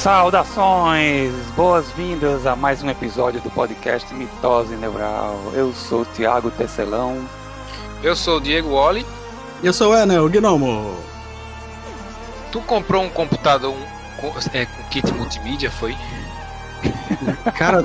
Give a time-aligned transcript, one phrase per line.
[0.00, 1.30] Saudações!
[1.54, 5.38] Boas-vindas a mais um episódio do podcast Mitose Neural.
[5.52, 7.22] Eu sou o Thiago Tecelão.
[8.02, 9.04] Eu sou o Diego Wally.
[9.62, 10.96] E eu sou o Enel Gnomo.
[12.50, 13.76] Tu comprou um computador
[14.18, 15.94] com, é, com kit multimídia, foi?
[17.54, 17.84] Cara,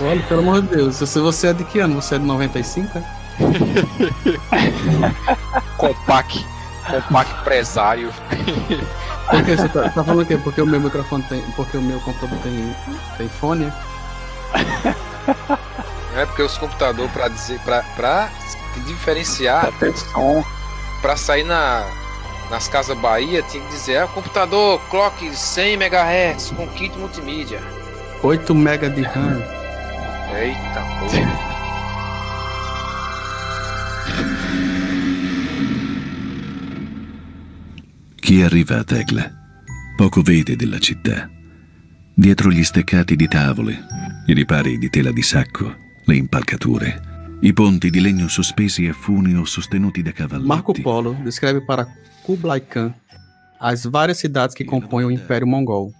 [0.00, 2.00] olha, pelo amor de Deus, se você é de que ano?
[2.00, 2.96] Você é de 95?
[2.96, 3.02] É?
[5.76, 6.57] Compact.
[6.90, 8.12] Compact empresário.
[9.30, 10.38] Por que você tá, tá, falando o quê?
[10.38, 11.42] Porque o meu microfone tem.
[11.52, 12.76] Porque o meu computador tem,
[13.16, 13.72] tem fone?
[16.16, 17.60] É porque os computadores para dizer.
[17.60, 18.30] Pra, pra
[18.86, 19.68] diferenciar.
[21.02, 21.86] Pra sair na,
[22.50, 27.62] nas casas Bahia tinha que dizer, ah, computador clock 100 MHz com kit multimídia.
[28.22, 29.42] 8 MB de RAM.
[30.34, 31.58] Eita porra.
[38.28, 39.26] Chi arriva a Tecla
[39.96, 41.30] poco vede della città.
[42.14, 43.86] Dietro gli steccati di tavole,
[44.26, 49.34] i ripari di tela di sacco, le impalcature, i ponti di legno sospesi a funi
[49.34, 50.46] o sostenuti da cavalletti.
[50.46, 51.88] Marco Polo descreve para
[52.22, 52.94] Kublai Khan
[53.58, 55.90] as várias cidades que compõem o Império Mongol.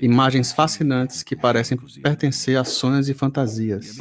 [0.00, 3.98] Imagens fascinantes que parecem pertencer a sonhos e fantasias.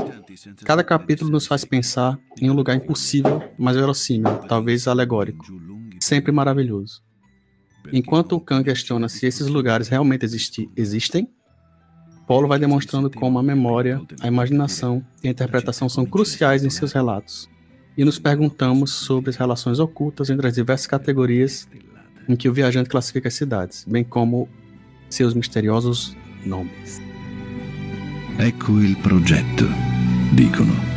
[0.64, 5.44] Cada capítulo nos faz pensar em um lugar impossível, mas verossímil, talvez alegórico.
[6.00, 7.07] Sempre maravilhoso.
[7.92, 11.30] Enquanto o Khan questiona se esses lugares realmente existi existem,
[12.28, 16.92] Polo vai demonstrando como a memória, a imaginação e a interpretação são cruciais em seus
[16.92, 17.50] relatos.
[17.98, 21.68] E nos perguntamos sobre as relações ocultas entre as diversas categorias
[22.28, 24.50] em que o viajante classifica as cidades, bem como
[25.10, 27.02] seus misteriosos nomes.
[28.40, 29.66] Ecco il progetto,
[30.34, 30.97] dicono.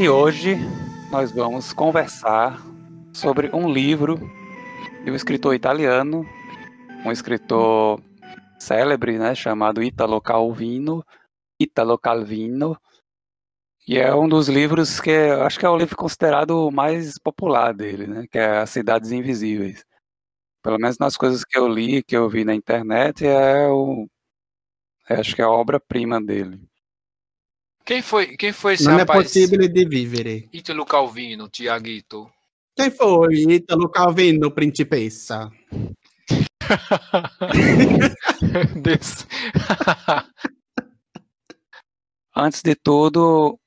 [0.00, 0.54] E hoje
[1.10, 2.62] nós vamos conversar
[3.12, 4.16] sobre um livro
[5.04, 6.24] de um escritor italiano,
[7.04, 8.00] um escritor
[8.60, 11.04] célebre, né, chamado Italo Calvino,
[11.58, 12.80] Italo Calvino,
[13.88, 18.06] e é um dos livros que acho que é o livro considerado mais popular dele,
[18.06, 19.84] né, que é As Cidades Invisíveis.
[20.62, 24.06] Pelo menos nas coisas que eu li, que eu vi na internet, é o
[25.08, 26.67] é, acho que é a obra-prima dele.
[27.88, 29.18] Quem foi, quem foi esse Não rapaz?
[29.18, 30.46] é possível de vivere.
[30.52, 32.30] Ítalo Calvino, Tiaguito.
[32.76, 35.50] Quem foi Italo Calvino, principessa?
[42.36, 43.58] Antes de tudo,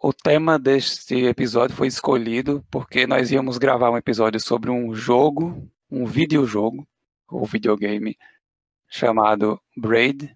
[0.00, 5.68] o tema deste episódio foi escolhido porque nós íamos gravar um episódio sobre um jogo,
[5.90, 6.86] um videojogo,
[7.28, 8.16] ou videogame,
[8.88, 10.32] chamado Braid,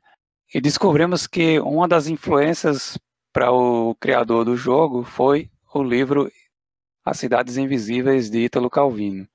[0.53, 2.99] e descobrimos que uma das influências
[3.33, 6.31] para o criador do jogo foi o livro
[7.05, 9.27] As Cidades Invisíveis de Ítalo Calvino.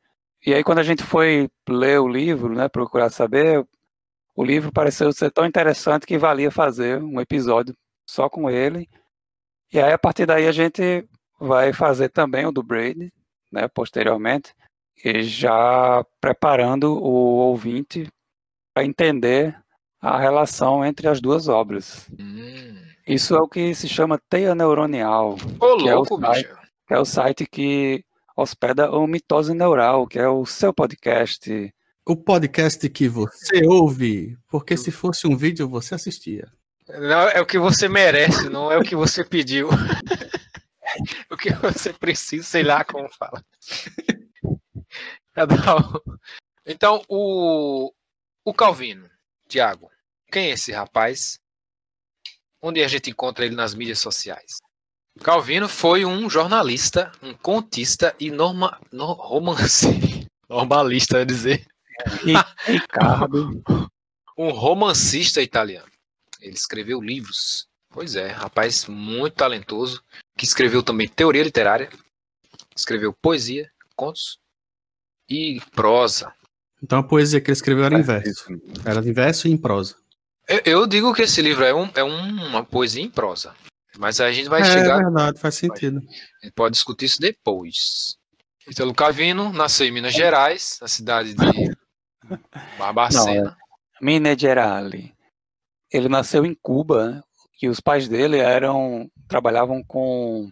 [0.45, 3.65] E aí quando a gente foi ler o livro, né, procurar saber,
[4.35, 7.75] o livro pareceu ser tão interessante que valia fazer um episódio
[8.07, 8.87] só com ele.
[9.73, 11.07] E aí a partir daí a gente
[11.39, 13.11] vai fazer também o do Braid,
[13.51, 14.53] né, posteriormente,
[15.03, 18.07] e já preparando o ouvinte
[18.73, 19.59] para entender
[19.99, 22.07] a relação entre as duas obras.
[22.19, 22.76] Hum.
[23.07, 26.59] Isso é o que se chama teia neuronial, Ô, que, é o louco, site, bicho.
[26.87, 31.73] que é o site que hospeda o Mitose Neural, que é o seu podcast.
[32.05, 36.51] O podcast que você ouve, porque se fosse um vídeo você assistia.
[36.87, 39.69] Não, é o que você merece, não é o que você pediu.
[41.31, 43.41] o que você precisa, sei lá como fala.
[45.33, 46.17] Cada um.
[46.65, 47.93] Então, o,
[48.43, 49.09] o Calvino,
[49.47, 49.89] Tiago,
[50.29, 51.39] quem é esse rapaz?
[52.67, 54.57] Onde a gente encontra ele nas mídias sociais?
[55.23, 59.87] Calvino foi um jornalista, um contista e norma, no, romance,
[60.49, 61.65] normalista, eu ia dizer,
[62.67, 63.63] Ricardo.
[64.37, 65.89] um romancista italiano.
[66.41, 67.69] Ele escreveu livros.
[67.89, 70.03] Pois é, rapaz muito talentoso,
[70.37, 71.89] que escreveu também teoria literária,
[72.75, 74.39] escreveu poesia, contos
[75.29, 76.33] e prosa.
[76.83, 78.45] Então a poesia que ele escreveu era em verso.
[78.83, 79.95] Era em verso e em prosa.
[80.47, 83.53] Eu, eu digo que esse livro é, um, é um- uma poesia em prosa,
[83.97, 85.97] mas a gente vai é chegar, verdade, faz sentido.
[86.41, 88.15] a gente pode discutir isso depois.
[88.69, 91.37] Italo Calvino nasceu em Minas Gerais, na cidade de
[92.77, 93.55] Barbacena.
[94.01, 95.11] Minas Gerais.
[95.91, 97.21] Ele nasceu em Cuba, né?
[97.61, 100.49] e os pais dele eram trabalhavam com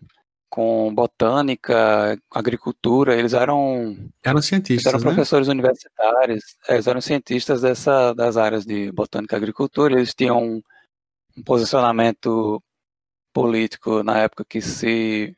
[0.56, 5.06] com botânica, agricultura, eles eram Eram cientistas, eram né?
[5.06, 10.62] professores universitários, eles eram cientistas dessa, das áreas de botânica e agricultura, eles tinham um,
[11.38, 12.64] um posicionamento
[13.34, 15.36] político na época que se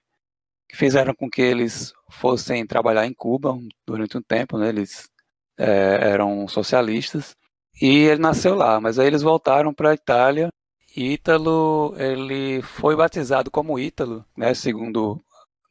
[0.70, 4.70] que fizeram com que eles fossem trabalhar em Cuba durante um tempo, né?
[4.70, 5.10] Eles
[5.58, 7.36] é, eram socialistas
[7.82, 10.50] e ele nasceu lá, mas aí eles voltaram para a Itália.
[10.98, 14.54] Ítalo, ele foi batizado como Ítalo, né?
[14.56, 15.22] Segundo,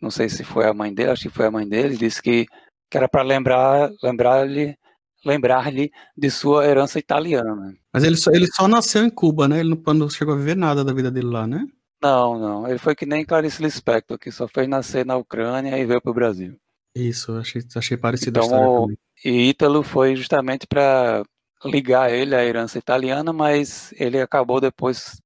[0.00, 2.46] não sei se foi a mãe dele, acho que foi a mãe dele, disse que,
[2.88, 4.76] que era para lembrar, lembrar-lhe,
[5.24, 7.74] lembrar-lhe de sua herança italiana.
[7.92, 9.58] Mas ele só, ele só nasceu em Cuba, né?
[9.58, 11.66] Ele não, não chegou a viver nada da vida dele lá, né?
[12.00, 12.68] Não, não.
[12.68, 16.10] Ele foi que nem Clarice Lispector, que só fez nascer na Ucrânia e veio para
[16.10, 16.56] o Brasil.
[16.94, 18.96] Isso, achei, achei parecido a Então, história o-.
[19.24, 21.24] E Ítalo foi justamente para
[21.64, 25.20] ligar ele à herança italiana, mas ele acabou depois,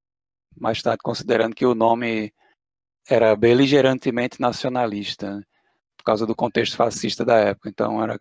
[0.55, 2.33] mais tarde, considerando que o nome
[3.09, 5.43] era beligerantemente nacionalista, né,
[5.97, 7.69] por causa do contexto fascista da época.
[7.69, 8.19] Então era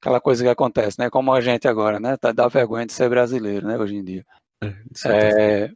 [0.00, 1.10] aquela coisa que acontece, né?
[1.10, 2.16] Como a gente agora, né?
[2.16, 3.78] Tá, dá vergonha de ser brasileiro, né?
[3.78, 4.24] Hoje em dia.
[4.60, 5.42] É, de certa forma.
[5.42, 5.68] É,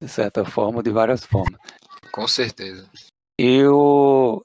[0.00, 1.60] de certa forma, de várias formas.
[2.12, 2.88] Com certeza.
[3.38, 4.44] E, o,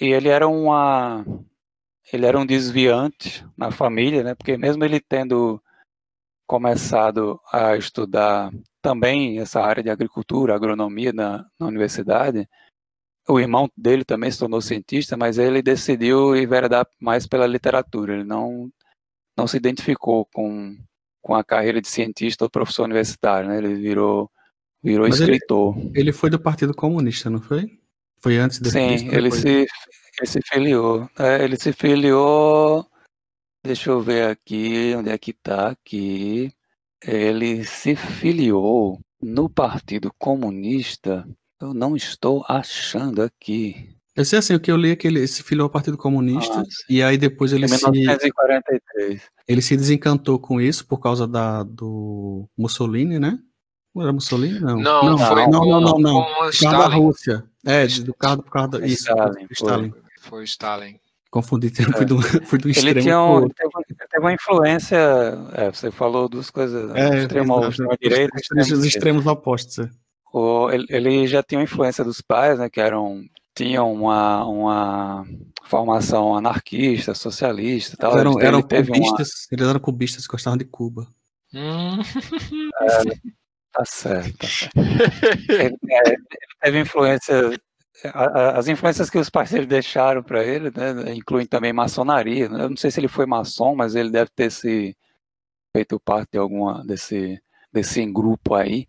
[0.00, 1.24] e ele era uma
[2.12, 4.34] ele era um desviante na família, né?
[4.34, 5.60] Porque mesmo ele tendo
[6.46, 12.48] começado a estudar também essa área de agricultura, agronomia na, na universidade,
[13.28, 18.14] o irmão dele também se tornou cientista, mas ele decidiu enveredar mais pela literatura.
[18.14, 18.70] Ele não
[19.36, 20.76] não se identificou com
[21.20, 23.58] com a carreira de cientista ou professor universitário, né?
[23.58, 24.30] Ele virou
[24.82, 25.74] virou Mas ele- escritor.
[25.92, 27.80] Ele foi do Partido Comunista, não foi?
[28.20, 29.48] Foi antes de Sim, ele se,
[30.18, 31.10] ele se filiou.
[31.18, 32.86] É, ele se filiou.
[33.66, 36.52] Deixa eu ver aqui, onde é que tá aqui.
[37.04, 41.26] Ele se filiou no Partido Comunista.
[41.60, 43.90] Eu não estou achando aqui.
[44.14, 46.60] Eu sei assim, o que eu li é que ele se filiou ao Partido Comunista
[46.60, 49.20] Ah, e aí depois ele Em se, 1943.
[49.46, 53.38] ele se desencantou com isso por causa da, do Mussolini, né?
[53.94, 54.58] Não era Mussolini?
[54.60, 54.76] Não.
[54.78, 56.22] Não, não, foi não, com, não, não, não.
[56.22, 56.94] com o Por causa da.
[56.94, 57.44] Rússia.
[57.64, 59.46] É, de- do carro, por causa da, isso, Stalin, foi.
[59.50, 59.94] Stalin.
[60.20, 61.00] Foi o Stalin.
[61.36, 62.16] Confundi, fui do,
[62.46, 64.96] fui do Ele extremo tinha pro um, teve, ele teve uma influência.
[65.52, 66.90] é, você falou duas coisas.
[66.94, 67.70] É, extremo, exato.
[67.70, 68.32] extrema direita.
[68.34, 69.78] Os extremos- os extremos opostos.
[69.80, 69.90] é.
[70.32, 73.22] O- ele, ele já tinha uma influência dos pais, né, que eram
[73.54, 75.26] tinham uma, uma
[75.64, 78.12] formação anarquista, socialista, e tal.
[78.12, 81.06] Eles eram, Ele eram teve uma, cubistas, eles eram cubistas gostavam de Cuba.
[81.54, 81.98] Hum,
[83.72, 84.78] tá certo, tá certo.
[85.48, 86.16] Ele, é, ele
[86.62, 87.60] teve influência
[88.04, 92.48] as influências que os dele deixaram para ele, né, incluem também maçonaria.
[92.48, 92.64] né?
[92.64, 94.96] Eu não sei se ele foi maçom, mas ele deve ter se
[95.74, 97.40] feito parte de alguma desse
[97.72, 98.86] desse grupo aí.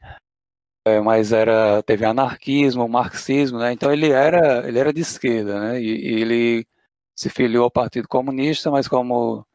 [0.86, 3.74] É, mas era teve anarquismo, marxismo, né?
[3.74, 5.81] Então ele era ele era de esquerda, né?
[5.81, 6.68] E, e ele
[7.15, 9.45] se filiou ao Partido Comunista, mas como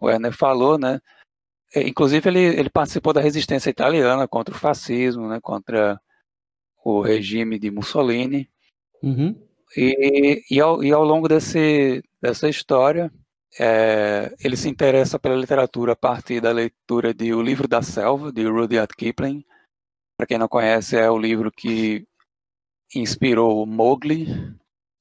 [0.00, 1.00] o Werner falou, né?
[1.74, 5.40] é, Inclusive ele, ele participou da resistência italiana contra o fascismo, né?
[5.40, 6.00] Contra
[6.84, 8.50] o regime de Mussolini.
[9.06, 9.36] Uhum.
[9.76, 13.12] E, e, ao, e ao longo desse, dessa história,
[13.58, 18.32] é, ele se interessa pela literatura a partir da leitura de O Livro da Selva,
[18.32, 19.44] de Rudyard Kipling.
[20.18, 22.06] Para quem não conhece, é o livro que
[22.94, 24.26] inspirou o Mowgli.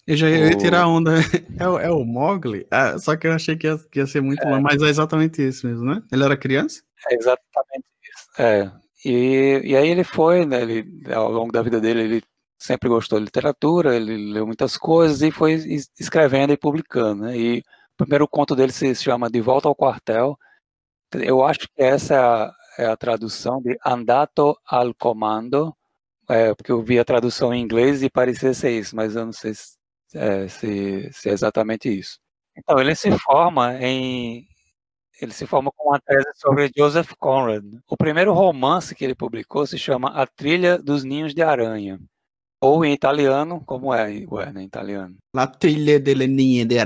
[0.05, 1.13] Eu já ia, O- tirar a onda.
[1.59, 2.67] É, o- é o Mogli?
[2.69, 5.41] Ah, só que eu achei que ia, que ia ser muito longe, mas é exatamente
[5.41, 6.03] isso mesmo, né?
[6.11, 6.83] Ele era criança?
[7.09, 8.41] É exatamente isso.
[8.41, 8.71] É.
[9.03, 12.23] E, e aí ele foi, né, ele, ao longo da vida dele, ele
[12.57, 17.23] sempre gostou de literatura, ele leu muitas coisas e foi es- escrevendo e publicando.
[17.25, 17.37] Né?
[17.37, 20.37] E o primeiro conto dele se chama De Volta ao Quartel.
[21.13, 25.75] Eu acho que essa é a, é a tradução de Andato al Comando,
[26.29, 29.33] é, porque eu vi a tradução em inglês e parecia ser isso, mas eu não
[29.33, 29.77] sei se
[30.15, 32.19] é, se- se é exatamente isso.
[32.57, 34.47] Então, ele se forma em,
[35.21, 37.63] ele se forma com uma tese sobre Joseph Conrad.
[37.87, 41.99] O primeiro romance que ele publicou se chama A Trilha dos Ninhos de Aranha.
[42.61, 45.15] Ou em italiano, como é, ué, em italiano?
[45.33, 46.77] La trilha delle linee de.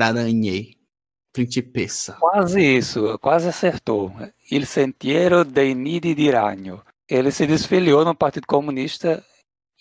[1.31, 2.17] Principessa.
[2.19, 4.11] Quase isso, quase acertou.
[4.51, 6.83] Il Sentiero dei Nidi di Ragno.
[7.07, 9.23] Ele se desfiliou no Partido Comunista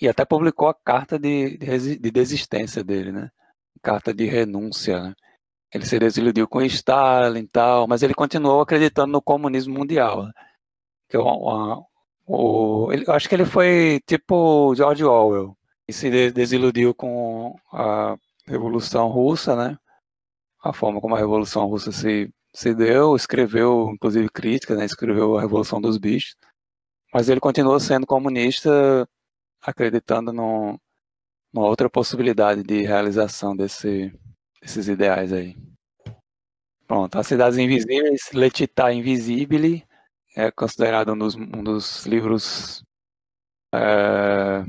[0.00, 3.30] e até publicou a carta de, de, desistência dele, né?
[3.82, 5.14] Carta de renúncia, né?
[5.72, 10.24] Ele se desiludiu com Stalin e tal, mas ele continuou acreditando no comunismo mundial.
[10.26, 10.32] né?
[11.08, 11.84] Que é uma- uma-
[12.26, 15.56] o, ele- eu acho que ele foi tipo George Orwell.
[15.88, 18.16] E se de- desiludiu com a
[18.46, 19.78] Revolução Russa, né?
[20.62, 24.84] A forma como a Revolução Russa se, se deu, escreveu, inclusive, crítica, né?
[24.84, 26.36] Escreveu a Revolução dos Bichos.
[27.12, 29.08] Mas ele continuou sendo comunista,
[29.62, 30.78] acreditando no,
[31.52, 34.12] uma outra possibilidade de realização desse,
[34.60, 35.56] desses ideais aí.
[36.86, 39.86] Pronto, As Cidades Invisíveis, Letità Invisibile,
[40.36, 42.82] é considerado um dos, um dos livros
[43.74, 44.64] é,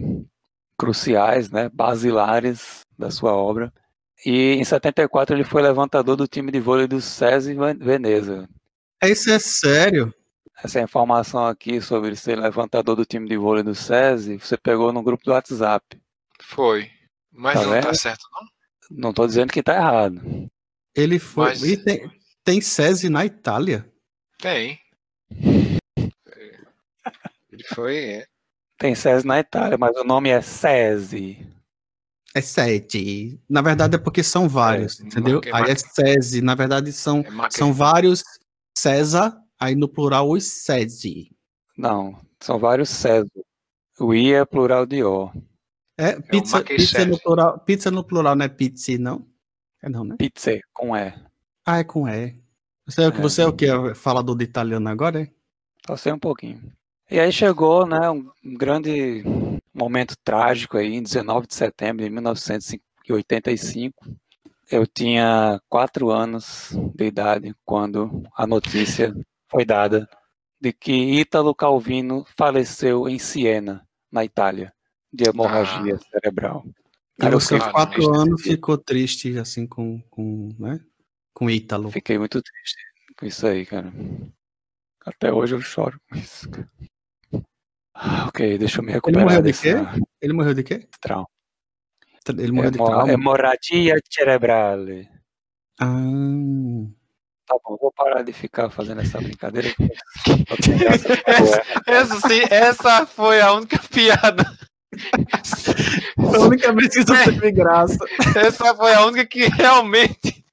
[0.80, 3.72] cruciais, né, basilares da sua obra.
[4.26, 8.48] E em 74 ele foi levantador do time de vôlei do SESI Veneza.
[9.04, 10.14] Isso é sério?
[10.64, 15.04] Essa informação aqui sobre ser levantador do time de vôlei do SESI, você pegou no
[15.04, 15.86] grupo do WhatsApp.
[16.42, 16.90] Foi.
[17.32, 17.84] Mas Tá não vendo?
[17.84, 18.48] tá certo, não?
[19.04, 20.22] Não estou dizendo que está errado.
[20.96, 21.46] Ele foi.
[21.50, 22.12] Mas- E tem,
[22.44, 23.86] tem SESI na Itália.
[24.38, 24.80] Tem.
[27.52, 28.26] Ele foi.
[28.80, 28.84] É.
[28.84, 31.46] Tem SESI na Itália, mas o nome é SESI.
[32.34, 33.42] É SETI.
[33.50, 35.42] Na verdade é porque são vários, É, entendeu?
[35.52, 36.42] Aí é SESI.
[36.42, 38.24] Na verdade são, É são vários
[38.78, 41.32] César, aí no plural os SESI.
[41.78, 43.30] Não, são vários SESI.
[44.00, 45.32] O I é plural de O.
[45.98, 49.28] É, pizza, Marquês pizza, no plural, pizza no plural não é pizza, não?
[49.82, 50.16] É não, né?
[50.18, 51.14] Pizza com E.
[51.66, 52.40] Ah, é com E.
[52.86, 53.22] Você é, o que- É.
[53.22, 53.68] você é o que?
[53.96, 55.30] Falador de italiano agora, é?
[55.86, 56.72] Só sei um pouquinho.
[57.12, 59.24] E aí chegou, né, um grande
[59.74, 64.06] momento trágico aí, em 19 de setembro de 1985.
[64.70, 69.16] Eu tinha quatro anos de idade quando a notícia
[69.50, 70.08] foi dada
[70.62, 74.72] de que Ítalo Calvino faleceu em Siena, na Itália,
[75.12, 76.64] de hemorragia cerebral.
[77.18, 80.80] E Cara, eu você, fiquei, quatro triste anos, ficou triste, assim, com, com, né?
[81.34, 81.90] com Ítalo.
[81.90, 82.78] fiquei muito triste
[83.18, 83.92] com isso aí, cara.
[85.04, 86.48] Até hoje eu choro com isso.
[88.02, 89.74] Ah, Ok, deixa eu me recuperar morreu de quê?
[90.22, 90.88] Ele morreu de quê?
[91.02, 91.28] trauma.
[92.38, 93.12] Ele morreu de Hemo- trauma?
[93.12, 95.10] Hemorragia cerebrale.
[95.82, 95.86] Ah,
[97.46, 99.74] Tá bom, vou parar de ficar fazendo essa brincadeira.
[99.80, 99.96] nenhuma.
[101.88, 104.44] Essa, sim, essa foi a única piada.
[106.18, 107.98] a única vez que isso teve graça.
[108.36, 110.46] Essa foi a única que realmente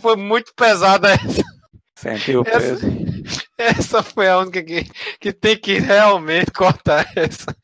[0.00, 1.10] foi muito pesada.
[1.12, 1.42] Essa,
[2.00, 2.86] Sentiu o peso.
[3.58, 4.84] essa foi a única que,
[5.18, 7.56] que tem que realmente cortar essa.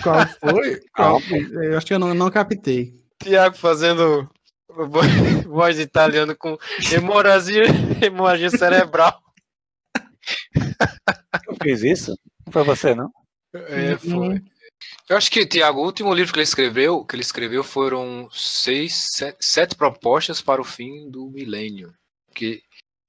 [0.00, 0.80] Qual foi?
[0.94, 1.20] Qual?
[1.62, 2.94] Eu acho que eu não, não captei.
[3.20, 4.30] Tiago fazendo
[4.68, 5.00] vo-
[5.48, 6.56] voz de italiano com
[6.92, 7.64] hemorragia,
[8.00, 9.20] hemorragia cerebral.
[11.48, 12.16] Eu fiz isso?
[12.46, 13.10] Não foi você, não?
[13.54, 14.40] É, foi.
[15.08, 18.94] Eu acho que, Tiago, o último livro que ele escreveu, que ele escreveu foram seis,
[19.12, 21.92] sete, sete propostas para o fim do milênio,
[22.34, 22.62] que,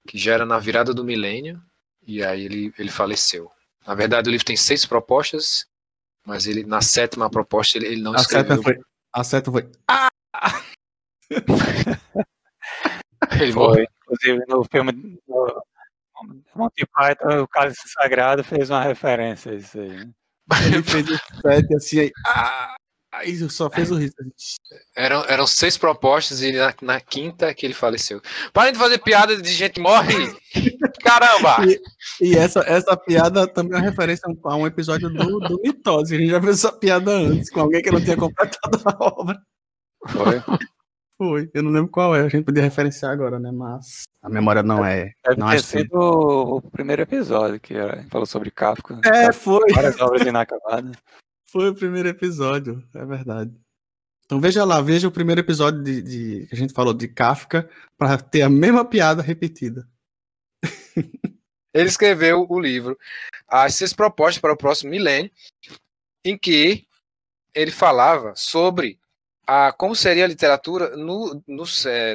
[0.07, 1.61] que já era na virada do milênio,
[2.05, 3.51] e aí ele, ele faleceu.
[3.85, 5.65] Na verdade, o livro tem seis propostas,
[6.25, 8.63] mas ele na sétima proposta ele, ele não A seta escreveu.
[8.63, 8.79] foi.
[9.13, 9.69] A seta foi.
[13.41, 13.73] Ele morreu.
[13.73, 13.87] Foi.
[14.03, 14.91] Inclusive no filme
[15.27, 15.63] do
[16.55, 19.89] Monty Python, o Cálice Sagrado fez uma referência a isso aí.
[20.05, 20.11] né?
[20.67, 22.11] Ele fez o sete assim aí.
[22.27, 22.75] Ah!
[23.17, 24.13] Aí só fez o riso.
[24.95, 28.21] Eram, eram seis propostas e na, na quinta que ele faleceu.
[28.51, 30.13] Parem de fazer piada de gente morre!
[31.03, 31.57] Caramba!
[32.19, 36.15] E essa, essa piada também é uma referência a um episódio do, do Mitose.
[36.15, 39.39] A gente já fez essa piada antes, com alguém que não tinha completado a obra.
[40.07, 40.41] Foi.
[41.17, 41.49] Foi.
[41.53, 42.21] Eu não lembro qual é.
[42.21, 43.49] A gente podia referenciar agora, né?
[43.51, 45.11] Mas a memória não é.
[45.25, 47.73] Deve Não ter que- sido o primeiro episódio que
[48.09, 48.99] falou sobre Kafka.
[49.05, 49.71] É, foi.
[49.73, 50.95] Várias obras inacabadas.
[51.55, 52.83] Foi o primeiro episódio.
[52.93, 53.49] É verdade.
[54.25, 57.69] Então veja lá, veja o primeiro episódio de, de- que a gente falou de Kafka
[57.97, 59.87] para ter a mesma piada repetida.
[61.73, 62.97] Ele escreveu o livro
[63.47, 65.31] As Seis Propostas para o Próximo Milênio,
[66.25, 66.85] em que
[67.53, 68.99] ele falava sobre
[69.47, 71.63] a, como seria a literatura no, no,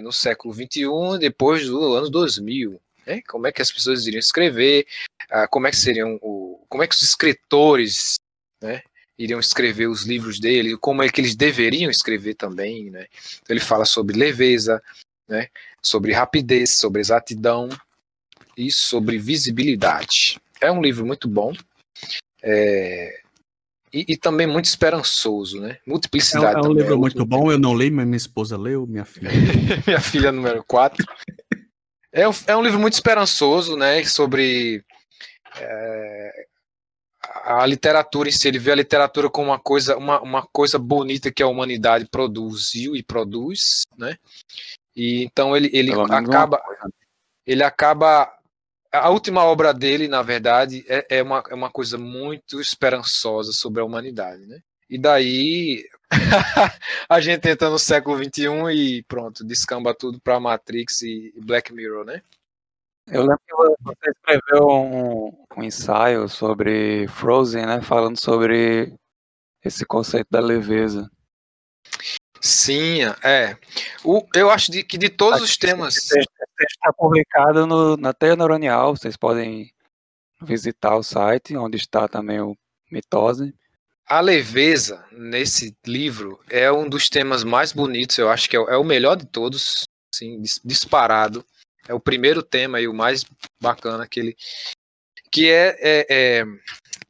[0.02, 2.80] no século XXI, depois do ano 2000.
[3.06, 3.22] né?
[3.28, 4.86] Como é que as pessoas iriam escrever,
[5.30, 8.16] ah, como é que seriam o, como é que os escritores
[8.62, 8.82] né,
[9.22, 12.90] iriam escrever os livros dele, como é que eles deveriam escrever também.
[12.90, 13.06] Né?
[13.42, 14.82] Então, ele fala sobre leveza,
[15.28, 15.48] né,
[15.82, 17.68] sobre rapidez, sobre exatidão,
[18.60, 20.38] e sobre visibilidade.
[20.60, 21.54] É um livro muito bom
[22.42, 23.20] é,
[23.92, 25.78] e, e também muito esperançoso, né?
[25.86, 26.78] É, Multiplicidade é um também.
[26.78, 27.50] livro é muito bom.
[27.50, 29.30] Eu não li, mas minha esposa leu, minha filha.
[29.86, 31.04] Minha filha número 4.
[32.12, 34.04] É um, é um livro muito esperançoso, né?
[34.04, 34.84] Sobre
[35.56, 36.46] é,
[37.34, 38.48] a a literatura em si.
[38.48, 42.96] Ele vê a literatura como uma coisa, uma, uma coisa bonita que a humanidade produziu
[42.96, 44.16] e produz, né?
[44.94, 46.62] E então ele, ele Pelo acaba.
[47.46, 48.32] ele acaba.
[48.92, 53.80] A última obra dele, na verdade, é, é, uma, é uma coisa muito esperançosa sobre
[53.80, 54.60] a humanidade, né?
[54.88, 55.84] E daí
[57.08, 62.04] a gente entra no século XXI e pronto, descamba tudo para Matrix e Black Mirror,
[62.04, 62.22] né?
[63.10, 67.82] Eu lembro que você escreveu um, um ensaio sobre Frozen, né?
[67.82, 68.94] Falando sobre
[69.64, 71.10] esse conceito da leveza.
[72.40, 73.56] Sim, é.
[74.04, 75.96] O, eu acho de, que de todos os temas.
[75.96, 79.72] Está publicado no, na Teia Neuronial, vocês podem
[80.42, 82.56] visitar o site, onde está também o
[82.90, 83.54] Mitose.
[84.06, 88.76] A leveza nesse livro é um dos temas mais bonitos, eu acho que é, é
[88.76, 91.44] o melhor de todos, sim, disparado.
[91.90, 93.24] É o primeiro tema e o mais
[93.60, 94.36] bacana que ele.
[95.32, 96.44] Que é, é, é,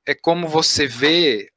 [0.07, 1.53] é como você vê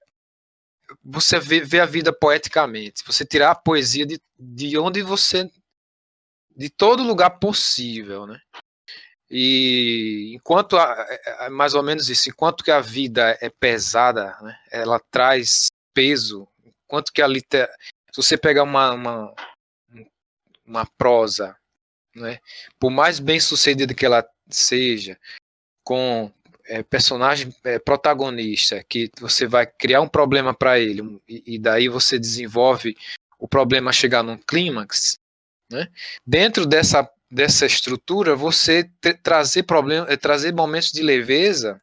[1.02, 5.50] você vê, vê, a vida poeticamente, você tirar a poesia de, de onde você.
[6.54, 8.42] de todo lugar possível, né?
[9.30, 14.38] E enquanto, a, é, é, mais ou menos isso, enquanto que a vida é pesada,
[14.42, 17.70] né, ela traz peso, enquanto que a liter...
[18.12, 19.34] se você pegar uma, uma,
[20.66, 21.58] uma prosa,
[22.16, 22.40] né,
[22.80, 25.18] por mais bem sucedida que ela seja,
[25.84, 26.32] com
[26.66, 31.90] é, personagem é, protagonista, que você vai criar um problema para ele, e, e, daí
[31.90, 32.96] você desenvolve
[33.40, 35.18] o problema chegar num clímax,
[35.72, 35.88] né,
[36.26, 38.88] dentro dessa dessa estrutura, você
[39.24, 41.82] trazer problemas, é, trazer momentos de leveza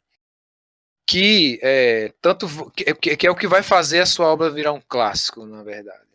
[1.10, 4.80] que é tanto que, que, é o que vai fazer a sua obra virar um
[4.80, 6.06] clássico, na verdade.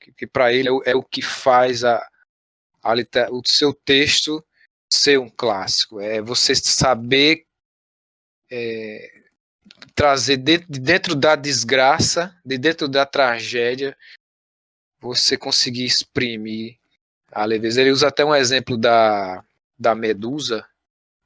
[0.00, 2.06] Que, que para ele é o, é o, que faz a,
[3.30, 4.44] o seu texto
[4.92, 6.00] ser um clássico.
[6.00, 7.44] É você saber
[8.50, 9.22] é,
[9.94, 13.96] trazer de, de dentro da desgraça, de dentro da tragédia,
[15.00, 16.78] você conseguir exprimir
[17.32, 17.80] a leveza.
[17.80, 19.44] Ele usa até um exemplo da,
[19.78, 20.66] da Medusa,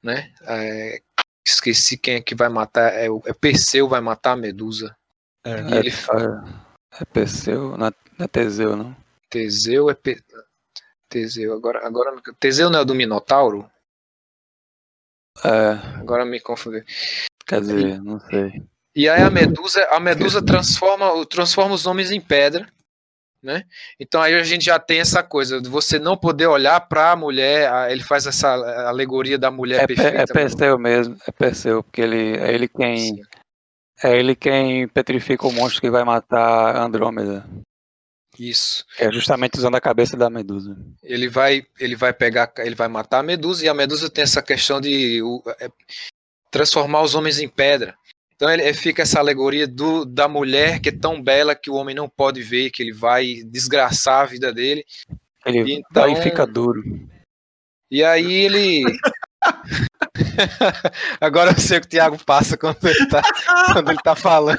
[0.03, 0.33] né?
[0.43, 1.03] É,
[1.47, 2.93] esqueci quem é que vai matar.
[2.95, 4.97] É, é Perseu vai matar a Medusa.
[5.45, 7.87] É, e ele é, é Perseu, não
[8.19, 8.97] é Teseu, não?
[9.31, 10.23] Teseu é Pe...
[11.11, 11.53] Teseu.
[11.53, 13.71] Agora, agora Teseu não é do Minotauro?
[15.45, 15.99] É.
[15.99, 16.85] Agora me confundi.
[17.47, 18.63] Quer dizer, não sei.
[18.95, 22.71] E aí a Medusa, a Medusa transforma, transforma os homens em pedra
[23.43, 23.65] né?
[23.99, 27.17] Então aí a gente já tem essa coisa de você não poder olhar para a
[27.17, 28.53] mulher, ele faz essa
[28.87, 30.23] alegoria da mulher é, perfeita.
[30.23, 33.21] É Perseu mesmo, é Perseu, porque ele é ele quem
[34.03, 37.45] é ele quem petrifica o monstro que vai matar Andrômeda.
[38.39, 38.85] Isso.
[38.99, 40.77] É justamente usando a cabeça da Medusa.
[41.03, 44.41] Ele vai ele vai pegar, ele vai matar a Medusa e a Medusa tem essa
[44.41, 45.21] questão de
[45.61, 45.69] é,
[46.51, 47.95] transformar os homens em pedra.
[48.35, 51.95] Então ele, fica essa alegoria do, da mulher que é tão bela que o homem
[51.95, 54.83] não pode ver, que ele vai desgraçar a vida dele.
[55.45, 56.83] Ele então, daí fica duro.
[57.91, 58.83] E aí ele.
[61.21, 63.23] Agora eu sei o que o Thiago passa quando ele tá,
[63.75, 64.59] quando ele tá falando.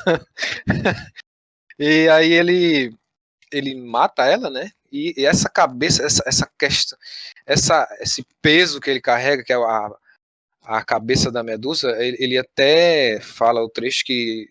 [1.80, 2.94] e aí ele
[3.52, 4.72] ele mata ela, né?
[4.92, 6.98] E, e essa cabeça, essa, essa questão,
[7.46, 9.92] essa, esse peso que ele carrega, que é a,
[10.64, 14.48] a cabeça da Medusa, ele, ele até fala o trecho que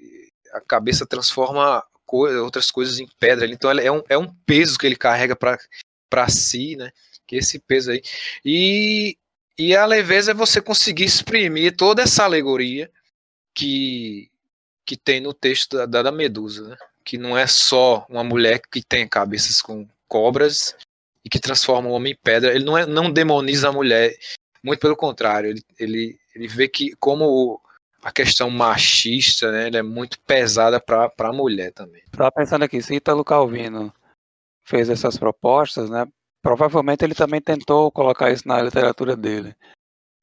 [0.52, 3.46] a cabeça transforma co outras coisas em pedra.
[3.46, 6.90] Então é um, é um peso que ele carrega para si, né?
[7.26, 8.02] Que esse peso aí.
[8.44, 9.16] E,
[9.58, 12.90] e a leveza é você conseguir exprimir toda essa alegoria
[13.54, 14.30] que,
[14.84, 16.76] que tem no texto da, da Medusa, né?
[17.04, 20.76] Que não é só uma mulher que tem cabeças com cobras
[21.24, 22.54] e que transforma o homem em pedra.
[22.54, 24.16] Ele não, é, não demoniza a mulher.
[24.62, 27.60] Muito pelo contrário, ele, ele, ele vê que como
[28.02, 32.02] a questão machista, né, é muito pesada para a mulher também.
[32.06, 33.92] Estava pensando aqui, se Italo Calvino
[34.64, 36.06] fez essas propostas, né,
[36.42, 39.54] provavelmente ele também tentou colocar isso na literatura dele.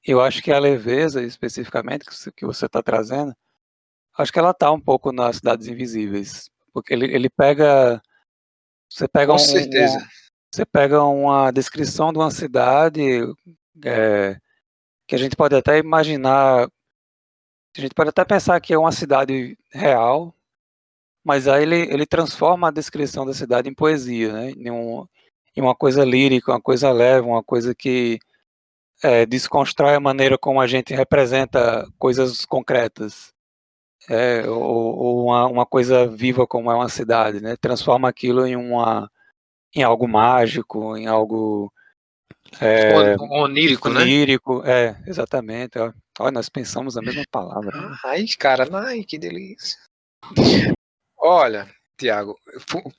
[0.04, 3.36] Eu acho que a leveza, especificamente, que você está trazendo,
[4.18, 6.50] acho que ela está um pouco nas Cidades Invisíveis.
[6.78, 8.00] Porque ele, ele pega.
[8.88, 9.98] Você pega Com um, certeza.
[9.98, 10.02] Um,
[10.54, 13.02] você pega uma descrição de uma cidade
[13.84, 14.38] é,
[15.08, 16.68] que a gente pode até imaginar,
[17.76, 20.36] a gente pode até pensar que é uma cidade real,
[21.24, 24.52] mas aí ele, ele transforma a descrição da cidade em poesia, né?
[24.52, 25.08] em, um,
[25.56, 28.20] em uma coisa lírica, uma coisa leve, uma coisa que
[29.02, 33.34] é, desconstrói a maneira como a gente representa coisas concretas.
[34.10, 37.58] É, ou, ou uma, uma, coisa viva como é uma cidade, né?
[37.58, 39.12] Transforma aquilo em uma
[39.76, 41.72] em algo mágico, em algo
[42.62, 44.02] é, onírico, né?
[44.02, 45.78] Onírico, é, exatamente.
[46.20, 47.72] Olha, nós pensamos a mesma palavra.
[48.06, 49.78] Ai, cara, ai, que delícia.
[51.18, 52.36] Olha, Tiago,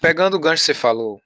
[0.01, 1.21] pegando o gancho que você falou,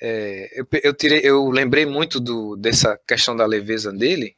[0.00, 4.36] é, eu, eu, tirei, eu lembrei muito do, dessa questão da leveza dele,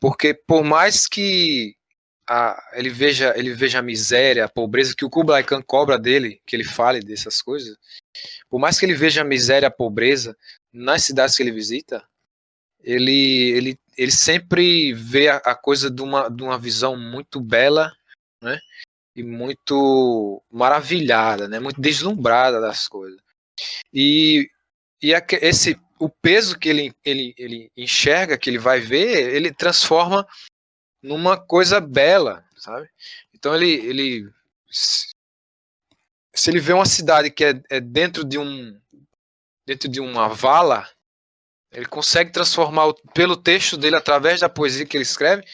[0.00, 1.76] porque por mais que
[2.28, 6.40] a, ele, veja, ele veja a miséria, a pobreza que o Kublai Khan cobra dele,
[6.46, 7.76] que ele fale dessas coisas,
[8.48, 10.36] por mais que ele veja a miséria, a pobreza
[10.72, 12.04] nas cidades que ele visita,
[12.82, 17.92] ele, ele, ele sempre vê a, a coisa de uma, de uma visão muito bela,
[18.42, 18.58] né?
[19.14, 21.60] E muito maravilhada, né?
[21.60, 23.20] Muito deslumbrada das coisas.
[23.92, 24.50] E,
[25.02, 30.26] e esse, o peso que ele, ele, ele enxerga, que ele vai ver, ele transforma
[31.02, 32.88] numa coisa bela, sabe?
[33.34, 34.32] Então ele, ele
[36.34, 38.80] se ele vê uma cidade que é, é dentro de um
[39.66, 40.88] dentro de uma vala,
[41.70, 45.44] ele consegue transformar pelo texto dele através da poesia que ele escreve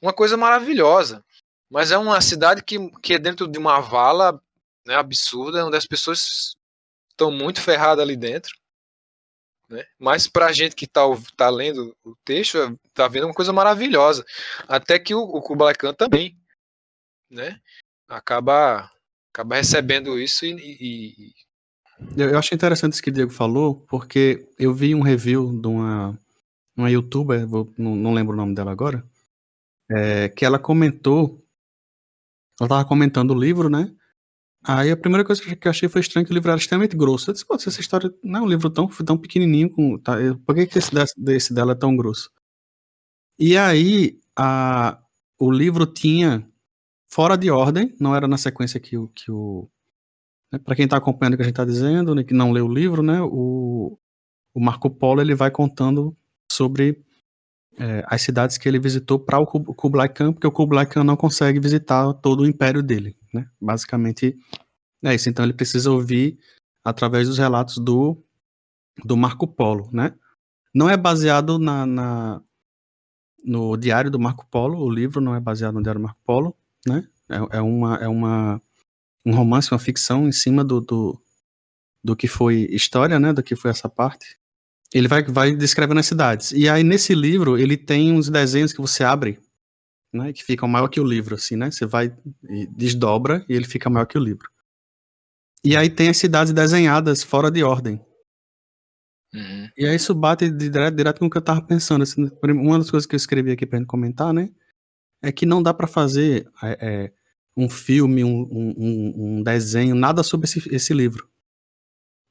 [0.00, 1.24] uma coisa maravilhosa.
[1.70, 4.38] Mas é uma cidade que, que é dentro de uma vala
[4.86, 6.56] né, absurda, onde as pessoas
[7.08, 8.52] estão muito ferradas ali dentro.
[9.72, 9.86] Né?
[9.98, 11.00] Mas para a gente que está
[11.34, 14.22] tá lendo o texto, está vendo uma coisa maravilhosa.
[14.68, 16.36] Até que o, o Kublai Khan também
[17.30, 17.58] né,
[18.06, 18.90] acaba,
[19.32, 21.32] acaba recebendo isso e, e,
[22.14, 25.68] eu, eu achei interessante isso que o Diego falou, porque eu vi um review de
[25.68, 26.18] uma,
[26.76, 29.02] uma youtuber, vou, não, não lembro o nome dela agora,
[29.90, 31.42] é, que ela comentou,
[32.60, 33.90] ela tava comentando o livro, né?
[34.64, 37.28] Aí a primeira coisa que eu achei foi estranho que o livro era extremamente grosso.
[37.28, 40.54] Eu disse, pô, essa história não é um livro tão, tão pequenininho, com, tá, por
[40.54, 42.30] que, que esse, desse dela é tão grosso?
[43.38, 45.02] E aí a,
[45.38, 46.48] o livro tinha
[47.10, 49.68] fora de ordem, não era na sequência que o, que o,
[50.52, 52.66] né, Para quem está acompanhando o que a gente está dizendo, né, que não leu
[52.66, 53.98] o livro, né, o,
[54.54, 56.16] o Marco Polo ele vai contando
[56.50, 57.02] sobre
[57.78, 61.16] é, as cidades que ele visitou para o Kublai Khan, porque o Kublai Khan não
[61.16, 63.16] consegue visitar todo o império dele.
[63.32, 63.46] Né?
[63.60, 64.36] Basicamente
[65.04, 65.28] é isso.
[65.28, 66.38] Então ele precisa ouvir
[66.84, 68.22] através dos relatos do,
[69.04, 69.88] do Marco Polo.
[69.92, 70.14] Né?
[70.74, 72.42] Não é baseado na, na
[73.44, 76.56] no diário do Marco Polo, o livro não é baseado no diário do Marco Polo,
[76.86, 77.04] né?
[77.28, 78.62] É, é uma, é uma
[79.24, 81.20] um romance, uma ficção em cima do, do,
[82.04, 83.32] do que foi história, né?
[83.32, 84.38] Do que foi essa parte.
[84.94, 86.52] Ele vai, vai descrevendo as cidades.
[86.52, 89.38] E aí, nesse livro, ele tem uns desenhos que você abre,
[90.12, 90.32] né?
[90.32, 91.70] Que ficam maior que o livro, assim, né?
[91.70, 92.14] Você vai
[92.50, 94.50] e desdobra e ele fica maior que o livro.
[95.64, 98.00] E aí tem as cidades desenhadas fora de ordem.
[99.34, 99.70] Uhum.
[99.76, 102.02] E aí isso bate direto, direto com o que eu tava pensando.
[102.02, 104.50] Assim, uma das coisas que eu escrevi aqui pra gente comentar, né?
[105.22, 107.12] É que não dá para fazer é, é,
[107.56, 111.30] um filme, um, um, um desenho, nada sobre esse, esse livro.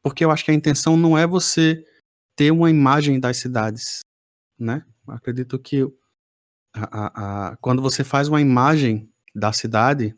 [0.03, 1.83] Porque eu acho que a intenção não é você
[2.35, 3.99] ter uma imagem das cidades,
[4.57, 4.85] né?
[5.07, 5.83] Acredito que
[6.73, 10.15] a, a, a, quando você faz uma imagem da cidade,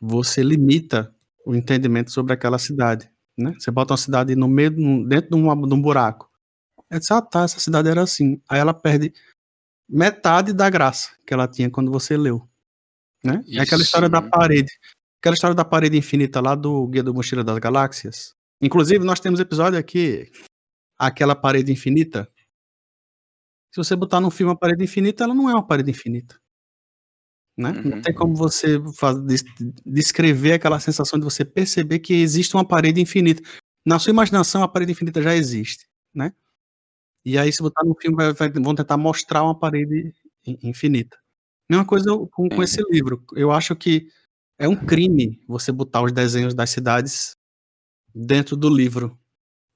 [0.00, 1.14] você limita
[1.44, 3.54] o entendimento sobre aquela cidade, né?
[3.58, 4.70] Você bota uma cidade no meio,
[5.06, 6.30] dentro de, uma, de um buraco.
[6.90, 8.40] É ah tá, essa cidade era assim.
[8.48, 9.12] Aí ela perde
[9.88, 12.48] metade da graça que ela tinha quando você leu.
[13.24, 13.42] Né?
[13.48, 14.72] É aquela história da parede.
[15.20, 18.34] Aquela história da parede infinita lá do Guia do Mochila das Galáxias.
[18.60, 20.30] Inclusive, nós temos episódio aqui,
[20.98, 22.30] aquela parede infinita.
[23.72, 26.40] Se você botar no filme a parede infinita, ela não é uma parede infinita.
[27.56, 27.70] Né?
[27.70, 27.82] Uhum.
[27.82, 29.40] Não tem como você fazer,
[29.84, 33.42] descrever aquela sensação de você perceber que existe uma parede infinita.
[33.84, 35.86] Na sua imaginação, a parede infinita já existe.
[36.14, 36.32] Né?
[37.24, 40.12] E aí, se botar no filme, vai, vai, vão tentar mostrar uma parede
[40.62, 41.16] infinita.
[41.68, 43.24] Mesma coisa com, com esse livro.
[43.34, 44.08] Eu acho que
[44.58, 47.36] é um crime você botar os desenhos das cidades
[48.14, 49.18] dentro do livro.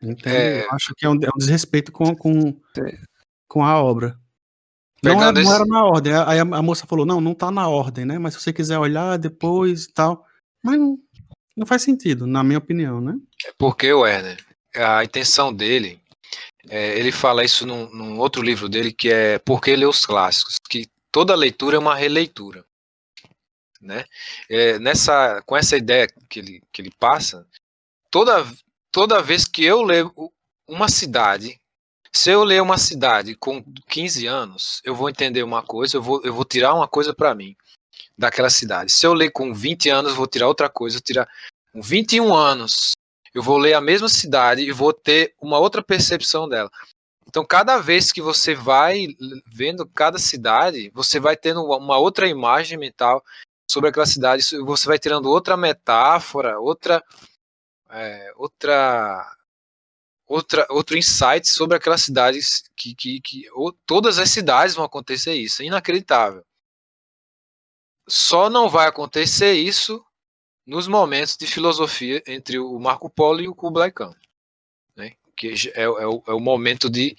[0.03, 0.37] Entende?
[0.37, 0.65] É...
[0.65, 2.59] Eu acho que é um, é um desrespeito com, com,
[3.49, 4.19] com a obra.
[5.03, 6.13] Não, era, não era na ordem.
[6.13, 8.19] Aí a, a, moça falou: não, não tá na ordem, né?
[8.19, 10.27] Mas se você quiser olhar depois e tal.
[10.63, 10.99] Mas não,
[11.57, 13.15] não faz sentido, na minha opinião, né?
[13.47, 16.01] É porque, Werner, a intenção dele.
[16.69, 20.05] É, ele fala isso num, num, outro livro dele que é Por que ler os
[20.05, 20.57] clássicos?
[20.69, 22.65] Que toda leitura é uma releitura.
[23.81, 24.05] Né?
[24.49, 27.47] É, nessa, com essa ideia que ele, que ele passa,
[28.11, 28.47] toda,
[28.91, 30.13] toda vez que eu leio
[30.69, 31.61] uma cidade,
[32.13, 36.21] se eu ler uma cidade com 15 anos, eu vou entender uma coisa, eu vou,
[36.25, 37.57] eu vou tirar uma coisa para mim
[38.19, 38.91] daquela cidade.
[38.91, 41.29] Se eu ler com 20 anos, eu vou tirar outra coisa, tirar
[41.73, 42.93] com 21 anos,
[43.33, 46.71] eu vou ler a mesma cidade e vou ter uma outra percepção dela.
[47.29, 49.07] Então, cada vez que você vai
[49.47, 53.23] vendo cada cidade, você vai tendo uma outra imagem mental
[53.71, 57.01] sobre aquela cidade, você vai tirando outra metáfora, outra,
[57.91, 59.37] é, outra,
[60.27, 65.35] outra, outro insight sobre aquelas cidades que, que, que ou, todas as cidades vão acontecer
[65.35, 66.45] isso, é inacreditável.
[68.09, 70.05] Só não vai acontecer isso
[70.67, 74.15] nos momentos de filosofia entre o Marco Polo e o Kublai Khan
[75.41, 77.17] que é, é, o, é o momento de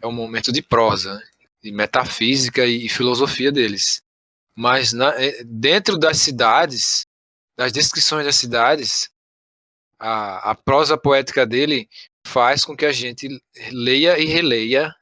[0.00, 1.22] é o momento de prosa, né?
[1.60, 4.00] de metafísica e filosofia deles.
[4.54, 7.04] Mas na, é, dentro das cidades,
[7.56, 9.10] das descrições das cidades,
[9.98, 11.88] a, a prosa poética dele
[12.26, 13.28] faz com que a gente
[13.72, 14.94] leia e releia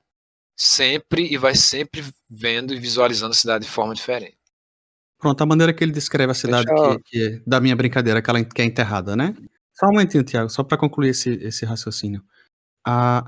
[0.56, 4.36] sempre e vai sempre vendo e visualizando a cidade de forma diferente.
[5.18, 8.62] Pronto, a maneira que ele descreve a cidade que, que, da minha brincadeira, aquela que
[8.62, 9.34] é enterrada, né?
[9.72, 12.22] Só um momentinho, Tiago, só para concluir esse, esse raciocínio.
[12.86, 13.24] Ah,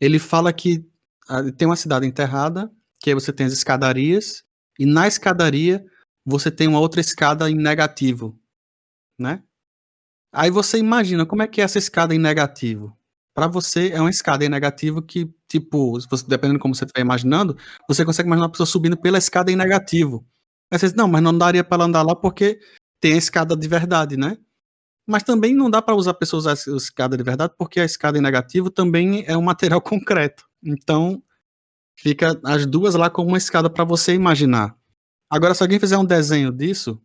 [0.00, 0.86] ele fala que
[1.28, 4.44] ah, tem uma cidade enterrada, que aí você tem as escadarias,
[4.78, 5.84] e na escadaria
[6.24, 8.38] você tem uma outra escada em negativo,
[9.18, 9.42] né?
[10.32, 12.96] Aí você imagina como é que é essa escada em negativo.
[13.34, 17.02] Para você é uma escada em negativo que, tipo, você, dependendo de como você estiver
[17.04, 17.56] imaginando,
[17.88, 20.24] você consegue imaginar uma pessoa subindo pela escada em negativo.
[20.70, 22.60] Aí você diz, não, mas não daria para ela andar lá porque
[23.00, 24.36] tem a escada de verdade, né?
[25.06, 28.20] Mas também não dá para usar pessoas a escada de verdade porque a escada em
[28.20, 30.44] negativo também é um material concreto.
[30.62, 31.22] Então,
[31.98, 34.76] fica as duas lá como uma escada para você imaginar.
[35.30, 37.00] Agora, se alguém fizer um desenho disso,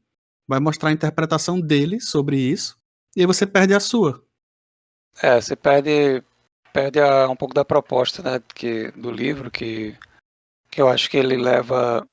[0.48, 2.78] vai mostrar a interpretação dele sobre isso,
[3.16, 4.24] e aí você perde a sua.
[5.22, 6.24] É, você perde,
[6.74, 9.98] perde a, um pouco da proposta né, que, do livro, que,
[10.70, 12.08] que eu acho que ele leva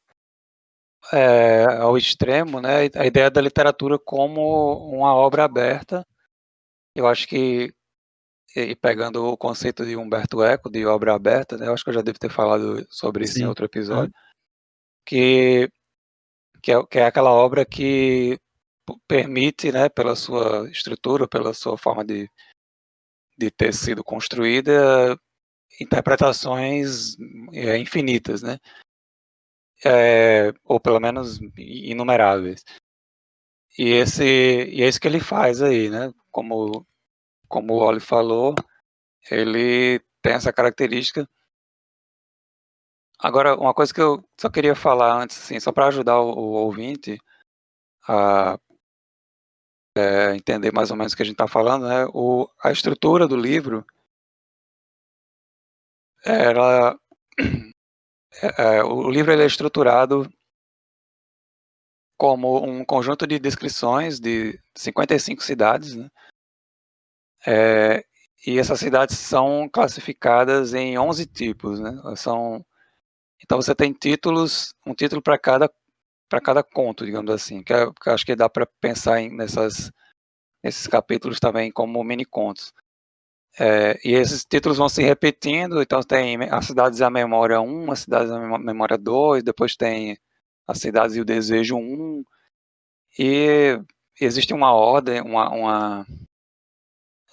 [1.13, 6.07] é, ao extremo, né, a ideia da literatura como uma obra aberta.
[6.95, 7.75] Eu acho que,
[8.55, 11.95] e pegando o conceito de Humberto Eco, de obra aberta, né, eu acho que eu
[11.95, 13.43] já devo ter falado sobre isso Sim.
[13.43, 14.33] em outro episódio, é.
[15.05, 15.71] que
[16.63, 18.39] que é, que é aquela obra que
[19.07, 22.29] permite, né, pela sua estrutura, pela sua forma de,
[23.39, 25.19] de ter sido construída,
[25.81, 27.17] interpretações
[27.53, 28.59] é, infinitas, né?
[29.85, 32.65] É, ou pelo menos inumeráveis.
[33.79, 36.13] E esse e é isso que ele faz aí, né?
[36.31, 36.87] Como
[37.49, 38.55] como o Oli falou,
[39.31, 41.29] ele tem essa característica
[43.23, 46.53] Agora, uma coisa que eu só queria falar antes, assim, só para ajudar o, o,
[46.55, 47.19] ouvinte
[48.09, 48.59] a
[49.97, 52.07] é, entender mais ou menos o que a gente está falando, né?
[52.13, 53.85] O, a estrutura do livro
[56.25, 56.97] era
[58.43, 60.33] é, é, o livro ele é estruturado
[62.17, 66.09] como um conjunto de descrições de 55 cidades, né?
[67.47, 68.05] É,
[68.47, 71.93] e essas cidades são classificadas em 11 tipos, né?
[72.17, 72.65] São
[73.43, 75.69] então você tem títulos, um título para cada
[76.33, 79.93] para cada conto, digamos assim, que, é, que acho que dá para pensar em, nessas
[80.65, 82.73] nesses capítulos também como mini contos.
[83.59, 87.93] É, e esses títulos vão se repetindo, então tem as cidades e a memória 1,
[87.93, 90.17] as cidades e a memória 2, depois tem
[90.67, 92.25] as cidades e o desejo 1,
[93.19, 93.79] e
[94.19, 96.07] existe uma ordem, uma, uma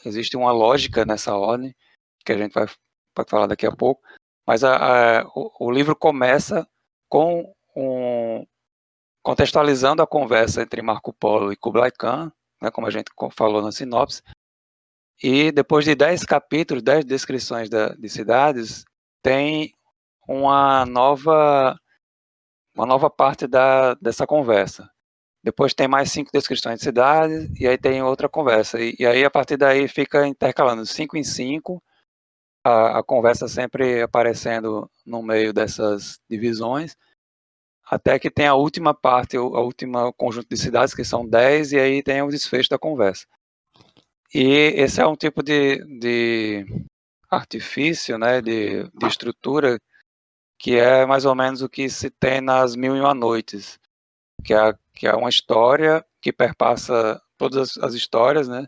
[0.06, 1.74] existe uma lógica nessa ordem,
[2.26, 2.66] que a gente vai,
[3.16, 4.02] vai falar daqui a pouco,
[4.46, 6.68] mas a, a, o, o, livro começa
[7.08, 8.46] com um,
[9.22, 13.72] contextualizando a conversa entre Marco Polo e Kublai Khan, né, como a gente falou na
[13.72, 14.22] sinopse,
[15.22, 18.86] e depois de dez capítulos, dez descrições da, de cidades,
[19.22, 19.74] tem
[20.28, 21.78] uma nova
[22.76, 24.90] uma nova parte da, dessa conversa.
[25.44, 28.80] Depois tem mais cinco descrições de cidades, e aí tem outra conversa.
[28.80, 31.84] E, e aí, a partir daí, fica intercalando cinco em cinco,
[32.64, 36.96] a, a conversa sempre aparecendo no meio dessas divisões,
[37.90, 41.80] até que tem a última parte, a última conjunto de cidades, que são 10, e
[41.80, 43.26] aí tem o desfecho da conversa.
[44.34, 44.44] E
[44.76, 46.66] esse é um tipo de, de
[47.30, 49.80] artifício, né, de, de estrutura,
[50.60, 53.80] que é mais ou menos o que se tem nas Mil e Uma Noites,
[54.46, 58.68] que é, que é uma história que perpassa todas as histórias, né,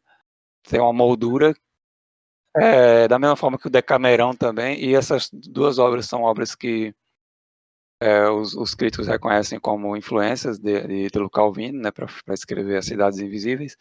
[0.63, 1.53] tem uma moldura
[2.55, 6.93] é, da mesma forma que o Decamerão também, e essas duas obras são obras que
[8.01, 12.85] é, os, os, críticos reconhecem como influências de, de Italo Calvino, né, para escrever As
[12.85, 13.77] Cidades Invisíveis,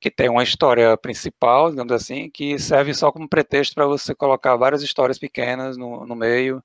[0.00, 4.56] que tem uma história principal, digamos assim, que serve só como pretexto para você colocar
[4.56, 6.62] várias histórias pequenas no, no meio,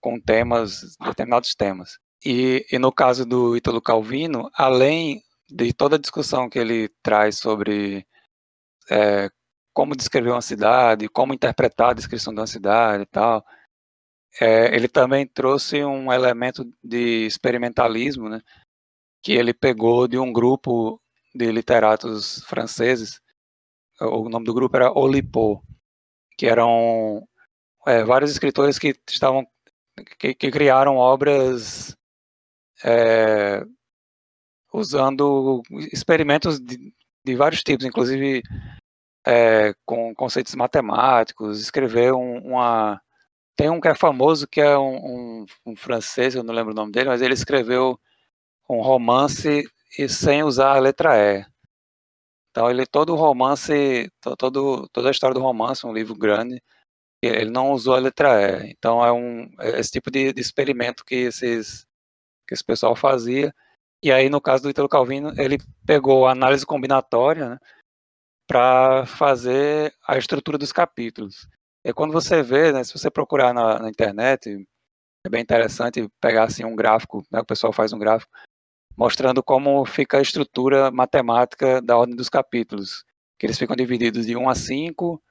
[0.00, 1.98] com temas, determinados temas.
[2.24, 7.38] E, e no caso do Italo Calvino, além de toda a discussão que ele traz
[7.38, 8.06] sobre
[8.90, 9.28] é,
[9.72, 13.44] como descrever uma cidade, como interpretar a descrição de uma cidade e tal.
[14.40, 18.40] É, ele também trouxe um elemento de experimentalismo, né,
[19.22, 21.00] que ele pegou de um grupo
[21.34, 23.20] de literatos franceses.
[24.00, 25.62] O nome do grupo era Olipo,
[26.38, 27.26] que eram
[27.86, 29.46] é, vários escritores que estavam
[30.18, 31.94] que, que criaram obras
[32.84, 33.64] é,
[34.72, 36.92] usando experimentos de,
[37.24, 38.42] de vários tipos, inclusive
[39.26, 43.01] é, com conceitos matemáticos, escreveu um, uma.
[43.56, 46.76] Tem um que é famoso, que é um, um, um, francês, eu não lembro o
[46.76, 47.98] nome dele, mas ele escreveu
[48.68, 49.64] um romance
[49.98, 51.44] e sem usar a letra E.
[52.50, 56.62] Então ele todo o romance, todo, toda a história do romance, um livro grande,
[57.22, 58.70] ele não usou a letra E.
[58.70, 61.86] Então é um é esse tipo de, de experimento que esses
[62.48, 63.54] que esse pessoal fazia.
[64.02, 67.58] E aí no caso do Italo Calvino, ele pegou a análise combinatória, né,
[68.46, 71.48] para fazer a estrutura dos capítulos.
[71.84, 74.66] E quando você vê, né, se você procurar na, na internet,
[75.24, 78.30] é bem interessante pegar assim um gráfico, né, o pessoal faz um gráfico
[78.96, 83.04] mostrando como fica a estrutura matemática da ordem dos capítulos,
[83.38, 85.22] que eles ficam divididos de 1 a 5.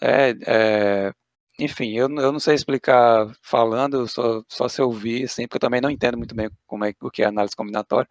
[0.00, 1.12] É, é,
[1.58, 5.60] enfim, eu, eu não sei explicar falando, só, só se eu vi, assim, porque eu
[5.60, 8.08] também não entendo muito bem como é, o que é análise combinatória,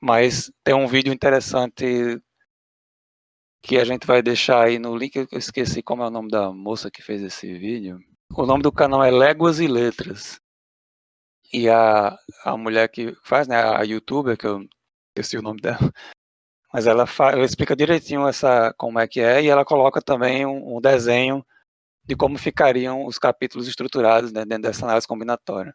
[0.00, 2.20] mas tem um vídeo interessante
[3.62, 6.52] que a gente vai deixar aí no link, eu esqueci como é o nome da
[6.52, 7.98] moça que fez esse vídeo.
[8.34, 10.40] O nome do canal é Léguas e Letras.
[11.52, 14.64] E a, a mulher que faz, né, a youtuber, que eu
[15.08, 15.78] esqueci o nome dela,
[16.72, 20.46] mas ela, fala, ela explica direitinho essa, como é que é, e ela coloca também
[20.46, 21.44] um, um desenho
[22.04, 25.74] de como ficariam os capítulos estruturados né, dentro dessa análise combinatória.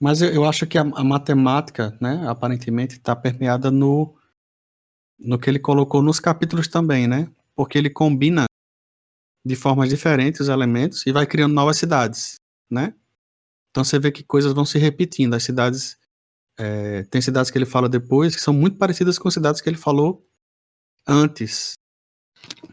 [0.00, 4.14] Mas eu, eu acho que a, a, matemática, né, aparentemente, está permeada no,
[5.20, 7.30] no que ele colocou nos capítulos também, né?
[7.54, 8.44] Porque ele combina
[9.44, 12.36] de formas diferentes os elementos e vai criando novas cidades,
[12.70, 12.94] né?
[13.70, 15.34] Então você vê que coisas vão se repetindo.
[15.34, 15.98] As cidades.
[16.58, 19.78] É, tem cidades que ele fala depois que são muito parecidas com cidades que ele
[19.78, 20.26] falou
[21.06, 21.72] antes.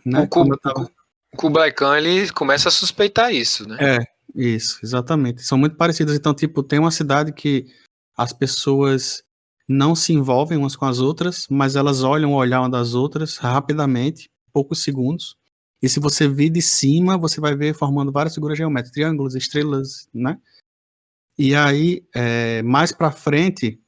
[0.05, 0.21] Né?
[0.21, 0.91] O, Kub, tava...
[1.38, 3.77] Kublai Khan ele começa a suspeitar isso, né?
[3.79, 3.99] É,
[4.36, 5.43] isso, exatamente.
[5.43, 6.15] São muito parecidas.
[6.15, 7.67] Então, tipo, tem uma cidade que
[8.17, 9.23] as pessoas
[9.67, 13.38] não se envolvem umas com as outras, mas elas olham o olhar uma das outras
[13.38, 15.36] rapidamente, poucos segundos.
[15.82, 20.08] E se você vir de cima, você vai ver formando várias figuras geométricas, triângulos, estrelas,
[20.13, 20.39] né?
[21.38, 23.80] E aí, é, mais para frente,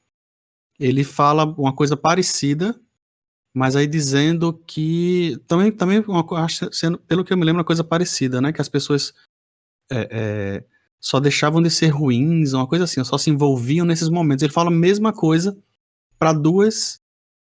[0.78, 2.78] ele fala uma coisa parecida,
[3.52, 6.24] mas aí dizendo que também, também uma,
[6.70, 8.52] sendo, pelo que eu me lembro, uma coisa parecida, né?
[8.52, 9.12] Que as pessoas
[9.90, 10.64] é, é,
[11.00, 14.42] só deixavam de ser ruins, uma coisa assim, só se envolviam nesses momentos.
[14.42, 15.56] Ele fala a mesma coisa
[16.20, 17.00] para duas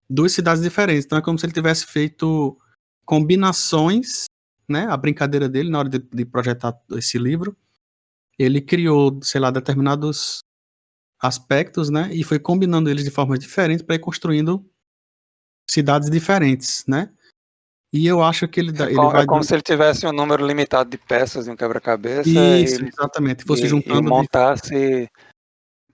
[0.09, 1.05] duas cidades diferentes.
[1.05, 2.57] Então é como se ele tivesse feito
[3.05, 4.25] combinações,
[4.67, 4.87] né?
[4.89, 7.55] A brincadeira dele na hora de, de projetar esse livro
[8.37, 10.39] ele criou, sei lá, determinados
[11.19, 12.09] aspectos, né?
[12.11, 14.65] E foi combinando eles de formas diferentes para ir construindo
[15.69, 17.11] cidades diferentes, né?
[17.93, 19.23] E eu acho que ele, é, ele como, vai.
[19.23, 22.27] É como se ele tivesse um número limitado de peças em um quebra-cabeça.
[22.27, 23.45] Isso, e, exatamente.
[23.45, 23.99] Fosse e, juntando.
[23.99, 24.69] E montasse.
[24.69, 25.09] De...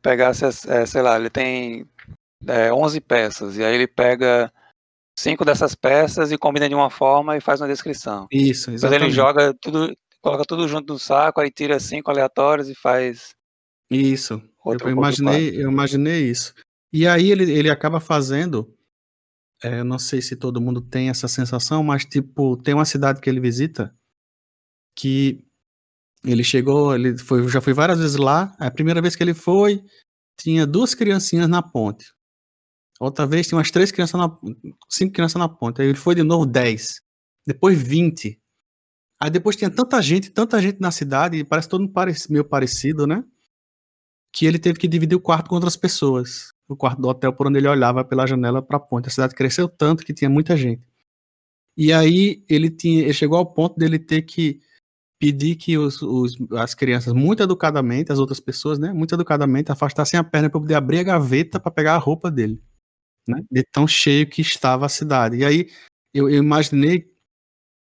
[0.02, 1.88] Pegasse, é, sei lá, ele tem
[2.48, 3.58] é, 11 peças.
[3.58, 4.52] E aí ele pega
[5.18, 8.28] cinco dessas peças e combina de uma forma e faz uma descrição.
[8.32, 8.82] Isso, exatamente.
[8.82, 13.36] Depois ele joga tudo, coloca tudo junto no saco, aí tira cinco aleatórios e faz.
[13.90, 14.42] Isso.
[14.66, 16.54] Eu imaginei, eu imaginei isso.
[16.94, 18.74] E aí ele, ele acaba fazendo.
[19.64, 23.22] É, eu não sei se todo mundo tem essa sensação, mas tipo, tem uma cidade
[23.22, 23.94] que ele visita
[24.98, 25.46] que
[26.24, 28.56] ele chegou, ele foi, já foi várias vezes lá.
[28.60, 29.84] A primeira vez que ele foi,
[30.40, 32.06] tinha duas criancinhas na ponte.
[33.02, 34.38] Outra vez tinha umas três crianças na
[34.88, 35.82] cinco crianças na ponte.
[35.82, 37.02] Aí ele foi de novo dez.
[37.48, 38.40] Depois vinte.
[39.20, 41.94] Aí depois tinha tanta gente, tanta gente na cidade, parece todo mundo
[42.30, 43.24] meio parecido, né?
[44.32, 46.54] Que ele teve que dividir o quarto com outras pessoas.
[46.68, 49.08] O quarto do hotel por onde ele olhava pela janela para a ponte.
[49.08, 50.88] A cidade cresceu tanto que tinha muita gente.
[51.76, 54.60] E aí ele, tinha, ele chegou ao ponto dele ter que
[55.20, 60.20] pedir que os, os, as crianças, muito educadamente, as outras pessoas, né, muito educadamente, afastassem
[60.20, 62.62] a perna para poder abrir a gaveta para pegar a roupa dele,
[63.28, 65.38] né, de tão cheio que estava a cidade.
[65.38, 65.70] E aí
[66.14, 67.12] eu, eu imaginei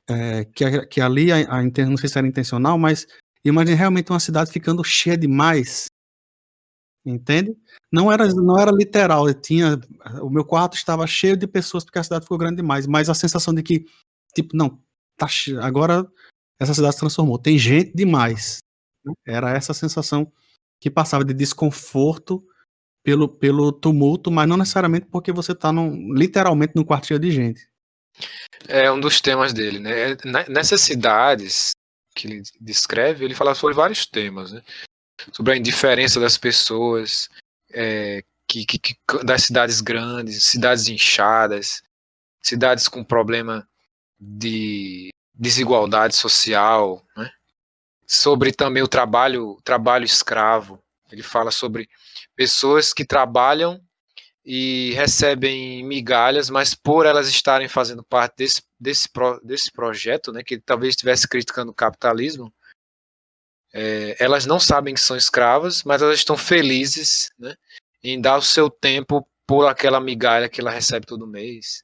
[0.09, 3.07] é, que, que ali, a, a, não sei se era intencional, mas
[3.43, 5.87] imagine realmente uma cidade ficando cheia demais.
[7.05, 7.55] Entende?
[7.91, 9.79] Não era, não era literal, tinha,
[10.21, 13.13] o meu quarto estava cheio de pessoas porque a cidade ficou grande demais, mas a
[13.13, 13.85] sensação de que,
[14.33, 14.81] tipo, não,
[15.15, 15.27] tá,
[15.61, 16.11] agora
[16.59, 18.57] essa cidade se transformou, tem gente demais.
[19.25, 20.31] Era essa sensação
[20.79, 22.43] que passava de desconforto
[23.05, 25.71] pelo, pelo tumulto, mas não necessariamente porque você está
[26.11, 27.69] literalmente num quarto cheio de gente.
[28.67, 30.13] É um dos temas dele, né?
[30.13, 30.17] É,
[30.49, 31.71] nessas cidades
[32.15, 34.63] que ele descreve, ele fala sobre vários temas, né?
[35.31, 37.29] Sobre a indiferença das pessoas,
[37.71, 41.83] é, que, que, que, das cidades grandes, cidades inchadas,
[42.41, 43.67] cidades com problema
[44.19, 47.29] de desigualdade social, né?
[48.07, 50.81] sobre também o trabalho, trabalho escravo.
[51.11, 51.87] Ele fala sobre
[52.35, 53.81] pessoas que trabalham
[54.45, 60.43] e recebem migalhas, mas por elas estarem fazendo parte desse, desse, pro, desse projeto, né,
[60.43, 62.53] que talvez estivesse criticando o capitalismo,
[63.73, 67.55] é, elas não sabem que são escravas, mas elas estão felizes né,
[68.03, 71.83] em dar o seu tempo por aquela migalha que ela recebe todo mês.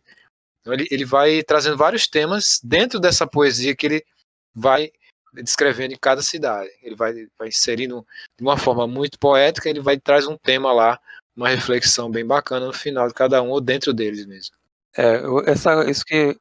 [0.61, 4.05] Então ele, ele vai trazendo vários temas dentro dessa poesia que ele
[4.53, 4.91] vai
[5.33, 6.69] descrevendo em cada cidade.
[6.81, 8.05] Ele vai, vai inserindo
[8.37, 10.99] de uma forma muito poética, ele vai traz um tema lá
[11.35, 14.55] uma reflexão bem bacana no final de cada um ou dentro deles mesmo.
[14.97, 16.37] É, essa, isso que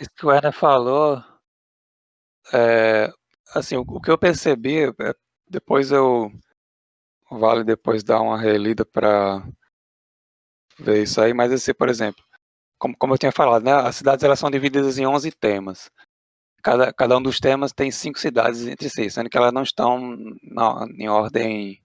[0.00, 1.22] isso que o Werner falou,
[2.52, 3.12] é,
[3.54, 5.14] assim, o, o, que eu percebi, é,
[5.48, 6.32] depois eu
[7.30, 9.46] vale depois dar uma relida para
[10.78, 12.22] ver isso aí, mas assim, por exemplo,
[12.78, 15.90] como, como eu tinha falado, né, as cidades elas são divididas em 11 temas.
[16.64, 20.16] Cada, cada um dos temas tem cinco cidades entre si, sendo que elas não estão
[20.42, 21.78] na, em ordem,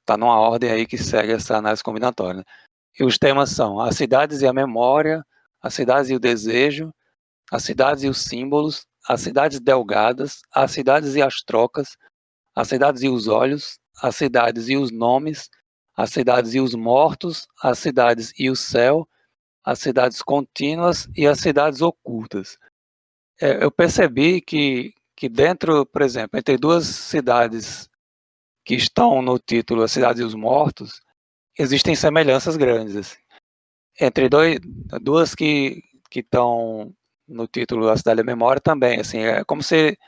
[0.00, 2.38] está numa ordem aí que segue essa análise combinatória.
[2.38, 2.44] Né?
[2.98, 5.24] E os temas são as cidades e a memória,
[5.62, 6.92] as cidades e o desejo,
[7.52, 11.96] as cidades e os símbolos, as cidades delgadas, as cidades e as trocas,
[12.52, 15.48] as cidades e os olhos, as cidades e os nomes,
[15.96, 19.06] as cidades e os mortos, as cidades e o céu,
[19.64, 22.58] as cidades contínuas e as cidades ocultas.
[23.40, 27.88] É, eu percebi que, que dentro, por exemplo, entre duas cidades
[28.64, 31.00] que estão no título As Cidades e os Mortos,
[31.58, 32.96] existem semelhanças grandes.
[32.96, 33.18] Assim.
[34.00, 34.58] Entre dois,
[35.02, 36.94] duas que, que estão
[37.28, 39.98] no título A Cidade da Memória também, assim, é como se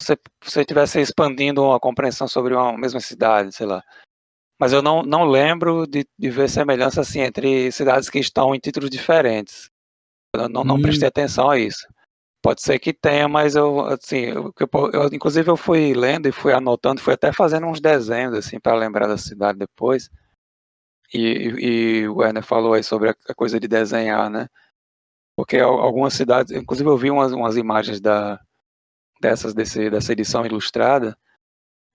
[0.00, 3.82] você, você estivesse expandindo uma compreensão sobre uma mesma cidade, sei lá.
[4.58, 8.58] Mas eu não, não lembro de, de ver semelhança assim entre cidades que estão em
[8.58, 9.70] títulos diferentes.
[10.34, 10.82] Eu não, não hum.
[10.82, 11.86] prestei atenção a isso.
[12.42, 14.52] Pode ser que tenha, mas eu, assim, eu,
[14.92, 18.74] eu, inclusive eu fui lendo e fui anotando, fui até fazendo uns desenhos, assim, para
[18.74, 20.08] lembrar da cidade depois.
[21.12, 24.48] E, e, o Werner falou aí sobre a, a coisa de desenhar, né?
[25.36, 28.40] Porque algumas cidades, inclusive eu vi umas, umas imagens da,
[29.20, 31.16] dessas desse, dessa edição ilustrada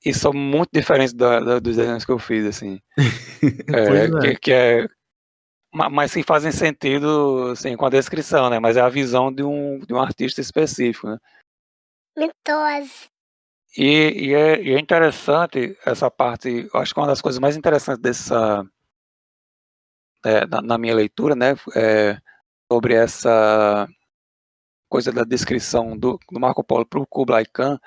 [0.06, 2.80] e são muito diferentes da, da, dos desenhos que eu fiz, assim.
[3.74, 4.22] é, é.
[4.22, 4.88] Que, que, é
[5.76, 8.60] mas que fazem sentido assim, com a descrição, né?
[8.60, 11.18] Mas é a visão de um, de um artista específico, né?
[12.18, 13.10] Mitose.
[13.78, 18.02] E, e, é, e é interessante essa parte, acho que uma das coisas mais interessantes
[18.02, 18.66] dessa,
[20.24, 22.18] é, na, na, minha leitura, né, é
[22.72, 23.86] sobre essa
[24.88, 27.78] coisa da descrição do, do Marco Polo para o Kublai Khan,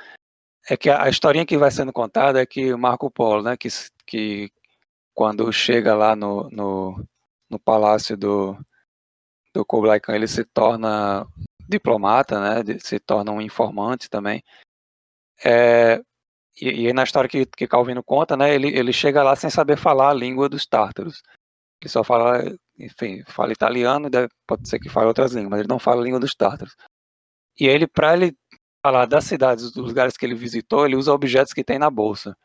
[0.69, 3.57] é que a, a historinha que vai sendo contada é que o Marco Polo, né,
[3.57, 3.69] que,
[4.07, 4.53] que
[5.15, 7.03] quando chega lá no, no,
[7.51, 8.57] no palácio do,
[9.55, 11.27] do Kublai Khan, ele se torna
[11.69, 14.43] diplomata, né, se torna um informante também.
[15.45, 16.01] É,
[16.61, 19.77] e, e na história que, que Calvino conta, né, ele, ele chega lá sem saber
[19.77, 21.23] falar a língua dos tártaros.
[21.81, 22.43] Ele só fala,
[22.79, 24.09] enfim, fala italiano,
[24.47, 26.75] pode ser que fale outras línguas, mas ele não fala a língua dos tártaros.
[27.59, 28.37] E ele, para ele
[28.83, 32.37] falar das cidades, dos lugares que ele visitou, ele usa objetos que tem na bolsa.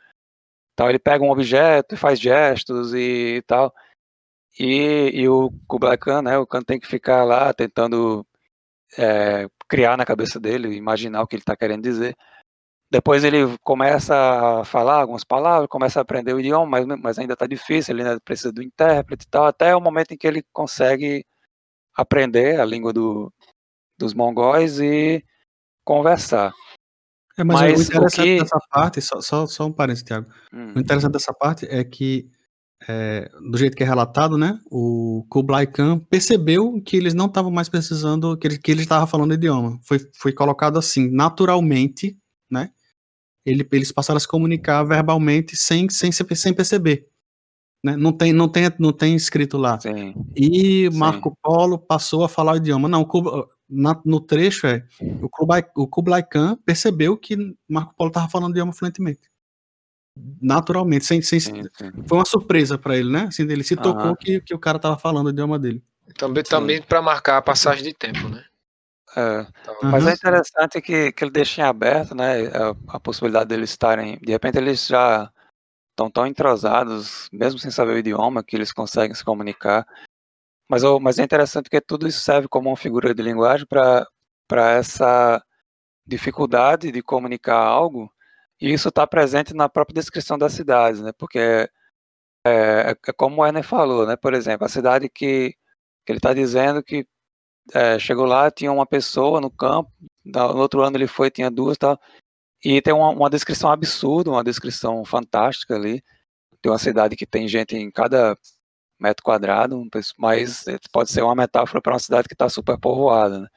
[0.73, 3.73] Então ele pega um objeto e faz gestos e tal.
[4.59, 8.25] E, e o Kublai Khan, né, o Khan tem que ficar lá tentando
[8.97, 12.15] é, criar na cabeça dele, imaginar o que ele está querendo dizer.
[12.91, 14.13] Depois ele começa
[14.59, 18.03] a falar algumas palavras, começa a aprender o idioma, mas, mas ainda está difícil, ele
[18.03, 21.25] ainda precisa do intérprete e tal, até o momento em que ele consegue
[21.95, 23.33] aprender a língua do,
[23.97, 25.25] dos mongóis e
[25.83, 26.53] conversar.
[27.35, 28.39] É, mas, mas o interessante o que...
[28.41, 30.27] dessa parte, só, só, só um parênteses, Thiago.
[30.53, 30.73] Hum.
[30.75, 32.29] O interessante dessa parte é que
[32.87, 34.59] é, do jeito que é relatado, né?
[34.69, 39.33] O Kublai Khan percebeu que eles não estavam mais precisando, que ele, que estava falando
[39.33, 39.79] idioma.
[39.83, 42.17] Foi, foi colocado assim, naturalmente,
[42.49, 42.71] né?
[43.45, 47.07] Ele, eles passaram a se comunicar verbalmente sem, sem, sem perceber.
[47.83, 47.97] Né?
[47.97, 49.79] Não, tem, não, tem, não tem escrito lá.
[49.79, 50.13] Sim.
[50.35, 51.35] E Marco Sim.
[51.41, 52.87] Polo passou a falar o idioma.
[52.87, 53.05] Não,
[53.69, 54.85] na, no trecho é
[55.21, 57.35] o Kublai, o Kublai Khan percebeu que
[57.69, 59.32] Marco Polo estava falando o idioma fluentemente
[60.41, 61.91] naturalmente, sem, sem sim, sim.
[62.07, 63.25] foi uma surpresa para ele, né?
[63.27, 65.83] Assim, ele se tocou que, que o cara tava falando o idioma dele.
[66.17, 68.43] Também, também para marcar a passagem de tempo, né?
[69.15, 69.91] É, uhum.
[69.91, 72.47] Mas é interessante que, que ele deixa em aberto, né?
[72.47, 74.19] A, a, possibilidade deles estarem.
[74.21, 75.31] De repente eles já
[75.91, 79.85] estão tão entrosados, mesmo sem saber o idioma, que eles conseguem se comunicar.
[80.69, 85.43] Mas, mas é interessante que tudo isso serve como uma figura de linguagem para essa
[86.05, 88.11] dificuldade de comunicar algo
[88.61, 91.11] e isso está presente na própria descrição das cidades, né?
[91.17, 91.69] Porque é,
[92.45, 94.15] é, é como o Werner falou, né?
[94.15, 95.55] Por exemplo, a cidade que,
[96.05, 97.07] que ele está dizendo que
[97.73, 99.91] é, chegou lá, tinha uma pessoa no campo,
[100.25, 101.99] no outro ano ele foi, tinha duas tal.
[102.63, 106.03] E tem uma, uma descrição absurda, uma descrição fantástica ali.
[106.63, 108.37] de uma cidade que tem gente em cada
[108.99, 109.85] metro quadrado,
[110.17, 113.41] mas pode ser uma metáfora para uma cidade que está super povoada.
[113.41, 113.47] Né?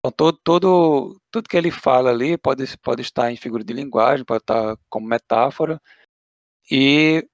[0.00, 4.24] Então, todo, todo, tudo que ele fala ali pode, pode estar em figura de linguagem,
[4.24, 5.80] pode estar como metáfora,
[6.70, 7.26] e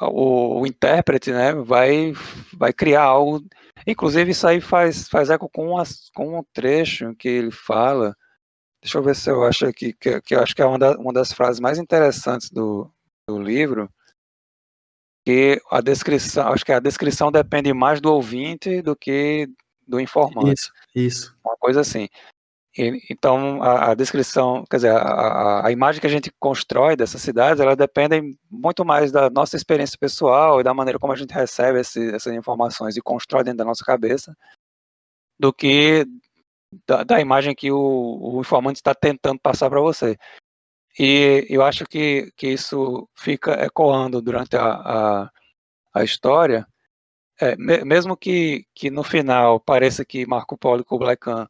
[0.00, 2.12] o, o intérprete né, vai,
[2.54, 3.44] vai criar algo.
[3.86, 8.16] Inclusive, isso aí faz, faz eco com, as, com um trecho que ele fala.
[8.82, 10.96] Deixa eu ver se eu acho aqui, que, que eu acho que é uma, da,
[10.98, 12.90] uma das frases mais interessantes do,
[13.28, 13.90] do livro,
[15.24, 19.48] que a descrição, acho que a descrição depende mais do ouvinte do que
[19.92, 20.54] do informante.
[20.54, 21.36] Isso, isso.
[21.44, 22.08] Uma coisa assim.
[22.76, 27.20] E, então, a, a, descrição, quer dizer, a, a, imagem que a gente constrói dessas
[27.20, 31.34] cidades, ela depende muito mais da nossa experiência pessoal e da maneira como a gente
[31.34, 34.34] recebe esse, essas informações e constrói dentro da nossa cabeça,
[35.38, 36.06] do que
[36.86, 40.16] da, da imagem que o, o informante está tentando passar para você.
[40.98, 44.72] E eu acho que, que isso fica ecoando durante a,
[45.24, 45.30] a,
[45.94, 46.66] a história,
[47.42, 51.48] é, mesmo que, que no final pareça que Marco Polo e Kublai Khan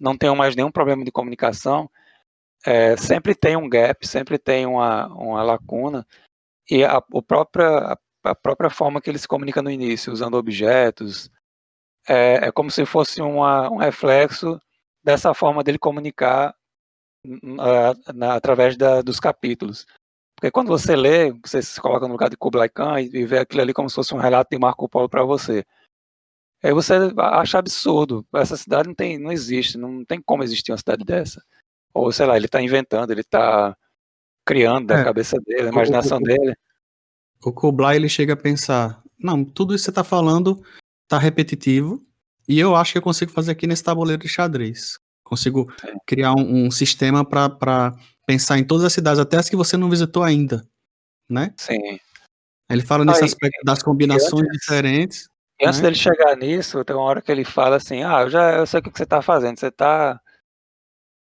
[0.00, 1.88] não tenham mais nenhum problema de comunicação,
[2.66, 6.04] é, sempre tem um gap, sempre tem uma, uma lacuna,
[6.68, 11.30] e a, a, própria, a própria forma que ele se comunica no início, usando objetos,
[12.08, 14.60] é, é como se fosse uma, um reflexo
[15.04, 16.54] dessa forma dele comunicar
[18.12, 19.86] na, através da, dos capítulos.
[20.38, 23.38] Porque quando você lê, você se coloca no lugar de Kublai Khan e, e vê
[23.38, 25.64] aquilo ali como se fosse um relato de Marco Polo para você.
[26.62, 28.24] Aí você acha absurdo.
[28.32, 31.42] Essa cidade não, tem, não existe, não tem como existir uma cidade dessa.
[31.92, 33.76] Ou, sei lá, ele está inventando, ele está
[34.46, 36.54] criando da é, cabeça dele, da imaginação o, o, dele.
[37.44, 40.62] O Kublai, ele chega a pensar, não, tudo isso que você está falando
[41.02, 42.00] está repetitivo,
[42.48, 45.00] e eu acho que eu consigo fazer aqui nesse tabuleiro de xadrez.
[45.28, 45.92] Consigo é.
[46.06, 47.94] criar um, um sistema para
[48.26, 50.66] pensar em todas as cidades, até as que você não visitou ainda,
[51.28, 51.52] né?
[51.56, 52.00] Sim.
[52.70, 55.28] Ele fala nesse aspecto das combinações antes, diferentes.
[55.60, 55.84] E antes né?
[55.84, 58.80] dele chegar nisso, tem uma hora que ele fala assim: Ah, eu já eu sei
[58.80, 59.58] o que você está fazendo.
[59.58, 60.20] Você está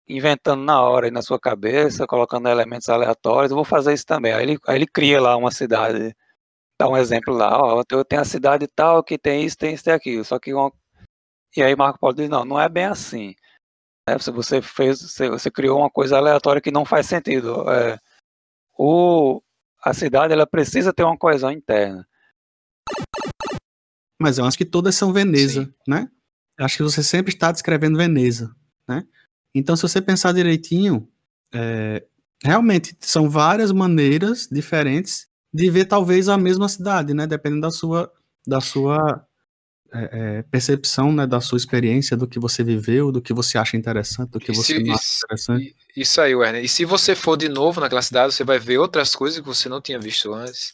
[0.08, 3.52] inventando na hora aí na sua cabeça, colocando elementos aleatórios.
[3.52, 4.34] Eu vou fazer isso também.
[4.34, 6.16] Aí ele, aí ele cria lá uma cidade.
[6.80, 9.84] Dá um exemplo lá: Ó, eu tenho a cidade tal que tem isso, tem isso,
[9.84, 10.24] tem aquilo.
[10.26, 10.72] Só que uma...
[11.56, 13.36] E aí Marco Polo diz: Não, não é bem assim.
[14.08, 17.68] É, você fez, você, você, criou uma coisa aleatória que não faz sentido.
[17.72, 18.00] É,
[18.78, 19.42] o,
[19.84, 22.08] a cidade ela precisa ter uma coesão interna.
[24.22, 25.74] Mas eu acho que todas são Veneza, Sim.
[25.88, 26.10] né?
[26.58, 28.56] Eu acho que você sempre está descrevendo Veneza,
[28.88, 29.06] né?
[29.54, 31.10] Então, se você pensar direitinho,
[31.54, 32.06] é,
[32.44, 37.26] realmente são várias maneiras diferentes de ver talvez a mesma cidade, né?
[37.26, 38.12] Dependendo da sua,
[38.46, 39.26] da sua
[39.96, 43.78] é, é, percepção né, da sua experiência, do que você viveu, do que você acha
[43.78, 45.76] interessante, do que e você se, não acha interessante.
[45.96, 46.64] Isso aí, Werner.
[46.64, 49.70] E se você for de novo naquela cidade, você vai ver outras coisas que você
[49.70, 50.74] não tinha visto antes.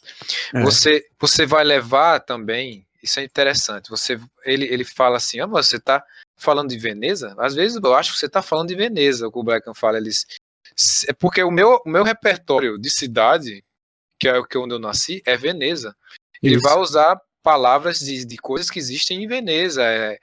[0.52, 0.60] É.
[0.62, 5.76] Você, você vai levar também, isso é interessante, você, ele, ele fala assim, ah, você
[5.76, 6.02] está
[6.36, 7.34] falando de Veneza?
[7.38, 9.98] Às vezes eu acho que você está falando de Veneza, o que o Blackham fala,
[9.98, 10.26] eles...
[11.06, 13.62] É porque o meu, o meu repertório de cidade,
[14.18, 15.94] que é o que onde eu nasci, é Veneza.
[16.42, 16.64] Ele Isso.
[16.64, 19.82] vai usar palavras de, de coisas que existem em Veneza.
[19.82, 20.18] É,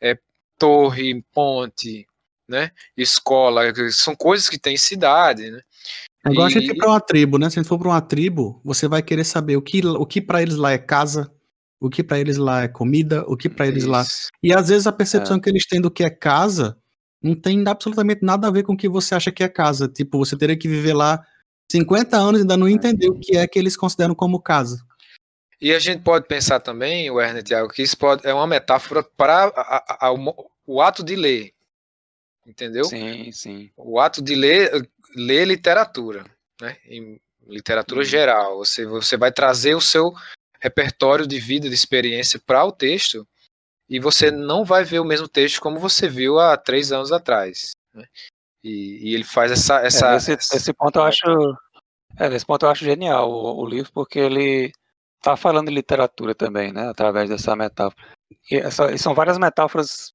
[0.00, 0.18] é
[0.58, 2.06] torre, ponte,
[2.48, 2.70] né?
[2.96, 5.60] Escola, são coisas que tem cidade, né?
[6.26, 6.52] É igual e...
[6.52, 7.50] a gente ir para uma tribo, né?
[7.50, 10.20] Se a gente for para uma tribo, você vai querer saber o que, o que
[10.20, 11.30] para eles lá é casa,
[11.80, 13.92] o que para eles lá é comida, o que para eles Isso.
[13.92, 14.04] lá.
[14.42, 15.40] E às vezes a percepção é.
[15.40, 16.78] que eles têm do que é casa
[17.22, 19.88] não tem absolutamente nada a ver com o que você acha que é casa.
[19.88, 21.24] Tipo, você teria que viver lá
[21.72, 24.84] 50 anos e ainda não entender o que é que eles consideram como casa.
[25.64, 29.44] E a gente pode pensar também, Werner Tiago, que isso pode, é uma metáfora para
[29.44, 30.12] a, a, a,
[30.66, 31.54] o, ato de ler.
[32.46, 32.84] Entendeu?
[32.84, 33.70] Sim, sim.
[33.74, 34.86] O ato de ler,
[35.16, 36.26] ler literatura,
[36.60, 36.76] né?
[36.84, 38.04] Em literatura uhum.
[38.04, 38.58] geral.
[38.58, 40.12] Você, você vai trazer o seu
[40.60, 43.26] repertório de vida, de experiência para o texto
[43.88, 47.70] e você não vai ver o mesmo texto como você viu há três anos atrás.
[47.94, 48.04] Né?
[48.62, 49.80] E, e, ele faz essa.
[49.80, 50.56] essa, é, esse, essa...
[50.58, 51.56] esse, ponto eu acho.
[52.18, 54.70] É, nesse ponto eu acho genial o, o livro, porque ele
[55.24, 56.88] está falando de literatura também, né?
[56.88, 57.96] Através dessa metáfora.
[58.50, 60.12] E, essa, e são várias metáforas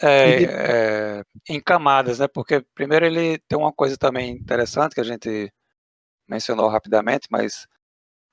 [0.00, 2.26] é, é, em camadas, né?
[2.26, 5.52] Porque primeiro ele tem uma coisa também interessante que a gente
[6.28, 7.66] mencionou rapidamente, mas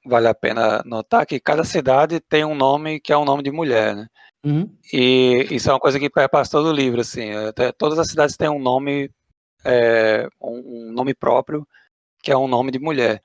[0.05, 3.51] vale a pena notar que cada cidade tem um nome que é um nome de
[3.51, 4.07] mulher, né?
[4.43, 4.73] Uhum.
[4.91, 7.31] E isso é uma coisa que perpassa todo o livro, assim.
[7.31, 9.11] Até, todas as cidades têm um nome,
[9.63, 11.67] é, um, um nome próprio
[12.21, 13.21] que é um nome de mulher.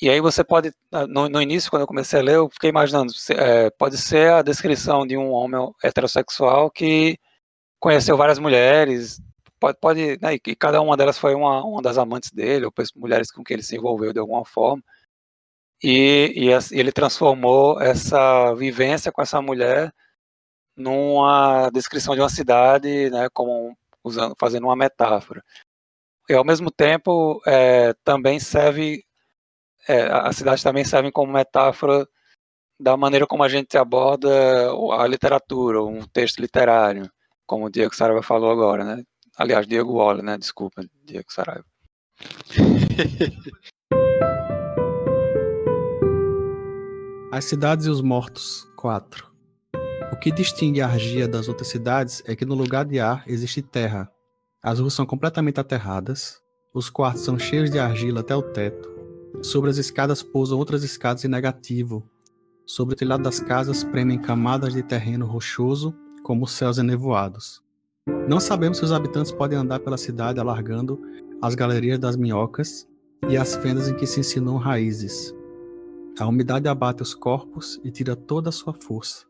[0.00, 0.72] E aí você pode,
[1.08, 4.42] no, no, início, quando eu comecei a ler, eu fiquei imaginando, é, pode ser a
[4.42, 7.18] descrição de um homem heterossexual que
[7.78, 9.20] conheceu várias mulheres,
[9.60, 13.30] pode, pode né, e cada uma delas foi uma, uma das amantes dele, ou mulheres
[13.30, 14.82] com quem ele se envolveu de alguma forma.
[15.82, 19.92] E, e ele transformou essa vivência com essa mulher
[20.76, 25.44] numa descrição de uma cidade, né, como usando, fazendo uma metáfora.
[26.28, 29.04] E ao mesmo tempo é, também serve
[29.88, 32.06] é, a cidade também serve como metáfora
[32.80, 34.28] da maneira como a gente aborda
[34.98, 37.10] a literatura, um texto literário,
[37.46, 39.02] como o Diego Saraiva falou agora, né?
[39.36, 40.38] Aliás, Diego Waller, né?
[40.38, 41.64] Desculpa, Diego Saraiva.
[47.32, 49.30] As Cidades e os Mortos, 4.
[50.12, 54.10] O que distingue Argia das outras cidades é que no lugar de ar existe terra.
[54.60, 56.40] As ruas são completamente aterradas,
[56.74, 58.99] os quartos são cheios de argila até o teto.
[59.42, 62.02] Sobre as escadas pousam outras escadas em negativo.
[62.66, 67.62] Sobre o telhado das casas premem camadas de terreno rochoso, como céus enevoados.
[68.28, 71.00] Não sabemos se os habitantes podem andar pela cidade alargando
[71.40, 72.86] as galerias das minhocas
[73.28, 75.34] e as fendas em que se insinuam raízes.
[76.18, 79.24] A umidade abate os corpos e tira toda a sua força.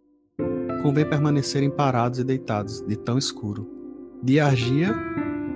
[0.82, 3.68] Convém permanecerem parados e deitados, de tão escuro.
[4.22, 4.94] De argia,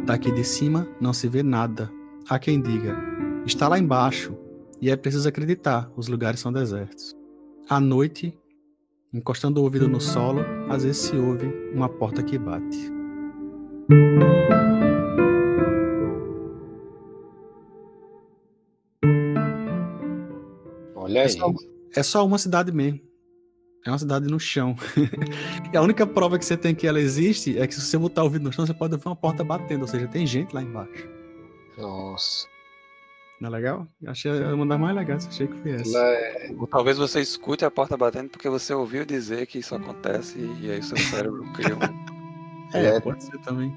[0.07, 1.91] daqui de cima, não se vê nada.
[2.29, 2.97] Há quem diga,
[3.47, 4.37] está lá embaixo,
[4.81, 7.15] e é preciso acreditar, os lugares são desertos.
[7.69, 8.37] À noite,
[9.13, 12.93] encostando o ouvido no solo, às vezes se ouve uma porta que bate.
[20.95, 21.29] Olha É aí.
[21.31, 21.53] só,
[21.97, 23.01] é só uma cidade mesmo.
[23.87, 24.75] É uma cidade no chão.
[25.73, 28.23] e a única prova que você tem que ela existe é que se você botar
[28.23, 29.83] o ouvido no chão, você pode ouvir uma porta batendo.
[29.83, 31.07] Ou seja, tem gente lá embaixo.
[31.77, 32.47] Nossa.
[33.41, 33.87] Não é legal?
[34.01, 35.27] Eu achei uma das mais legais.
[35.27, 35.99] Achei que foi essa.
[35.99, 40.39] É- Ou talvez você escute a porta batendo porque você ouviu dizer que isso acontece
[40.61, 42.77] e aí seu cérebro cria um.
[42.77, 43.77] É, é- pode ser também.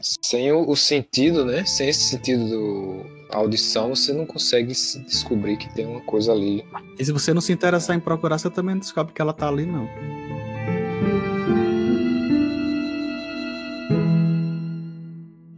[0.00, 1.64] Sem o, o sentido, né?
[1.64, 6.64] Sem esse sentido do audição, você não consegue se descobrir que tem uma coisa ali.
[6.98, 9.48] E se você não se interessar em procurar, você também não descobre que ela tá
[9.48, 9.88] ali, não.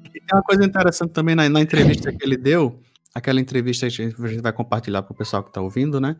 [0.05, 2.81] E tem uma coisa interessante também na, na entrevista que ele deu,
[3.15, 6.17] aquela entrevista que a gente, vai compartilhar pro pessoal que tá ouvindo, né?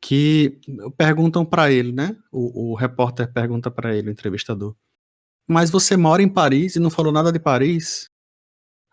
[0.00, 0.60] Que
[0.96, 2.16] perguntam pra ele, né?
[2.30, 4.76] O, o repórter pergunta pra ele, o entrevistador.
[5.46, 8.08] Mas você mora em Paris e não falou nada de Paris?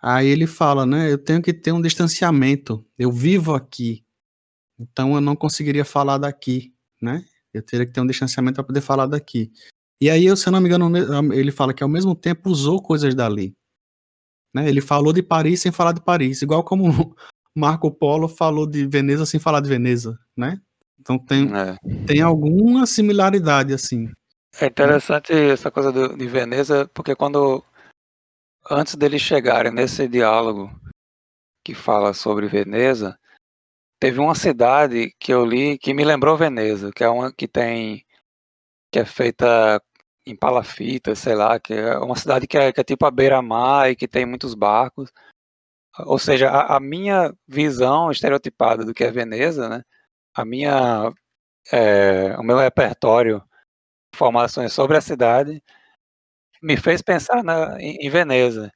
[0.02, 1.12] Aí ele fala, né?
[1.12, 2.86] Eu tenho que ter um distanciamento.
[2.98, 4.06] Eu vivo aqui.
[4.80, 7.26] Então eu não conseguiria falar daqui, né?
[7.54, 9.52] Eu teria que ter um distanciamento para poder falar daqui.
[10.02, 13.16] E aí, se eu não me engano, ele fala que ao mesmo tempo usou coisas
[13.16, 13.56] dali.
[14.56, 14.70] Né?
[14.70, 16.86] Ele falou de Paris sem falar de Paris, igual como
[17.54, 20.62] Marco Polo falou de Veneza sem falar de Veneza, né?
[20.98, 21.78] Então tem, É.
[22.08, 24.10] tem alguma similaridade assim.
[24.60, 27.62] É interessante essa coisa do- de Veneza, porque quando
[28.72, 30.72] antes deles chegarem nesse diálogo
[31.64, 33.20] que fala sobre Veneza,
[34.00, 38.06] teve uma cidade que eu li que me lembrou Veneza, que é uma que tem
[38.92, 39.82] que é feita
[40.26, 43.90] em palafita, sei lá, que é uma cidade que é, que é tipo a beira-mar
[43.92, 45.12] e que tem muitos barcos.
[46.00, 49.84] Ou seja, a, a minha visão estereotipada do que é Veneza, né?
[50.36, 51.14] A minha
[51.72, 53.44] é, o meu repertório
[54.14, 55.62] informações sobre a cidade
[56.62, 58.72] me fez pensar na, em, em Veneza.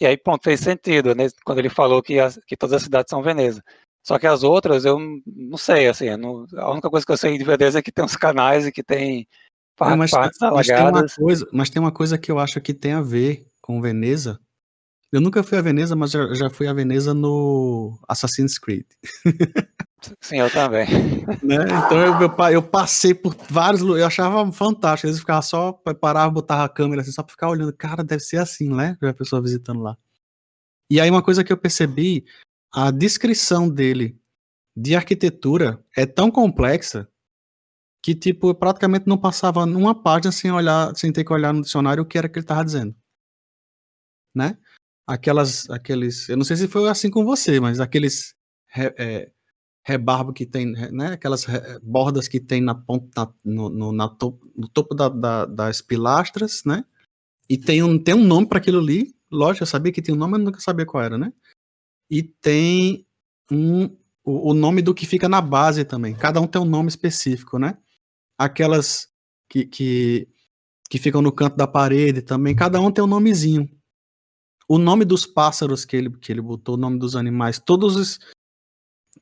[0.00, 3.10] E aí, ponto, fez sentido, né, quando ele falou que, as, que todas as cidades
[3.10, 3.62] são Veneza.
[4.06, 7.36] Só que as outras eu não, sei, assim, não- a única coisa que eu sei
[7.38, 9.26] de Veneza é que tem uns canais e que tem
[9.80, 12.72] Não, mas, partes mas tem uma coisa, mas tem uma coisa que eu acho que
[12.72, 14.40] tem a ver com Veneza.
[15.12, 18.86] Eu nunca fui a Veneza, mas já, já fui a Veneza no Assassin's Creed.
[20.20, 20.86] Sim, eu também.
[21.42, 21.56] né?
[21.84, 25.06] Então eu, eu, eu passei por vários lugares, eu achava fantástico.
[25.06, 27.72] Às vezes eu ficava só, parava, botava a câmera assim, só pra ficar olhando.
[27.72, 28.96] Cara, deve ser assim, né?
[29.02, 29.96] A pessoa visitando lá.
[30.90, 32.24] E aí uma coisa que eu percebi,
[32.72, 34.18] a descrição dele
[34.76, 37.08] de arquitetura é tão complexa
[38.06, 41.62] que, tipo, eu praticamente não passava uma página sem olhar, sem ter que olhar no
[41.62, 42.94] dicionário o que era que ele tava dizendo.
[44.32, 44.56] Né?
[45.08, 48.36] Aquelas, aqueles, eu não sei se foi assim com você, mas aqueles
[48.68, 49.32] re- é,
[49.84, 51.14] rebarbo que tem, né?
[51.14, 55.08] Aquelas re- bordas que tem na ponta, na- no, no, na to- no topo da-
[55.08, 56.84] da- das pilastras, né?
[57.50, 59.16] E tem um, tem um nome para aquilo ali.
[59.28, 61.32] Lógico, eu sabia que tinha um nome, mas nunca sabia qual era, né?
[62.08, 63.04] E tem
[63.50, 63.86] um,
[64.22, 66.14] o, o nome do que fica na base também.
[66.14, 67.76] Cada um tem um nome específico, né?
[68.38, 69.08] Aquelas
[69.48, 70.28] que, que,
[70.88, 73.68] que ficam no canto da parede também, cada um tem um nomezinho.
[74.68, 78.18] O nome dos pássaros que ele, que ele botou, o nome dos animais, todos os,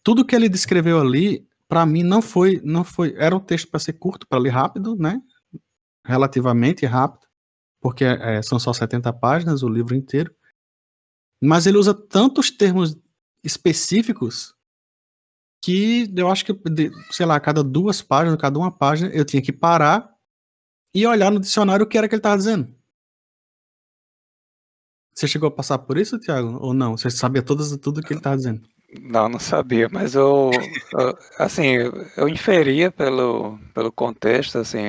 [0.03, 3.81] tudo que ele descreveu ali, para mim não foi, não foi, era um texto para
[3.81, 5.21] ser curto, para ler rápido, né?
[6.05, 7.27] Relativamente rápido,
[7.81, 10.35] porque é, são só 70 páginas o livro inteiro.
[11.43, 12.97] Mas ele usa tantos termos
[13.43, 14.54] específicos
[15.65, 16.53] que eu acho que,
[17.11, 20.15] sei lá, cada duas páginas, cada uma página, eu tinha que parar
[20.95, 22.75] e olhar no dicionário o que era que ele estava dizendo.
[25.15, 26.59] Você chegou a passar por isso, Thiago?
[26.61, 26.97] Ou não?
[26.97, 28.69] Você sabia todas, tudo que ele estava dizendo?
[29.01, 30.51] Não, não sabia, mas eu,
[30.93, 31.77] eu- assim,
[32.17, 34.83] eu inferia pelo, pelo contexto, assim,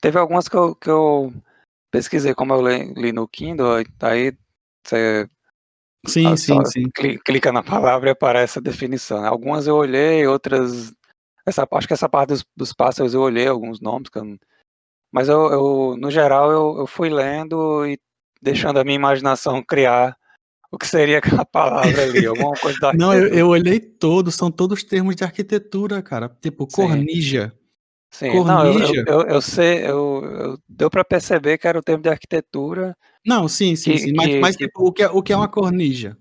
[0.00, 1.32] teve algumas que eu, que eu
[1.90, 4.32] pesquisei, como eu li, li no Kindle, aí
[4.84, 5.28] você
[6.06, 6.90] Sim, ah, sim, sim.
[6.94, 9.20] cli- clica na palavra e aparece a definição.
[9.22, 9.28] né?
[9.28, 10.92] Algumas eu olhei, outras,
[11.46, 14.38] essa, acho que essa parte dos, dos pássaros eu olhei alguns nomes, eu não-
[15.12, 17.98] Mas eu, eu no geral, eu, eu fui lendo e
[18.40, 20.16] deixando a minha imaginação criar
[20.70, 24.50] o que seria aquela palavra ali, alguma coisa da Não, eu, eu olhei todos, são
[24.50, 26.28] todos termos de arquitetura, cara.
[26.40, 26.66] Tipo,
[28.10, 28.30] Sim.
[28.30, 28.78] cornija.
[28.78, 32.08] Não, eu, eu, eu, sei, eu, eu- deu para perceber que era o termo de
[32.08, 32.96] arquitetura.
[33.26, 34.12] Não, sim, sim, Que- sim.
[34.16, 36.16] Mas, que- mas que- tipo, o, que é, o que é uma cornija?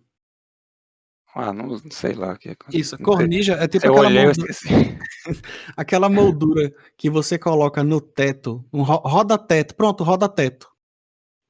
[1.34, 2.56] Ah, não, sei lá o que é.
[2.74, 4.54] Isso, cornija é tipo aquela olhei, moldura,
[5.78, 10.68] aquela moldura que você coloca no teto, um ro- roda-teto, pronto, roda-teto.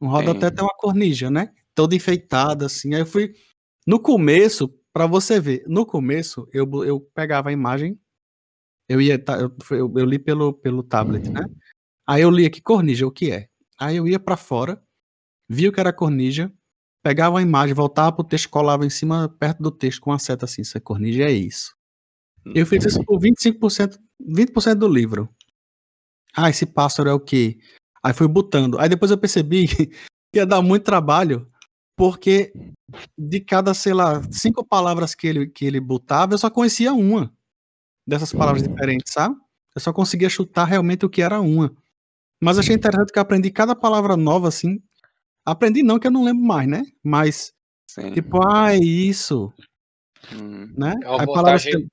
[0.01, 1.51] Um roda-teto é uma cornija, né?
[1.73, 2.93] Toda enfeitada, assim.
[2.93, 3.33] Aí eu fui.
[3.85, 7.97] No começo, pra você ver, no começo, eu, eu pegava a imagem,
[8.87, 9.23] eu ia.
[9.39, 11.41] Eu, eu, eu li pelo, pelo tablet, né?
[12.07, 13.49] Aí eu li aqui cornija, o que é?
[13.77, 14.81] Aí eu ia pra fora,
[15.49, 16.51] via o que era cornija,
[17.03, 20.45] pegava a imagem, voltava pro texto, colava em cima, perto do texto, com uma seta
[20.45, 21.75] assim, isso é cornija, é isso.
[22.55, 25.29] Eu fiz isso por 25%, 20% do livro.
[26.33, 27.57] Ah, esse pássaro é o quê?
[28.01, 28.79] Aí fui botando.
[28.79, 29.91] Aí depois eu percebi que
[30.33, 31.51] ia dar muito trabalho,
[31.95, 32.53] porque
[33.17, 37.36] de cada, sei lá, cinco palavras que ele, que ele botava, eu só conhecia uma
[38.07, 39.35] dessas palavras diferentes, sabe?
[39.75, 41.75] Eu só conseguia chutar realmente o que era uma.
[42.41, 44.81] Mas achei interessante que eu aprendi cada palavra nova, assim.
[45.45, 46.83] Aprendi não, que eu não lembro mais, né?
[47.03, 47.51] Mas,
[47.89, 48.11] Sim.
[48.13, 49.51] tipo, ah, é isso,
[50.33, 50.73] Hum.
[50.77, 50.93] né?
[51.03, 51.87] É uma Aí palavras que vantagem,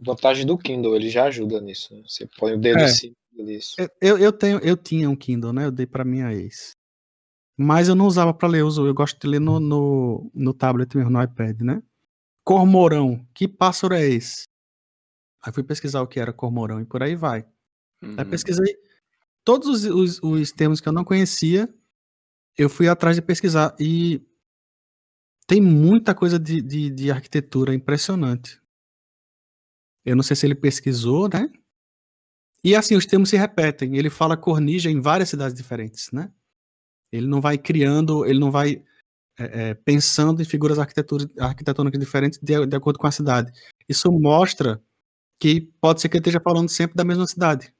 [0.00, 2.00] vantagem do Kindle, ele já ajuda nisso.
[2.06, 2.84] Você põe o dedo É.
[2.84, 3.74] em cima disso.
[3.78, 5.64] Eu- Eu, eu, tenho, eu tinha um Kindle, né?
[5.66, 6.72] Eu dei pra minha ex.
[7.58, 10.52] Mas eu não usava pra ler, eu, uso- eu gosto de ler no, no, no
[10.52, 11.82] tablet mesmo, no iPad, né?
[12.44, 14.44] Cormorão, que pássaro é esse?
[15.46, 17.46] Aí fui pesquisar o que era cormorão e por aí vai.
[18.02, 18.30] Aí Uhum.
[18.30, 18.76] pesquisei
[19.44, 21.72] todos os, os, os termos que eu não conhecia,
[22.58, 23.76] eu fui atrás de pesquisar.
[23.78, 24.20] E
[25.46, 28.60] tem muita coisa de, de, de arquitetura impressionante.
[30.04, 31.48] Eu não sei se ele pesquisou, né?
[32.64, 33.96] E assim, os termos se repetem.
[33.96, 36.32] Ele fala cornija em várias cidades diferentes, né?
[37.12, 38.84] Ele não vai criando, ele não vai
[39.38, 43.52] é, é, pensando em figuras arquitetônicas diferentes de, de acordo com a cidade.
[43.88, 44.82] Isso mostra
[45.38, 47.72] que pode ser que ele esteja falando sempre da mesma cidade.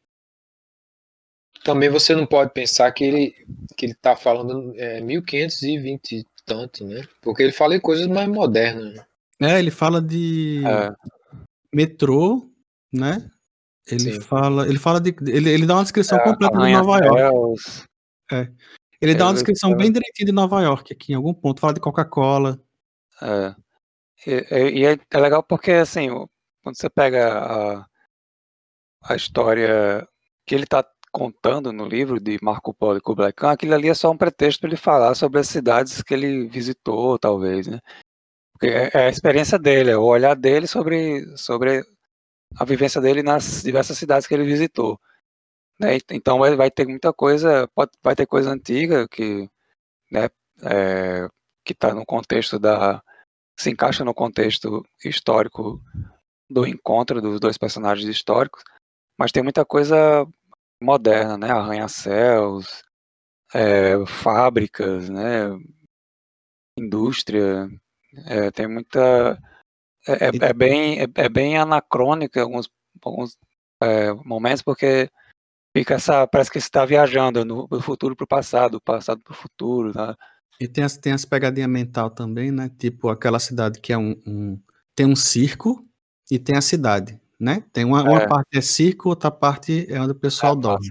[1.64, 3.34] Também você não pode pensar que ele
[3.76, 7.02] que ele tá falando é, 1520 e tanto, né?
[7.20, 8.94] Porque ele fala em coisas mais modernas.
[8.94, 9.56] né?
[9.56, 10.92] É, ele fala de É,
[11.74, 12.48] metrô,
[12.92, 13.28] né?
[13.86, 14.20] Ele Sim.
[14.20, 17.18] fala, ele fala de, ele, ele dá uma descrição é, completa de Nova York.
[17.20, 17.84] arranha-céus.
[19.00, 21.60] Ele dá uma descrição fala- bem direitinho de Nova York aqui em algum ponto.
[21.60, 22.60] Fala de Coca-Cola.
[23.22, 23.54] É.
[24.26, 26.28] E, e- é, é legal porque, assim, o-
[26.66, 27.86] quando você pega a,
[29.04, 30.04] a história
[30.44, 33.94] que ele está contando no livro de Marco Polo e Kublai Khan, aquilo ali é
[33.94, 37.78] só um pretexto para ele falar sobre as cidades que ele visitou, talvez, né?
[38.52, 41.84] Porque é, é a experiência dele, é o olhar dele sobre, sobre
[42.56, 44.98] a vivência dele nas diversas cidades que ele visitou.
[45.78, 45.98] né?
[46.10, 49.48] Então vai, ter muita coisa, pode, vai ter coisa antiga que,
[50.10, 50.28] né,
[50.64, 51.28] é,
[51.64, 53.00] que está no contexto da
[53.56, 55.80] se encaixa no contexto histórico
[56.48, 58.62] do encontro dos dois personagens históricos,
[59.18, 60.26] mas tem muita coisa
[60.82, 61.50] moderna, né?
[61.50, 62.82] Arranha-céus,
[63.54, 65.48] é, fábricas, né?
[66.78, 67.68] Indústria,
[68.26, 69.38] é, tem muita
[70.06, 72.70] é, é- é bem é, é bem anacrônica em alguns
[73.02, 73.38] alguns
[73.82, 75.10] é, momentos porque
[75.76, 79.20] fica essa parece que você está viajando no, do futuro para o passado, do passado
[79.22, 80.14] para o futuro, né?
[80.60, 82.70] E tem as, tem as pegadinhas mental também, né?
[82.78, 84.60] Tipo aquela cidade que é um, um-
[84.94, 85.86] tem um circo
[86.30, 87.62] e tem a cidade, né?
[87.72, 88.26] Tem uma, uma É.
[88.26, 90.88] parte é circo, outra parte é onde o pessoal Ah, dorme.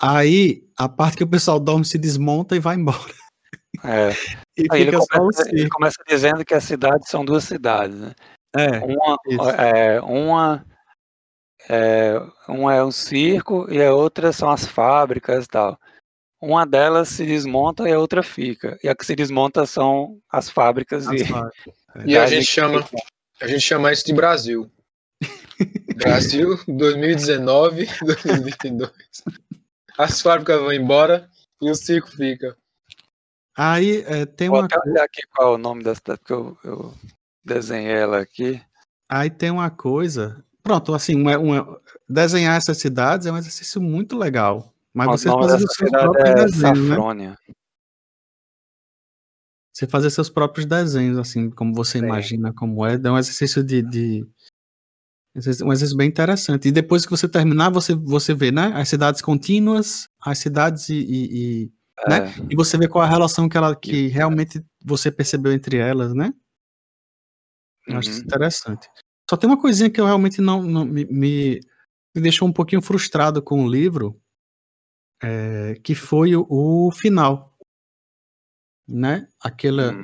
[0.00, 3.14] Aí a parte que o pessoal dorme se desmonta e vai embora.
[3.84, 4.10] É.
[4.54, 7.42] E Aí ele fica só o começa, ele começa dizendo que as cidades são duas
[7.44, 8.12] cidades, né?
[8.54, 9.50] É, Uma, isso.
[9.50, 10.66] é, uma,
[11.70, 15.78] é, uma é um circo e a outra são as fábricas e tal.
[16.38, 18.78] Uma delas se desmonta e a outra fica.
[18.84, 21.74] E a que se desmonta são as fábricas as e, fábricas.
[22.04, 23.00] E a gente chama ficam.
[23.42, 24.70] A gente chama isso de Brasil.
[25.96, 28.90] Brasil 2019, 2022.
[29.98, 31.28] As fábricas vão embora
[31.60, 32.56] e o circo fica.
[33.56, 36.32] Aí é, tem Vou uma até olhar aqui qual é o nome da cidade, porque
[36.32, 36.94] eu, eu
[37.44, 38.62] desenhei ela aqui.
[39.08, 40.42] Aí tem uma coisa.
[40.62, 44.72] Pronto, assim, uma, uma- desenhar essas cidades é um exercício muito legal.
[44.94, 47.36] Mas o você nome fazer dessa os seus cidade próprios é desenhos, né?
[49.72, 52.04] Você fazer seus próprios desenhos, assim, como você Sim.
[52.04, 54.26] imagina como é, é um exercício de, de-
[55.34, 56.68] um exercício bem interessante.
[56.68, 58.72] E depois que você terminar, você, você vê, né?
[58.74, 61.72] As cidades contínuas, as cidades e, e, e-
[62.06, 62.18] Né?
[62.18, 66.12] É, e você vê qual a relação que ela que realmente você percebeu entre elas,
[66.14, 66.32] né?
[67.86, 68.26] Eu acho isso uhum.
[68.26, 68.88] interessante.
[69.28, 71.60] Só tem uma coisinha que eu realmente não, não- me, me,
[72.14, 74.20] me deixou um pouquinho frustrado com o livro,
[75.22, 77.51] é, que foi o, o, final,
[78.92, 79.28] né?
[79.40, 80.02] Aquela, hum.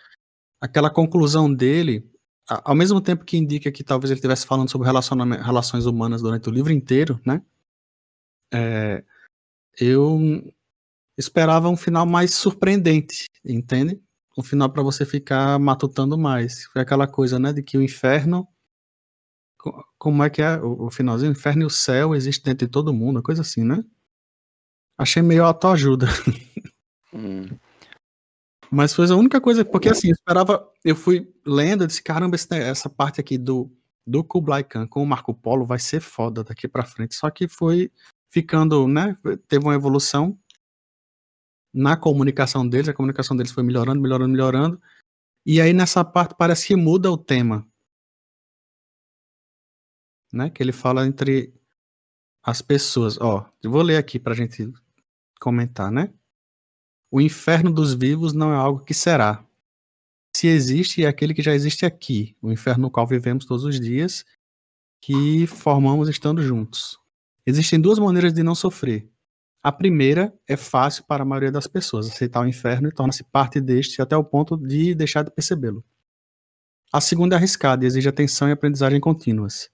[0.60, 2.10] aquela conclusão dele,
[2.48, 6.52] ao mesmo tempo que indica que talvez ele estivesse falando sobre relações humanas durante o
[6.52, 7.42] livro inteiro, né?
[8.52, 9.04] É,
[9.78, 10.18] eu
[11.16, 14.00] esperava um final mais surpreendente, entende?
[14.36, 16.64] Um final para você ficar matutando mais.
[16.64, 18.48] Foi aquela coisa, né, de que o inferno
[19.98, 21.30] como é que é o, finalzinho?
[21.30, 23.84] O inferno e o céu existem dentro de todo mundo, coisa assim, né?
[24.96, 26.06] Achei meio autoajuda.
[27.12, 27.48] Hum.
[28.70, 32.36] Mas foi a única coisa, porque assim, eu esperava, eu fui lendo, eu disse, caramba,
[32.36, 33.70] esse, essa parte aqui do,
[34.06, 37.14] do Kublai Khan com o Marco Polo vai ser foda daqui para frente.
[37.14, 37.90] Só que foi
[38.30, 39.16] ficando, né,
[39.46, 40.38] teve uma evolução
[41.72, 44.82] na comunicação deles, a comunicação deles foi melhorando, melhorando, melhorando.
[45.46, 47.66] E aí nessa parte parece que muda o tema.
[50.32, 50.50] Né?
[50.50, 51.54] Que ele fala entre
[52.42, 53.18] as pessoas.
[53.20, 54.70] Ó, eu vou ler aqui pra gente
[55.40, 56.12] comentar, né?
[57.10, 59.44] O inferno dos vivos não é algo que será.
[60.36, 63.80] Se existe, é aquele que já existe aqui, o inferno no qual vivemos todos os
[63.80, 64.24] dias,
[65.00, 66.98] que formamos estando juntos.
[67.46, 69.08] Existem duas maneiras de não sofrer.
[69.62, 73.60] A primeira é fácil para a maioria das pessoas, aceitar o inferno e torna-se parte
[73.60, 75.82] deste até o ponto de deixar de percebê-lo.
[76.92, 79.70] A segunda é arriscada e exige atenção e aprendizagem contínuas.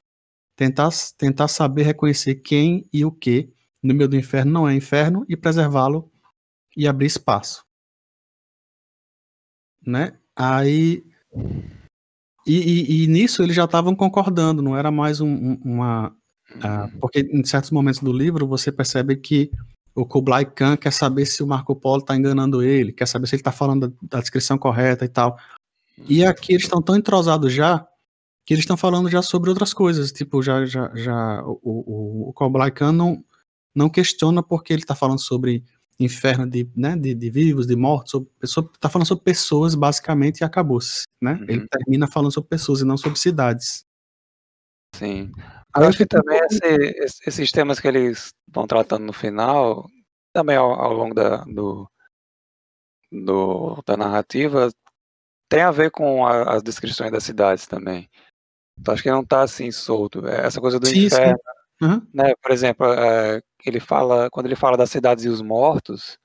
[0.56, 5.24] Tentar, tentar saber reconhecer quem e o que no meio do inferno não é inferno
[5.28, 6.10] e preservá-lo
[6.76, 7.64] e abrir espaço.
[9.86, 10.16] Né?
[10.34, 11.04] Aí.
[12.46, 16.14] E, e, e nisso eles já estavam concordando, não era mais um, um, uma.
[16.56, 19.50] Uh, porque em certos momentos do livro você percebe que
[19.94, 23.34] o Kublai Khan quer saber se o Marco Polo está enganando ele, quer saber se
[23.34, 25.38] ele está falando da, da, descrição correta e tal.
[26.08, 27.86] E aqui eles estão tão entrosados já
[28.44, 32.32] que eles estão falando já sobre outras coisas, tipo, já, já, já o, o, o
[32.34, 33.24] Kublai Khan não,
[33.74, 35.64] não questiona porque ele está falando sobre
[35.98, 40.40] inferno de, né, de, de, vivos, de mortos, sobre pessoa, tá falando sobre pessoas basicamente
[40.40, 41.34] e acabou-se, né?
[41.34, 41.46] Uhum.
[41.48, 43.84] Ele termina falando sobre pessoas e não sobre cidades.
[44.94, 45.30] Sim.
[45.76, 49.88] Eu acho que também esse, esses temas que eles estão tratando no final,
[50.32, 51.88] também ao, ao longo da, do,
[53.10, 54.70] do, da narrativa,
[55.48, 58.08] tem a ver com a, as descrições das cidades também.
[58.78, 60.26] Então acho que não está assim solto.
[60.26, 61.38] É essa coisa do sim, inferno,
[61.80, 61.86] sim.
[61.86, 62.06] Uhum.
[62.12, 62.34] né?
[62.40, 66.18] Por exemplo, é, ele fala quando ele fala das cidades e os mortos,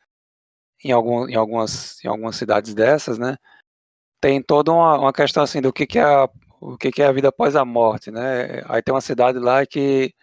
[0.84, 3.38] em, algum, em, algumas, em algumas cidades dessas, né?
[4.22, 6.30] Tem toda uma, uma questão assim do que, que é a,
[6.62, 8.62] o que, que é a vida após a morte, né?
[8.68, 10.14] Aí tem uma cidade lá que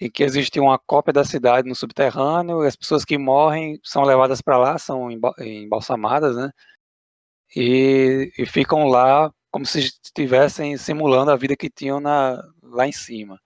[0.00, 4.02] em que existe uma cópia da cidade no subterrâneo, e as pessoas que morrem são
[4.02, 6.50] levadas para lá, são embalsamadas, né?
[7.54, 12.92] E, e, ficam lá como se estivessem simulando a vida que tinham na, lá em
[12.92, 13.38] cima.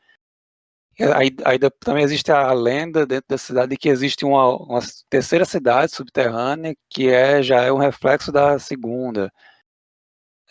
[1.15, 4.81] Aí, aí, também existe a lenda dentro da cidade de que existe uma, uma,
[5.11, 9.33] terceira cidade subterrânea que é já é um reflexo da segunda.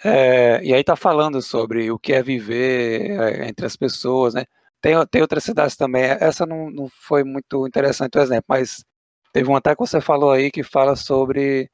[0.04, 4.44] É, e aí está falando sobre o que é viver é, entre as pessoas, né?
[4.82, 6.04] Tem, tem outras cidades também.
[6.04, 8.84] Essa não, não foi muito interessante o exemplo, mas
[9.32, 11.70] teve um até que você falou aí que fala sobre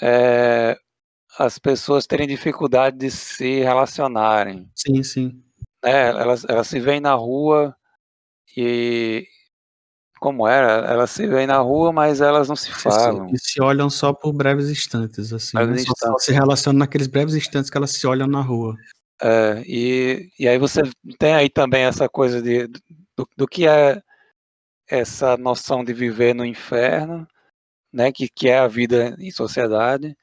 [0.00, 0.78] é,
[1.38, 4.70] as pessoas terem dificuldade de se relacionarem.
[4.74, 5.49] Sim, sim.
[5.84, 7.74] É, elas, elas se veem na rua
[8.56, 9.26] e.
[10.18, 10.86] Como era?
[10.86, 13.30] Elas se veem na rua, mas elas não se falam.
[13.30, 15.56] E se olham só por breves instantes, assim.
[15.56, 15.80] Breves né?
[15.82, 16.00] instantes.
[16.00, 18.76] Só, se relacionam naqueles breves instantes que elas se olham na rua.
[19.22, 20.82] É, e, e aí você
[21.18, 22.66] tem aí também essa coisa de,
[23.16, 24.02] do, do que é
[24.88, 27.26] essa noção de viver no inferno,
[27.92, 30.16] né, que, que é a vida em sociedade,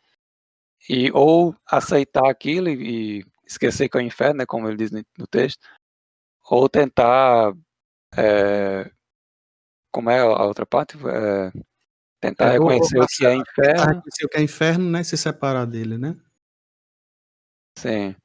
[0.90, 4.92] e ou aceitar aquilo e, e esquecer que é o inferno, né, como ele diz
[4.92, 5.66] no, texto,
[6.50, 7.54] ou tentar,
[8.16, 8.92] é,
[9.92, 10.98] como é a outra parte?
[10.98, 11.52] É,
[12.20, 13.86] tentar é, reconhecer o que é inferno.
[13.86, 16.16] Reconhecer o que é inferno, né, se separar dele, né?
[17.78, 18.16] Sim.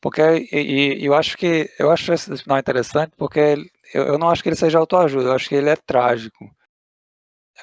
[0.00, 0.20] Porque
[0.52, 4.42] e, e, eu acho que eu acho esse final interessante porque eu, eu não acho
[4.42, 6.50] que ele seja autoajuda, eu acho que ele é trágico.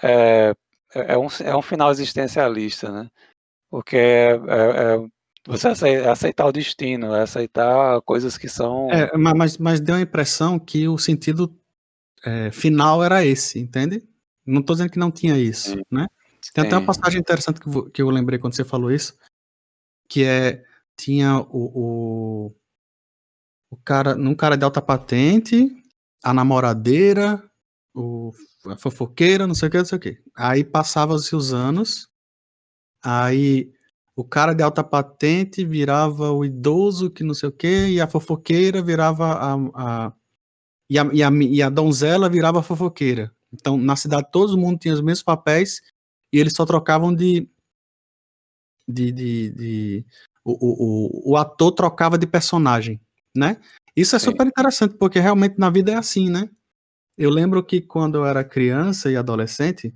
[0.02, 0.54] É,
[0.94, 3.10] é, um, é um final existencialista, né?
[3.70, 5.08] Porque é, é, é
[5.46, 8.90] você aceitar o destino, é aceitar coisas que são.
[8.92, 11.54] É, mas, mas deu a impressão que o sentido
[12.24, 14.02] é, final era esse, entende?
[14.46, 15.82] Não estou dizendo que não tinha isso, Sim.
[15.92, 16.08] né?
[16.54, 16.68] Tem Sim.
[16.68, 19.18] até uma passagem interessante que, que eu lembrei quando você falou isso,
[20.08, 20.64] que é
[20.96, 22.56] tinha o, o,
[23.72, 25.70] o cara, num cara de alta patente,
[26.24, 27.44] a namoradeira,
[27.94, 28.32] o,
[28.68, 30.22] a fofoqueira, não sei o que, não sei o que.
[30.36, 32.10] Aí passavam-se os anos,
[33.04, 33.74] aí
[34.16, 38.08] o cara de alta patente virava o idoso que não sei o que, e a
[38.08, 39.56] fofoqueira virava a.
[39.74, 40.14] a,
[40.90, 44.80] e, a, e, a e a donzela virava a fofoqueira, Então, na cidade, todo mundo
[44.80, 45.82] tinha os mesmos papéis
[46.32, 47.50] e eles só trocavam de.
[48.88, 50.06] de, de, de
[50.46, 53.00] o, o, o, ator trocava de personagem,
[53.36, 53.58] né?
[53.96, 54.32] Isso é Sim.
[54.32, 56.50] super interessante, porque realmente na vida é assim, né?
[57.18, 59.96] Eu lembro que quando eu era criança e adolescente,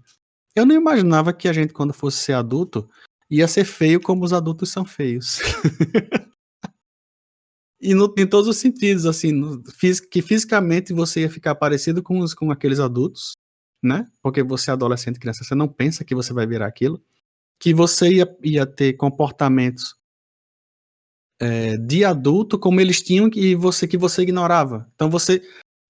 [0.55, 2.87] eu não imaginava que a gente, quando fosse ser adulto,
[3.29, 5.39] ia ser feio como os adultos são feios.
[7.81, 9.63] e no, em todos os sentidos, assim, no,
[10.11, 13.33] que fisicamente você ia ficar parecido com, os, com aqueles adultos,
[13.83, 14.09] né?
[14.21, 17.03] Porque você é adolescente, criança, você não pensa que você vai virar aquilo.
[17.59, 19.95] Que você ia, ia ter comportamentos
[21.39, 24.89] é, de adulto como eles tinham e você que você ignorava.
[24.95, 25.41] Então você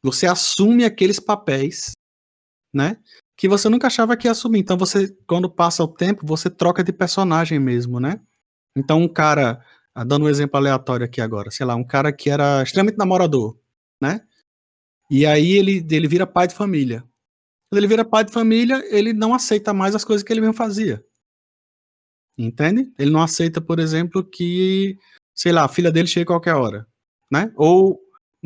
[0.04, 1.92] você assume aqueles papéis,
[2.74, 3.02] né?
[3.38, 4.60] Que você nunca achava que ia assumir.
[4.60, 8.20] Então você, quando passa o tempo, você troca de personagem mesmo, né?
[8.76, 9.64] Então um cara,
[9.96, 13.58] ah, dando um exemplo aleatório aqui agora, sei lá, um cara que era extremamente namorador,
[14.02, 14.22] né?
[15.10, 17.04] E aí ele, ele vira pai de família.
[17.70, 20.54] Quando ele vira pai de família, ele não aceita mais as coisas que ele mesmo
[20.54, 21.04] fazia.
[22.38, 22.94] Entende?
[22.98, 24.98] Ele não aceita, por exemplo, que,
[25.34, 26.88] sei lá, a filha dele chegue qualquer hora,
[27.32, 27.52] né?
[27.56, 28.00] Ou,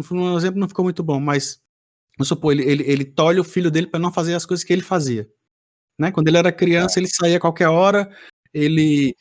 [0.10, 1.61] no exemplo não ficou muito bom, mas,
[2.22, 4.72] vamos supor, ele, ele, ele tolhe o filho dele para não fazer as coisas que
[4.72, 5.28] ele fazia.
[6.00, 6.12] Né?
[6.12, 8.10] Quando ele era criança, ele saía a qualquer hora,
[8.54, 9.16] ele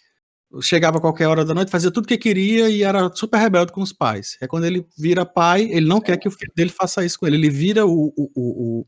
[0.61, 3.73] chegava a qualquer hora da noite, fazia tudo o que queria e era super rebelde
[3.73, 4.37] com os pais.
[4.41, 7.27] É quando ele vira pai, ele não quer que o filho dele faça isso com
[7.27, 7.37] ele.
[7.37, 8.87] Ele vira o, o, o,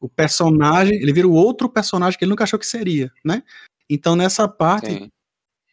[0.00, 3.42] o personagem, ele vira o outro personagem que ele nunca achou que seria, né?
[3.88, 5.10] Então nessa parte,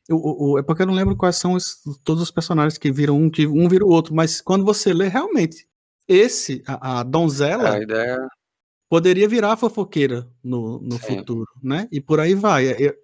[0.09, 3.17] o, o, é porque eu não lembro quais são os, todos os personagens que viram
[3.17, 5.67] um, que um vira o outro, mas quando você lê, realmente,
[6.07, 8.27] esse, a, a donzela, a ideia...
[8.89, 11.87] poderia virar fofoqueira no, no futuro, né?
[11.91, 12.67] E por aí vai.
[12.67, 12.97] É, é,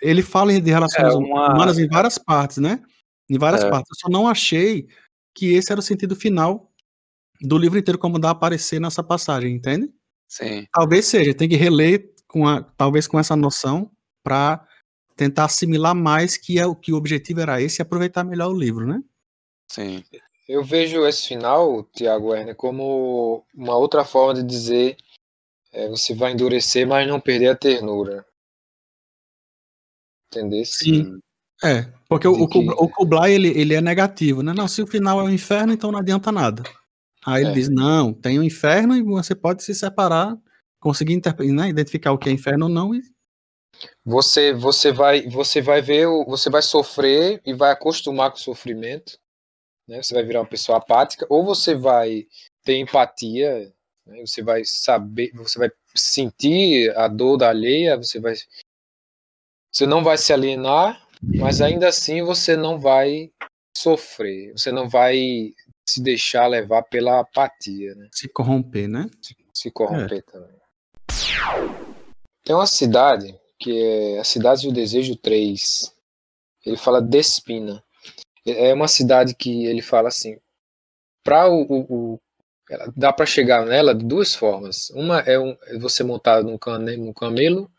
[0.00, 1.54] ele fala de relações é uma...
[1.54, 2.82] humanas em várias partes, né?
[3.28, 3.70] Em várias é.
[3.70, 3.90] partes.
[3.90, 4.88] Eu só não achei
[5.34, 6.72] que esse era o sentido final
[7.40, 9.92] do livro inteiro, como dá a aparecer nessa passagem, entende?
[10.28, 10.66] Sim.
[10.72, 13.90] Talvez seja, tem que reler com a, talvez com essa noção
[14.22, 14.66] para
[15.16, 18.58] tentar assimilar mais que é o que o objetivo era esse e aproveitar melhor o
[18.58, 19.02] livro, né?
[19.70, 20.02] Sim.
[20.48, 24.96] Eu vejo esse final, Tiago Werner, como uma outra forma de dizer
[25.70, 28.24] é, você vai endurecer, mas não perder a ternura.
[30.28, 30.64] Entendeu?
[30.64, 31.18] Sim.
[31.62, 32.58] É, porque o, que...
[32.58, 34.52] o Kublai ele, ele é negativo, né?
[34.54, 36.62] Não, se o final é o inferno, então não adianta nada.
[37.26, 37.54] Aí ele é.
[37.54, 40.36] diz: não, tem o um inferno e você pode se separar,
[40.80, 41.20] conseguir
[41.52, 42.94] né, identificar o que é inferno ou não.
[42.94, 43.02] E...
[44.04, 49.18] Você, você, vai, você vai ver, você vai sofrer e vai acostumar com o sofrimento.
[49.88, 50.02] Né?
[50.02, 52.26] Você vai virar uma pessoa apática, ou você vai
[52.62, 53.72] ter empatia,
[54.06, 54.20] né?
[54.20, 58.34] você vai saber, você vai sentir a dor da alheia, você vai.
[59.72, 63.30] Você não vai se alienar, mas ainda assim você não vai
[63.76, 65.54] sofrer, você não vai
[65.88, 68.08] se deixar levar pela apatia, né?
[68.12, 69.08] Se corromper, né?
[69.22, 70.22] Se, se corromper é.
[70.22, 70.58] também.
[72.44, 75.94] Tem uma cidade que é a Cidade do Desejo 3.
[76.64, 77.82] Ele fala Despina.
[78.46, 80.38] É uma cidade que ele fala assim,
[81.22, 81.78] para o, o,
[82.14, 82.20] o,
[82.96, 84.90] dá para chegar nela de duas formas.
[84.90, 87.70] Uma é, um, é você montado num, cane, num camelo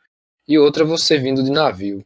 [0.48, 2.06] e outra você vindo de navio.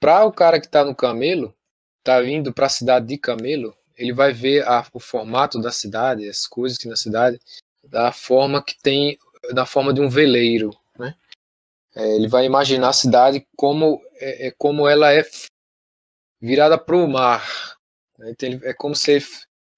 [0.00, 1.54] Para o cara que está no camelo,
[2.02, 6.28] tá vindo para a cidade de camelo, ele vai ver a, o formato da cidade,
[6.28, 7.40] as coisas que na cidade,
[7.82, 9.18] da forma que tem,
[9.52, 11.14] da forma de um veleiro, né?
[11.94, 15.24] É, ele vai imaginar a cidade como é, é como ela é
[16.46, 17.46] virada para o mar.
[18.18, 18.30] Né?
[18.30, 19.18] Então, é como se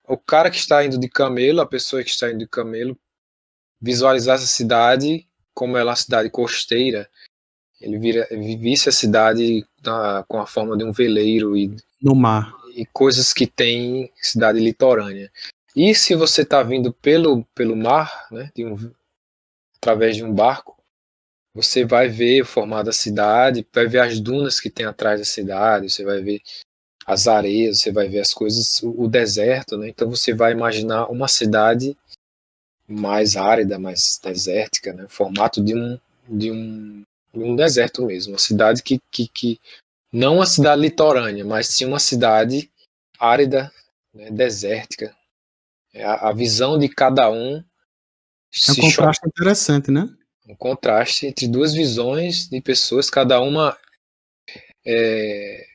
[0.06, 2.98] o cara que está indo de camelo, a pessoa que está indo de camelo,
[3.80, 7.08] visualizasse a cidade como ela é uma cidade costeira.
[7.80, 9.66] Ele vira, visse a cidade
[10.28, 15.32] com a forma de um veleiro e no mar e coisas que tem cidade litorânea.
[15.74, 18.92] E se você está vindo pelo, pelo mar, né, de um,
[19.76, 20.77] através de um barco,
[21.58, 25.24] você vai ver o formato da cidade, vai ver as dunas que tem atrás da
[25.24, 26.40] cidade, você vai ver
[27.04, 29.88] as areias, você vai ver as coisas, o, deserto, né?
[29.88, 31.96] Então você vai imaginar uma cidade
[32.86, 35.06] mais árida, mais desértica, né?
[35.08, 35.98] Formato de um
[36.28, 37.02] de um,
[37.34, 39.60] um deserto mesmo, uma cidade que, que, que
[40.12, 42.70] não uma cidade litorânea, mas sim uma cidade
[43.18, 43.72] árida,
[44.14, 45.16] né, desértica.
[45.92, 47.56] É a, a, visão de cada um.
[47.56, 49.28] É um contraste choca.
[49.28, 50.08] interessante, né?
[50.48, 53.76] Um contraste entre duas visões de pessoas, cada uma
[54.86, 55.66] é,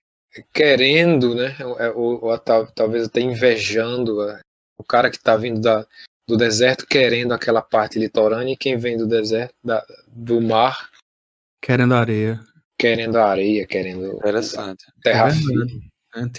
[0.52, 1.56] querendo, né?
[1.80, 4.18] É, ou, ou, talvez até invejando
[4.78, 5.86] o cara que está vindo da,
[6.28, 10.90] do deserto querendo aquela parte litorânea e quem vem do deserto, da, do mar.
[11.62, 12.40] Querendo areia
[12.84, 14.86] querendo areia, querendo Interessante.
[15.02, 15.90] terra é firme.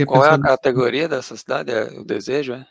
[0.06, 1.72] Qual é a categoria dessa cidade?
[1.72, 2.66] É o desejo, é?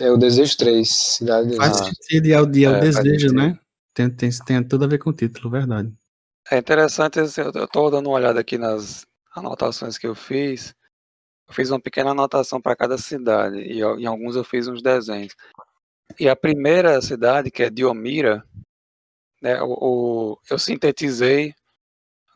[0.00, 3.56] É o desejo 3, cidade Faz sentido, e é o, é o é, desejo, né?
[3.98, 5.92] Tem, tem, tem tudo a ver com o título, verdade.
[6.48, 10.72] É interessante, assim, eu estou dando uma olhada aqui nas anotações que eu fiz.
[11.48, 15.34] Eu fiz uma pequena anotação para cada cidade e em alguns eu fiz uns desenhos.
[16.18, 18.44] E a primeira cidade, que é Diomira,
[19.42, 21.54] né, o, o, eu sintetizei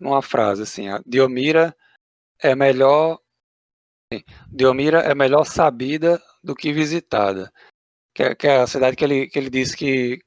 [0.01, 1.77] numa frase assim: Diomira
[2.41, 3.19] é melhor
[4.51, 7.53] Diomira é melhor sabida do que visitada.
[8.15, 10.21] Que é, que é a cidade que ele, que ele disse que,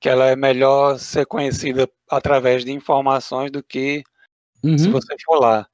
[0.00, 4.02] que ela é melhor ser conhecida através de informações do que
[4.64, 4.78] uhum.
[4.78, 5.68] se você for lá.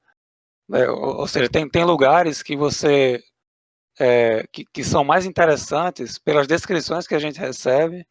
[0.73, 3.23] É, ou, ou, seja, tem, tem lugares que você
[3.99, 8.05] é, que, que são mais interessantes pelas descrições que a gente recebe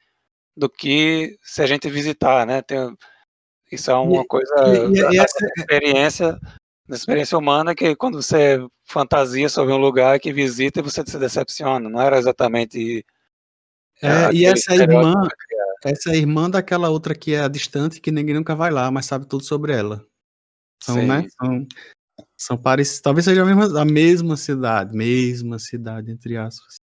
[0.57, 2.63] do que se a gente visitar, né?
[2.63, 2.97] Tem,
[3.71, 5.47] isso é uma e, coisa e, e, da, essa...
[5.59, 6.41] experiência
[6.89, 11.91] da experiência humana que quando você fantasia sobre um lugar que visita você se decepciona.
[11.91, 13.05] Não era exatamente
[14.03, 15.15] é, e essa irmã,
[15.85, 19.27] essa irmã daquela outra que é a distante, que ninguém nunca vai lá, mas sabe
[19.27, 20.05] tudo sobre ela.
[20.83, 21.07] São, Sim.
[21.07, 21.27] né?
[21.41, 21.67] São,
[22.37, 23.01] são parecidos.
[23.01, 26.77] Talvez seja a mesma, a mesma cidade, mesma cidade, entre aspas.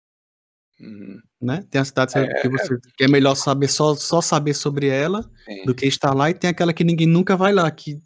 [0.80, 1.20] Uhum.
[1.40, 1.64] Né?
[1.70, 5.22] Tem a cidade é, que, você, que é melhor saber só, só saber sobre ela
[5.44, 5.64] sim.
[5.64, 7.70] do que estar lá, e tem aquela que ninguém nunca vai lá.
[7.70, 8.00] Que,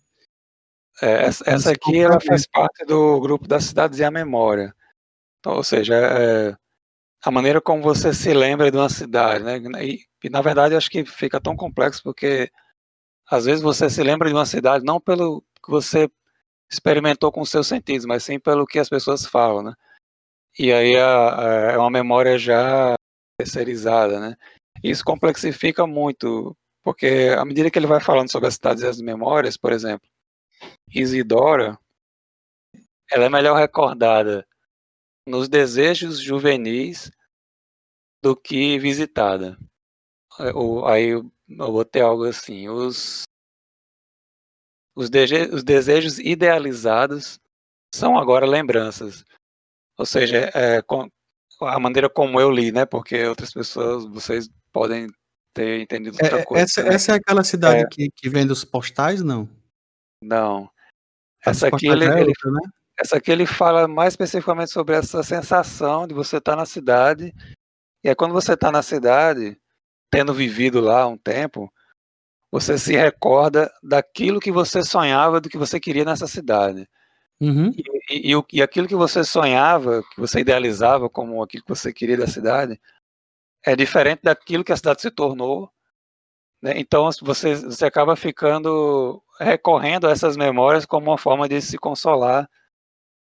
[1.01, 4.75] é, essa, essa aqui ela faz parte do grupo das cidades e a memória.
[5.39, 6.57] Então, ou seja, é,
[7.25, 9.59] a maneira como você se lembra de uma cidade, né?
[9.85, 12.51] E, e, na verdade acho que fica tão complexo porque
[13.29, 16.09] às vezes você se lembra de uma cidade não pelo que você
[16.71, 19.75] experimentou com seus sentidos, mas sim pelo que as pessoas falam, né?
[20.59, 22.95] E aí é uma memória já
[23.39, 24.37] terceirizada, né?
[24.83, 29.01] Isso complexifica muito, porque à medida que ele vai falando sobre as cidades e as
[29.01, 30.09] memórias, por exemplo,
[30.95, 31.79] Isidora,
[33.11, 34.47] ela é melhor recordada
[35.27, 37.11] nos desejos juvenis
[38.23, 39.59] do que visitada.
[40.87, 43.25] Aí eu vou ter algo assim, os
[44.95, 47.39] os, dese os desejos idealizados
[47.95, 49.25] são agora lembranças.
[49.99, 51.09] Ou seja, é, com,
[51.61, 52.87] a maneira como eu li, né?
[52.87, 55.09] Porque outras pessoas, vocês podem
[55.55, 56.65] ter entendido outra é, coisa.
[56.65, 59.49] Essa, essa, é aquela cidade é, que, que vende os postais, não?
[60.23, 60.71] Não.
[61.45, 62.71] Essa aqui, ele, é ele, né?
[62.99, 67.35] Essa aqui ele fala mais especificamente sobre essa sensação de você estar tá na cidade.
[68.03, 69.59] E aí quando você está na cidade,
[70.11, 71.73] tendo vivido lá um tempo,
[72.51, 76.89] você se recorda daquilo que você sonhava, do que você queria nessa cidade.
[77.39, 77.71] Uhum.
[78.09, 82.17] E, e, e, aquilo que você sonhava, que você idealizava como aquilo que você queria
[82.17, 82.81] da cidade,
[83.63, 85.71] é diferente daquilo que a cidade se tornou.
[86.63, 86.73] Né?
[86.77, 92.49] Então você, você acaba ficando recorrendo a essas memórias como uma forma de se consolar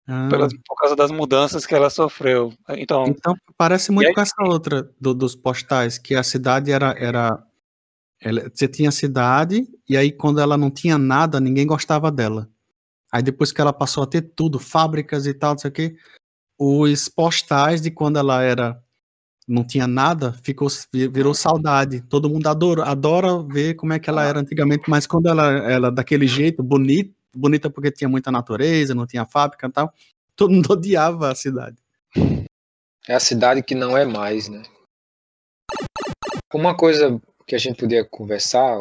[0.10, 0.28] ah.
[0.30, 2.51] pelas, por causa das mudanças que ela sofreu.
[2.70, 6.95] Então, então parece muito aí, com essa outra do, dos postais, que a cidade era,
[6.97, 7.43] era
[8.20, 12.49] ela, você tinha a cidade, e aí quando ela não tinha nada, ninguém gostava dela.
[13.12, 15.95] Aí depois que ela passou a ter tudo, fábricas e tal, não sei o quê,
[16.57, 18.82] os postais de quando ela era
[19.47, 20.68] não tinha nada, ficou
[21.12, 22.01] virou saudade.
[22.01, 25.91] Todo mundo adora, adora ver como é que ela era antigamente, mas quando ela era
[25.91, 29.93] daquele jeito, bonita, bonita porque tinha muita natureza, não tinha fábrica e tal,
[30.35, 31.77] todo mundo odiava a cidade.
[33.07, 34.64] É a cidade que não é mais, né?
[36.53, 38.77] Uma coisa que a gente podia conversar,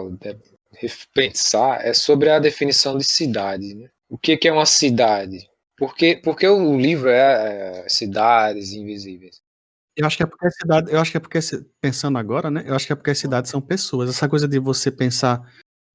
[0.72, 3.74] repensar, é sobre a definição de cidade.
[3.74, 3.88] Né?
[4.08, 5.48] O que, que é uma cidade?
[5.76, 9.40] Porque, porque o livro é, é Cidades Invisíveis.
[9.96, 11.38] Eu acho que é porque a cidade, eu acho que é porque
[11.80, 12.64] pensando agora, né?
[12.66, 14.08] Eu acho que é porque as cidades são pessoas.
[14.08, 15.42] Essa coisa de você pensar.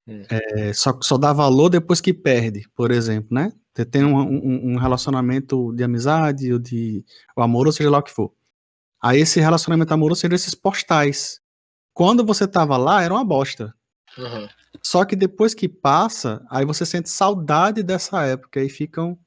[0.07, 3.51] É, só, só dá valor depois que perde, por exemplo, né?
[3.73, 7.03] Você tem um, um, um, relacionamento de amizade ou de
[7.35, 8.31] ou amor, ou seja lá o que for.
[9.01, 11.41] Aí esse relacionamento amoroso seriam esses postais
[11.93, 13.73] quando você tava lá, era uma bosta.
[14.17, 14.47] Uhum.
[14.81, 19.17] Só que depois que passa, aí você sente saudade dessa época e ficam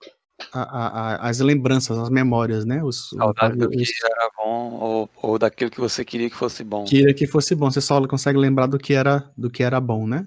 [0.53, 2.82] a, a, as lembranças, as memórias, né?
[2.82, 6.85] Os, saudade do que era bom ou, ou daquilo que você queria que fosse bom.
[6.85, 7.70] Queria que fosse bom.
[7.70, 10.27] Você só consegue lembrar do que era, do que era bom, né?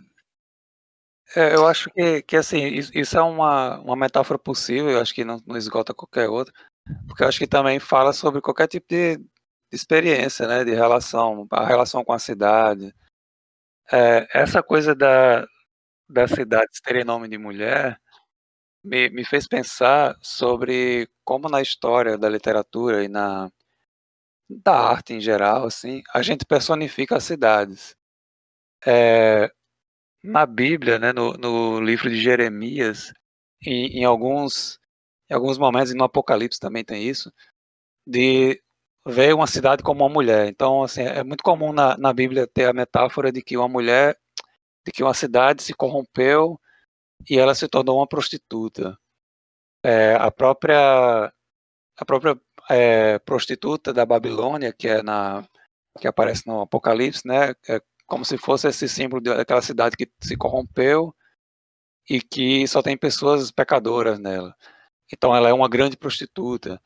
[1.35, 5.23] É, eu acho que, que assim, isso é uma, uma metáfora possível, eu acho que
[5.23, 6.53] não, não esgota qualquer outra,
[7.07, 9.19] porque eu acho que também fala sobre qualquer tipo de,
[9.72, 12.93] experiência, né, de relação, a relação com a cidade.
[13.91, 15.45] É, essa coisa da,
[16.10, 17.99] das cidades terem nome de mulher
[18.84, 23.51] me, me fez pensar sobre como na história da literatura e na
[24.49, 27.95] da arte em geral, assim, a gente personifica as cidades.
[28.85, 29.51] É,
[30.23, 33.13] na Bíblia, né, no, no livro de Jeremias,
[33.65, 34.79] em, em, alguns,
[35.29, 37.31] em alguns momentos, e no Apocalipse também tem isso,
[38.07, 38.61] de
[39.07, 40.47] vê uma cidade como uma mulher.
[40.47, 44.17] Então, assim, é muito comum na, na Bíblia ter a metáfora de que uma mulher,
[44.85, 46.59] de que uma cidade se corrompeu
[47.29, 48.97] e ela se tornou uma prostituta.
[49.83, 51.31] É, a própria
[51.97, 52.39] a própria
[52.69, 55.43] é, prostituta da Babilônia, que é na
[55.99, 60.36] que aparece no Apocalipse, né, é como se fosse esse símbolo daquela cidade que se
[60.36, 61.15] corrompeu
[62.10, 64.56] e que só tem pessoas pecadoras nela.
[65.14, 66.81] Então ela é uma grande prostituta.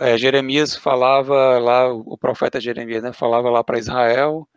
[0.00, 4.48] É, Jeremias falava lá, o profeta Jeremias né, falava lá para Israel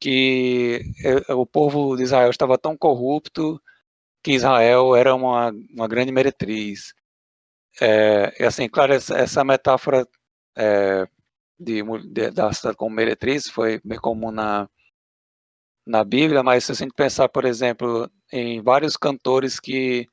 [0.00, 3.60] que é, o povo de Israel estava tão corrupto
[4.22, 6.94] que Israel era uma, uma grande meretriz.
[7.80, 10.06] É, assim, claro, essa metáfora
[10.56, 11.06] é,
[11.58, 11.82] de,
[12.12, 14.68] de, da cidade como meretriz foi bem comum na,
[15.86, 20.08] na Bíblia, mas se a gente pensar, por exemplo, em vários cantores que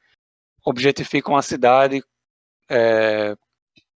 [0.66, 2.04] objetificam a cidade
[2.70, 3.36] é,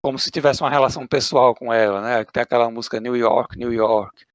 [0.02, 2.24] como se tivesse uma relação pessoal com ela, né?
[2.26, 4.26] Tem aquela música New York, New York,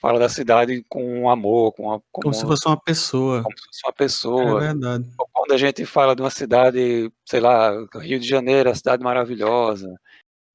[0.00, 3.42] fala da cidade com amor, com, a, como, como se fosse uma pessoa.
[3.42, 4.64] Como se fosse uma pessoa.
[4.64, 5.10] É verdade.
[5.32, 9.92] Quando a gente fala de uma cidade, sei lá, Rio de Janeiro, a cidade maravilhosa,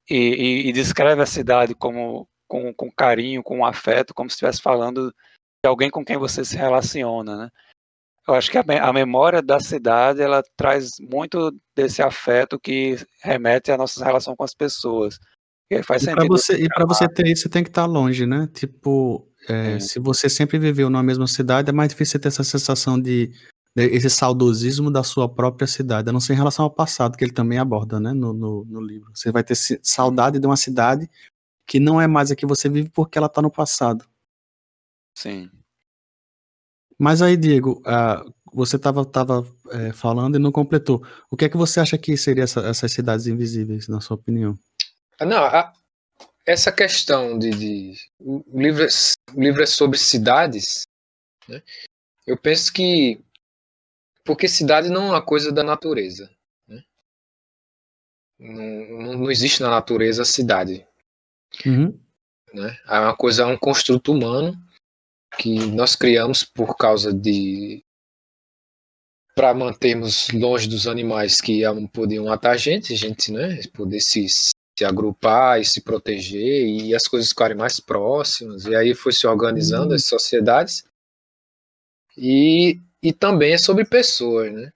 [0.09, 4.61] e, e, e descreve a cidade como com, com carinho, com afeto, como se estivesse
[4.61, 5.13] falando
[5.63, 7.49] de alguém com quem você se relaciona, né?
[8.27, 13.77] Eu acho que a, memória da cidade ela traz muito desse afeto que remete à
[13.77, 15.19] nossa relação com as pessoas.
[15.69, 18.47] E faz e para você você ter isso, você tem que estar longe, né?
[18.53, 22.99] Tipo, é, se você sempre viveu na mesma cidade, é mais difícil ter essa sensação
[22.99, 23.27] de,
[23.75, 27.25] de, esse saudosismo da sua própria cidade, a não ser em relação ao passado que
[27.25, 28.13] ele também aborda, né?
[28.13, 31.09] No, no, no livro, você vai ter saudade de uma cidade
[31.67, 34.05] que não é mais a que você vive porque ela está no passado.
[35.15, 35.49] Sim.
[36.97, 41.05] Mas aí, Diego, uh, você estava tava, é, falando e não completou.
[41.29, 44.57] O que é que você acha que seria essa, essas cidades invisíveis, na sua opinião?
[45.19, 45.73] Ah, não, a,
[46.45, 48.85] essa questão de, de o, livro,
[49.33, 50.83] o livro é sobre cidades,
[51.47, 51.61] né?
[52.27, 53.19] eu penso que
[54.23, 56.31] porque cidade não é uma coisa da natureza.
[56.67, 56.81] Né?
[58.39, 60.87] Não, não, não, existe na natureza a cidade.
[61.65, 61.99] Uhum.
[62.53, 62.77] Né?
[62.87, 64.57] É uma coisa, é um construto humano
[65.37, 67.83] que nós criamos por causa de
[69.35, 74.27] para mantermos longe dos animais que podiam matar a gente, a gente né, poder se,
[74.29, 78.65] se agrupar e se proteger e as coisas ficarem mais próximas.
[78.65, 79.95] E aí foi se organizando uhum.
[79.95, 80.83] as sociedades.
[82.15, 84.71] E, e também é sobre pessoas, né?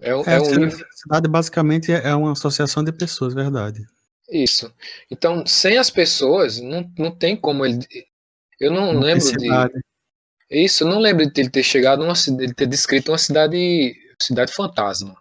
[0.00, 0.84] É, é, é um livro...
[0.84, 3.86] A cidade basicamente é uma associação de pessoas, verdade.
[4.28, 4.72] Isso.
[5.08, 7.86] Então, sem as pessoas, não, não tem como ele,
[8.62, 9.48] eu não, não lembro de.
[10.50, 14.52] Isso, eu não lembro de ele ter chegado, uma, ele ter descrito uma cidade, cidade
[14.52, 15.16] fantasma.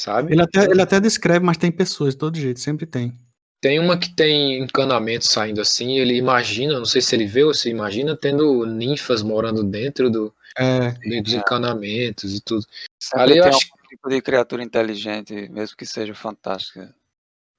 [0.00, 0.32] Sabe?
[0.32, 3.12] Ele até, ele até descreve, mas tem pessoas de todo jeito, sempre tem.
[3.60, 7.52] Tem uma que tem encanamento saindo assim, ele imagina, não sei se ele vê ou
[7.52, 12.64] se imagina, tendo ninfas morando dentro do, é, dos encanamentos e tudo.
[12.98, 16.94] Sempre Ali eu acho um tipo de criatura inteligente, mesmo que seja fantástica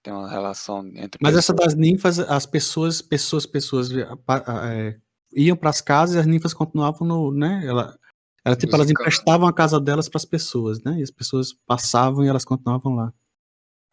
[0.02, 1.38] tem uma relação entre Mas pessoas.
[1.38, 4.98] essa das ninfas, as pessoas, pessoas, pessoas é,
[5.34, 7.64] iam para as casas e as ninfas continuavam no, né?
[7.66, 7.98] Ela,
[8.44, 10.98] ela tipo, elas emprestavam a casa delas para as pessoas, né?
[11.00, 13.14] E as pessoas passavam e elas continuavam lá.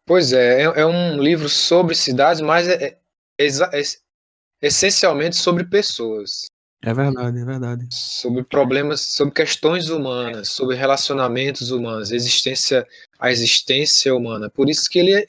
[0.05, 2.97] Pois é, é, é um livro sobre cidades, mas é,
[3.37, 3.81] é, é,
[4.61, 6.47] essencialmente sobre pessoas.
[6.81, 7.87] É verdade, é verdade.
[7.91, 12.87] Sobre problemas, sobre questões humanas, sobre relacionamentos humanos, existência,
[13.19, 14.49] a existência humana.
[14.49, 15.27] Por isso que ele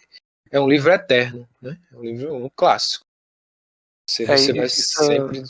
[0.50, 1.78] é, é um livro eterno, né?
[1.92, 3.04] É um livro um clássico.
[4.08, 5.42] Você, é, você vai isso, sempre.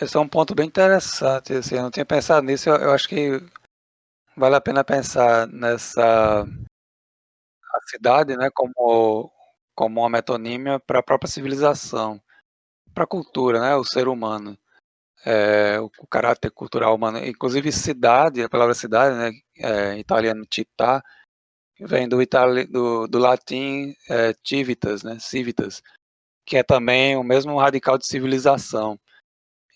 [0.00, 1.54] Esse é um ponto bem interessante.
[1.54, 2.68] Assim, eu não tinha pensado nisso.
[2.68, 3.40] Eu, eu, acho que
[4.36, 9.32] vale a pena pensar nessa a cidade, né, como
[9.74, 12.20] como uma metonímia para a própria civilização,
[12.94, 14.56] para a cultura, né, o ser humano,
[15.24, 17.18] é, o, caráter cultural humano.
[17.18, 21.02] Inclusive cidade, a palavra cidade, né, é, italiano città,
[21.80, 25.82] vem do, itali, do, do latim é, civitas, né, civitas,
[26.44, 28.98] que é também o mesmo radical de civilização.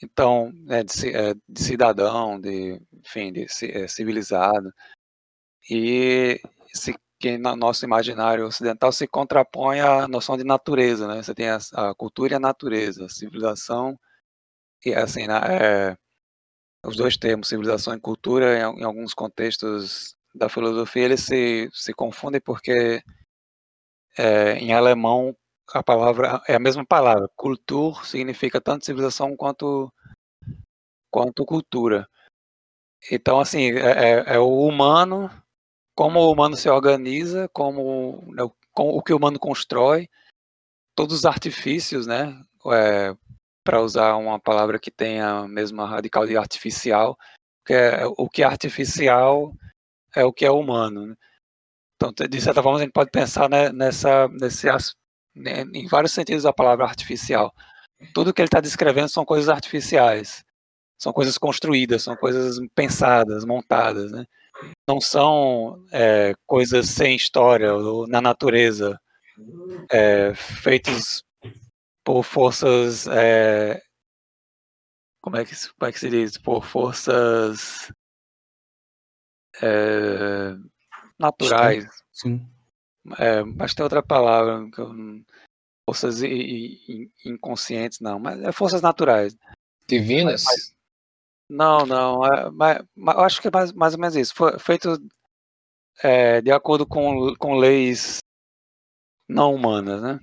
[0.02, 4.72] Então, é, de, é, de, cidadão, de, enfim, de é, civilizado.
[5.70, 6.40] E
[6.72, 11.22] se, que no nosso imaginário ocidental se contrapõe à noção de natureza, né?
[11.22, 13.98] Você tem a, a cultura e a natureza, a civilização
[14.85, 15.97] e assim, é,
[16.85, 21.93] os dois termos, civilização e cultura, em, em alguns contextos da filosofia eles se, se
[21.93, 23.02] confundem porque
[24.16, 25.36] é, em alemão
[25.73, 27.28] a palavra é a mesma palavra.
[27.36, 29.93] Kultur significa tanto civilização quanto,
[31.11, 32.09] quanto cultura.
[33.11, 35.31] Então, assim, é, é, é o humano,
[35.94, 38.43] como o humano se organiza, como, né,
[38.77, 40.09] o que o humano constrói,
[40.94, 42.39] todos os artifícios, né?
[42.73, 43.15] É,
[43.65, 47.16] para usar uma palavra que tenha a mesma radical de artificial,
[47.65, 49.52] que é o que é artificial
[50.15, 51.07] é o que é humano.
[51.07, 51.15] Né?
[51.97, 54.66] Então, de certa forma, a gente pode pensar né, nessa, nesse,
[55.35, 57.53] né, em vários sentidos da palavra artificial.
[58.15, 60.43] Tudo que ele está descrevendo são coisas artificiais,
[60.99, 64.24] são coisas construídas, são coisas pensadas, montadas, né?
[64.89, 68.99] Não são é, coisas sem história ou na natureza,
[69.91, 71.23] é, feitos
[72.05, 73.81] por forças é,
[75.20, 77.93] como é que como é que se diz por forças
[79.62, 80.57] é,
[81.19, 82.47] naturais Sim.
[83.19, 84.69] É, mas tem outra palavra
[85.89, 86.20] forças
[87.24, 89.37] inconscientes não mas é forças naturais
[89.89, 90.74] divinas mas,
[91.49, 94.59] não não é, mas, mas, eu acho que é mais, mais ou menos isso foi
[94.59, 94.99] feito
[96.03, 98.19] é, de acordo com, com leis
[99.28, 100.20] não humanas né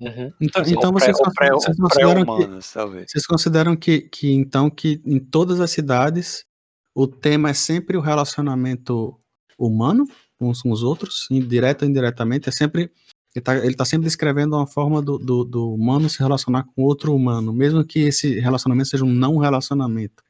[0.00, 0.32] Uhum.
[0.40, 3.10] Então, então vocês, pré, vocês, consideram que, talvez.
[3.10, 6.46] vocês consideram que, que então que em todas as cidades
[6.94, 9.18] o tema é sempre o relacionamento
[9.58, 10.06] humano
[10.40, 12.90] uns com os outros, direto ou indiretamente, é sempre
[13.32, 17.14] ele está tá sempre descrevendo uma forma do, do, do, humano se relacionar com outro
[17.14, 20.24] humano, mesmo que esse relacionamento seja um não relacionamento,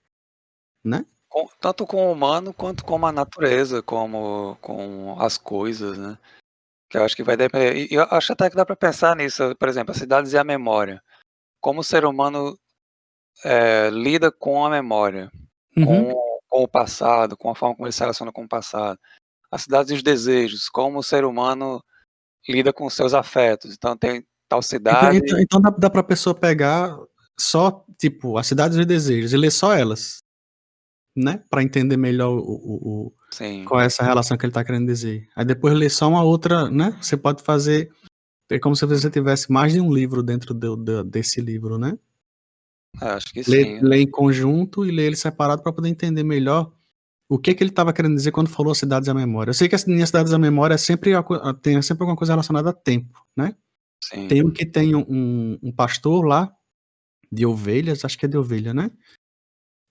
[0.84, 1.06] né?
[1.26, 6.18] Com, tanto com o humano quanto com a natureza, como com as coisas, né?
[6.90, 7.90] Que eu acho que vai depender.
[7.90, 10.44] E eu acho até que dá para pensar nisso, por exemplo, as cidades e a
[10.44, 11.02] memória.
[11.58, 12.58] Como o ser humano
[13.42, 15.30] é, lida com a memória,
[15.74, 15.86] uhum.
[15.86, 18.98] com, com, o passado, com a forma como ele se relaciona com o passado.
[19.50, 21.82] As cidades e os desejos, como o ser humano
[22.48, 23.72] lida com os seus afetos.
[23.74, 25.16] Então tem tal então, cidade.
[25.16, 26.94] Então, então, então dá, dá para a pessoa pegar
[27.38, 30.20] só, tipo, as cidades e os desejos e ler só elas
[31.16, 31.42] né?
[31.50, 35.28] Para entender melhor o, o, o qual é essa relação que ele está querendo dizer.
[35.34, 36.96] Aí depois ler só uma outra, né?
[37.00, 37.90] Você pode fazer.
[38.50, 41.96] É como se você tivesse mais de um livro dentro do, do, desse livro, né?
[43.00, 43.80] É, acho que ler, sim.
[43.80, 46.72] Ler em conjunto e ler ele separado para poder entender melhor
[47.28, 49.50] o que, que ele estava querendo dizer quando falou cidades da memória.
[49.50, 51.12] Eu sei que as minhas cidades da memória é sempre,
[51.62, 53.54] tem sempre alguma coisa relacionada a tempo, né?
[54.02, 54.26] Sim.
[54.28, 56.52] Tem um que tem um, um pastor lá
[57.30, 58.90] de ovelhas, acho que é de ovelha, né?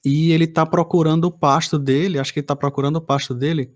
[0.03, 3.75] e ele tá procurando o pasto dele, acho que ele tá procurando o pasto dele,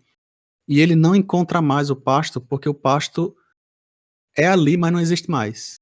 [0.67, 3.35] e ele não encontra mais o pasto, porque o pasto
[4.37, 5.75] é ali, mas não existe mais.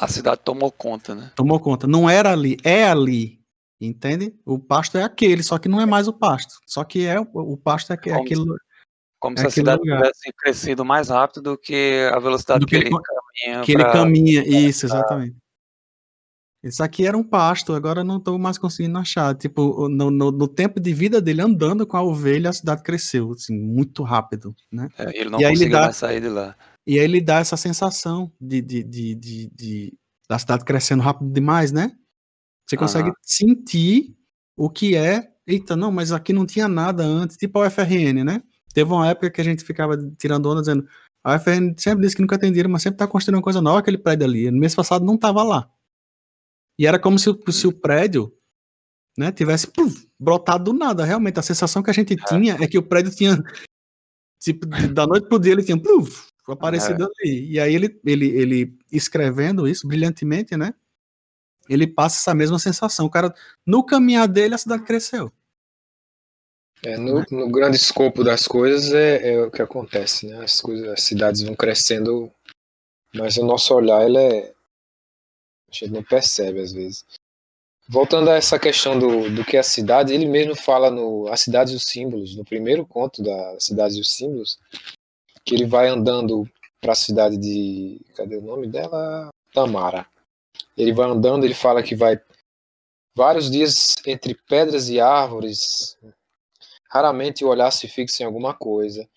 [0.00, 1.30] A cidade tomou conta, né?
[1.36, 1.86] Tomou conta.
[1.86, 3.38] Não era ali, é ali.
[3.80, 4.34] Entende?
[4.44, 6.54] O pasto é aquele, só que não é mais o pasto.
[6.66, 8.56] Só que é o pasto é, é como aquilo.
[9.18, 9.98] Como é se a cidade lugar.
[9.98, 13.64] tivesse crescido mais rápido do que a velocidade do que, que ele, caminha.
[13.64, 13.82] Que pra...
[13.82, 15.36] ele caminha, isso, exatamente.
[16.62, 19.34] Isso aqui era um pasto, agora não estou mais conseguindo achar.
[19.34, 23.32] Tipo, no, no, no, tempo de vida dele andando com a ovelha, a cidade cresceu,
[23.32, 24.88] assim, muito rápido, né?
[24.98, 26.54] É, ele não e conseguiu dá, mais sair de lá.
[26.86, 29.98] E aí ele dá essa sensação de, de, de, de, de
[30.28, 31.92] da cidade crescendo rápido demais, né?
[32.66, 33.14] Você consegue uhum.
[33.22, 34.16] sentir
[34.56, 35.28] o que é.
[35.46, 38.42] Eita, não, mas aqui não tinha nada antes, tipo a UFRN, né?
[38.72, 40.86] Teve uma época que a gente ficava tirando onda dizendo
[41.24, 43.80] a UFRN sempre disse que nunca tem dinheiro, mas sempre está construindo uma coisa nova
[43.80, 44.50] aquele prédio ali.
[44.50, 45.70] No mês passado não estava lá.
[46.78, 48.32] E era como se, se o prédio
[49.18, 51.04] né, tivesse puf, brotado do nada.
[51.04, 52.16] Realmente, a sensação que a gente é.
[52.16, 53.42] tinha é que o prédio tinha.
[54.40, 57.06] Tipo, da noite pro dia ele tinha puf, aparecido é.
[57.06, 57.52] ali.
[57.52, 60.74] E aí ele, ele, ele escrevendo isso brilhantemente, né?
[61.68, 63.06] Ele passa essa mesma sensação.
[63.06, 63.34] O cara,
[63.66, 65.32] no caminhar dele, a cidade cresceu.
[66.82, 70.42] É, no, no, grande escopo das coisas é, é, o que acontece, né?
[70.42, 72.32] As, coisas, as cidades vão crescendo,
[73.14, 74.54] mas o nosso olhar ele é,
[75.70, 77.04] a gente não percebe às vezes.
[77.86, 81.40] Voltando a essa questão do, do que é a cidade, ele mesmo fala no As
[81.40, 84.58] Cidades e os Símbolos, no primeiro conto da Cidades e os Símbolos,
[85.50, 86.48] que ele vai andando
[86.80, 88.00] para a cidade de.
[88.14, 89.30] Cadê o nome dela?
[89.52, 90.06] Tamara.
[90.78, 92.20] Ele vai andando, ele fala que vai
[93.16, 95.98] vários dias entre pedras e árvores.
[96.88, 99.08] Raramente o olhar se fixa em alguma coisa.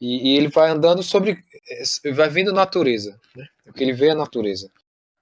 [0.00, 1.44] E, e ele vai andando sobre.
[2.12, 3.20] Vai vendo natureza.
[3.36, 3.46] Né?
[3.66, 4.68] O que ele vê é natureza.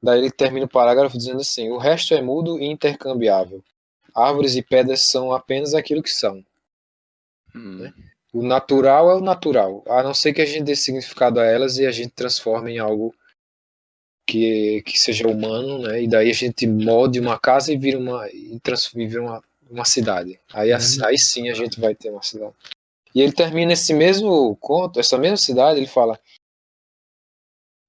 [0.03, 3.63] Daí ele termina o parágrafo dizendo assim: o resto é mudo e intercambiável.
[4.15, 6.43] Árvores e pedras são apenas aquilo que são.
[7.55, 7.81] Hum.
[7.81, 7.95] Né?
[8.35, 11.79] O natural é o natural, a não ser que a gente dê significado a elas
[11.79, 13.15] e a gente transforme em algo
[14.27, 16.03] que, que seja humano, né?
[16.03, 20.41] E daí a gente molde uma casa e vira uma e transforma uma, uma cidade.
[20.53, 20.79] Aí, uhum.
[21.05, 22.53] aí sim a gente vai ter uma cidade.
[23.15, 26.19] E ele termina esse mesmo conto, essa mesma cidade, ele fala: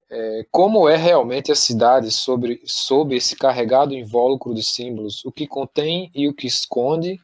[0.08, 5.48] é, como é realmente a cidade sobre, sob esse carregado invólucro de símbolos, o que
[5.48, 7.20] contém e o que esconde.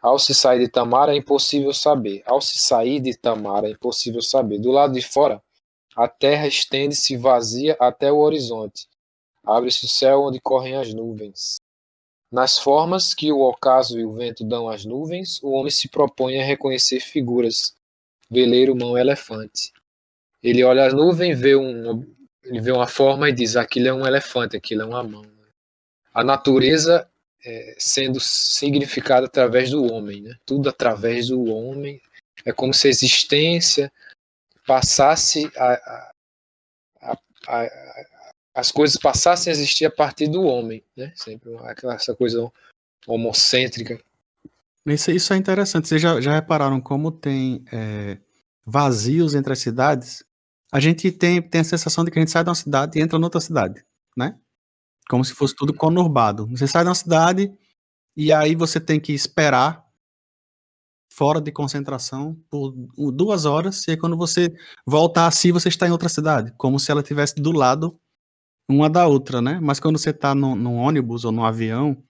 [0.00, 2.22] Ao se sair de Tamara é impossível saber.
[2.24, 4.58] Ao se sair de Tamara é impossível saber.
[4.58, 5.42] Do lado de fora,
[5.96, 8.86] A terra estende-se vazia até o horizonte.
[9.44, 11.60] Abre-se o céu onde correm as nuvens.
[12.30, 16.40] Nas formas que o ocaso e o vento dão às nuvens, o homem se propõe
[16.40, 17.74] a reconhecer figuras.
[18.30, 19.72] Veleiro, mão, elefante.
[20.40, 22.06] Ele olha as nuvens, vê um,
[22.44, 25.24] ele vê uma forma e diz: aquilo é um elefante, aquilo é uma mão.
[26.14, 27.10] A natureza
[27.44, 30.36] é, sendo significada através do homem, né?
[30.44, 32.00] tudo através do homem.
[32.44, 33.92] É como se a existência
[34.66, 36.12] passasse a, a,
[37.02, 37.70] a, a
[38.54, 41.12] as coisas passassem a existir a partir do homem, né?
[41.14, 42.50] Sempre aquela, essa coisa
[43.06, 44.00] homocêntrica.
[44.86, 45.88] Isso, isso é interessante.
[45.88, 48.18] Vocês já, já repararam como tem é,
[48.64, 50.24] vazios entre as cidades?
[50.72, 53.02] A gente tem, tem a sensação de que a gente sai de uma cidade e
[53.02, 53.84] entra noutra cidade,
[54.16, 54.38] né?
[55.10, 56.46] Como se fosse tudo conurbado.
[56.48, 57.52] Você sai uma cidade
[58.16, 59.84] e aí você tem que esperar
[61.12, 62.72] fora de concentração por
[63.12, 64.54] duas horas e aí quando você
[64.86, 67.98] volta a si, você está em outra cidade, como se ela estivesse do lado
[68.68, 69.58] uma da outra, né?
[69.60, 72.02] Mas quando você tá no, no ônibus ou no avião,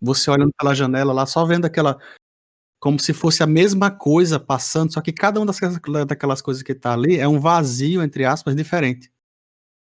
[0.00, 1.98] você olhando pela janela lá, só vendo aquela.
[2.80, 5.58] Como se fosse a mesma coisa passando, só que cada uma das,
[6.06, 9.13] daquelas coisas que tá ali é um vazio, entre aspas, diferente.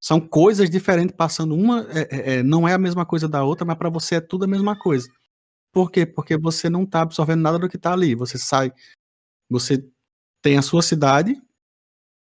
[0.06, 1.56] São coisas diferentes passando.
[1.56, 4.22] Uma é, é, é não é a mesma coisa da outra, mas para você é
[4.22, 5.10] tudo a mesma coisa.
[5.74, 6.06] Por quê?
[6.06, 8.14] Porque você não tá absorvendo nada do que tá ali.
[8.14, 8.72] Você sai,
[9.50, 9.84] você
[10.44, 11.42] tem a sua cidade,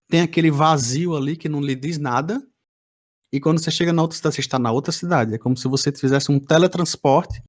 [0.08, 2.48] tem aquele vazio ali que não lhe diz nada,
[3.34, 5.34] e quando você chega na outra cidade, você está na outra cidade.
[5.34, 7.42] É como se você fizesse um teletransporte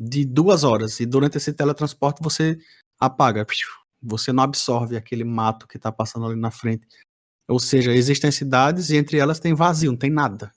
[0.00, 0.98] de duas horas.
[0.98, 2.58] E durante esse teletransporte você
[2.98, 3.46] apaga.
[4.02, 6.88] Você não absorve aquele mato que está passando ali na frente.
[7.48, 10.52] Ou seja, existem cidades e entre elas tem vazio, não tem nada.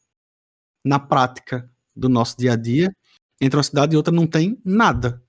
[0.86, 2.96] Na prática do nosso dia a dia,
[3.42, 5.22] entre uma cidade e outra não tem nada.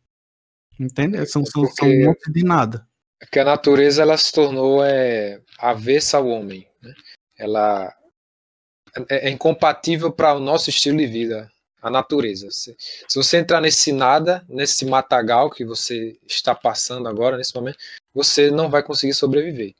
[0.78, 1.24] Entende?
[1.26, 2.86] São, são, são um monte de nada.
[3.20, 6.68] É que a natureza ela se tornou é, avessa ao homem.
[6.80, 6.94] Né?
[7.36, 7.92] Ela
[9.08, 11.50] é, é incompatível para o nosso estilo de vida,
[11.82, 12.48] a natureza.
[12.50, 17.78] Se, se, você entrar nesse nada, nesse matagal que você está passando agora, nesse momento,
[18.14, 19.74] você não vai conseguir sobreviver.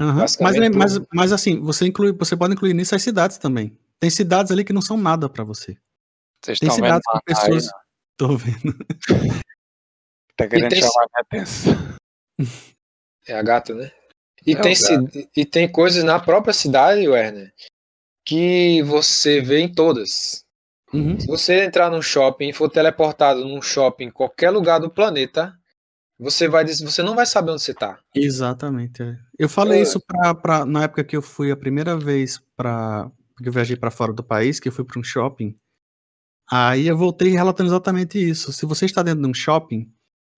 [0.00, 0.14] Uhum.
[0.14, 0.36] Mas,
[0.74, 3.76] mas, mas assim, você, inclui, você pode incluir nisso as cidades também.
[3.98, 5.76] Tem cidades ali que não são nada para você.
[6.42, 7.66] Vocês Tem cidades com pessoas.
[7.66, 7.80] Aí,
[8.16, 8.74] Tô vendo.
[10.36, 10.80] tá querendo tem...
[10.80, 11.74] chamar minha atenção.
[13.28, 13.92] É a gata, né?
[14.44, 14.74] E, é tem,
[15.36, 17.52] e tem coisas na própria cidade, Werner,
[18.24, 20.42] que você vê em todas.
[20.92, 21.20] Uhum.
[21.20, 25.54] Se você entrar num shopping e for teleportado num shopping em qualquer lugar do planeta,
[26.20, 27.98] você vai você não vai saber onde você está.
[28.14, 29.02] Exatamente.
[29.02, 29.16] É.
[29.38, 29.82] Eu falei é.
[29.82, 33.10] isso pra, pra, na época que eu fui a primeira vez para
[33.42, 35.56] que eu viajei para fora do país, que eu fui para um shopping.
[36.50, 38.52] Aí eu voltei relatando exatamente isso.
[38.52, 39.90] Se você está dentro de um shopping,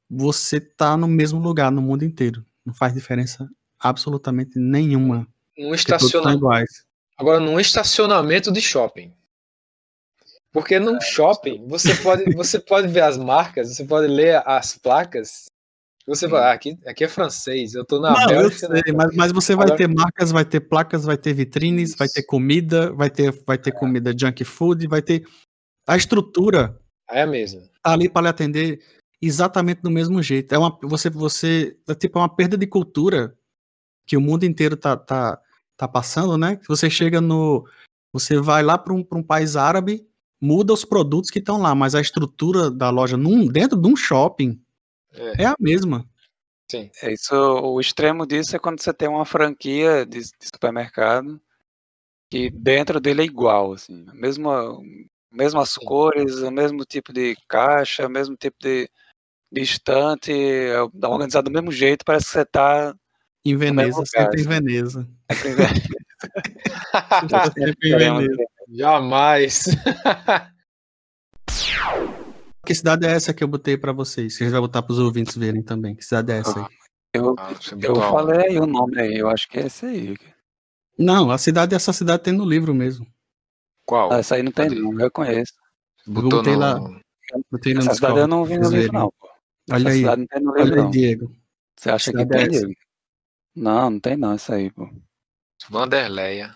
[0.08, 2.46] você está no mesmo lugar no mundo inteiro.
[2.64, 3.48] Não faz diferença
[3.80, 5.26] absolutamente nenhuma.
[5.58, 6.44] Um estacionamento.
[7.18, 9.12] Agora, num estacionamento de shopping.
[10.52, 15.46] Porque num shopping você pode, você pode ver as marcas, você pode ler as placas.
[16.06, 18.66] Você vai, ah, aqui, aqui é francês, eu tô na Não, Bélgica.
[18.66, 19.78] Sei, mas, mas você vai Agora...
[19.78, 21.98] ter marcas, vai ter placas, vai ter vitrines, Isso.
[21.98, 23.72] vai ter comida, vai ter, vai ter é.
[23.72, 25.24] comida junk food, vai ter.
[25.86, 27.62] A estrutura é a mesma.
[27.82, 28.80] Tá ali para lhe atender
[29.20, 30.52] exatamente do mesmo jeito.
[30.52, 33.36] É uma, você, você, é tipo é uma perda de cultura
[34.04, 35.40] que o mundo inteiro tá, tá,
[35.76, 36.58] tá passando, né?
[36.68, 37.64] Você chega no.
[38.12, 40.06] Você vai lá para um, um país árabe,
[40.40, 43.96] muda os produtos que estão lá, mas a estrutura da loja num, dentro de um
[43.96, 44.60] shopping
[45.12, 46.06] é, é a mesma.
[46.70, 46.90] Sim.
[47.02, 51.40] É isso, o extremo disso é quando você tem uma franquia de, de supermercado
[52.30, 54.78] que dentro dele é igual, assim, a mesma,
[55.30, 55.84] mesmas Sim.
[55.84, 58.88] cores, o mesmo tipo de caixa, o mesmo tipo de,
[59.52, 62.94] de estante, é organizado do mesmo jeito, parece que você está
[63.44, 65.08] em Veneza, sempre em Veneza.
[65.32, 67.52] Sempre em Veneza.
[67.52, 68.44] sempre em Veneza.
[68.70, 69.64] Jamais.
[72.64, 74.36] Que cidade é essa que eu botei para vocês?
[74.36, 75.94] Que a gente vai botar para os ouvintes verem também.
[75.94, 76.66] Que cidade é essa aí?
[77.14, 77.52] Eu, ah,
[77.82, 80.16] eu falei aí o nome aí, eu acho que é essa aí.
[80.98, 83.06] Não, a cidade, essa cidade tem no livro mesmo.
[83.84, 84.12] Qual?
[84.12, 85.52] Ah, essa aí não tem, não, eu conheço.
[86.06, 86.58] Botou botei no...
[86.58, 86.80] lá.
[87.50, 89.12] Botei essa cidade eu não vi no livro, não.
[89.20, 89.28] Pô.
[89.70, 90.26] Olha essa aí, olha
[90.56, 90.90] aí, não.
[90.90, 91.36] Diego.
[91.76, 92.72] Você acha que é tem, Diego?
[93.54, 94.88] Não, não tem não, isso aí, pô.
[95.68, 96.54] Vanderleia.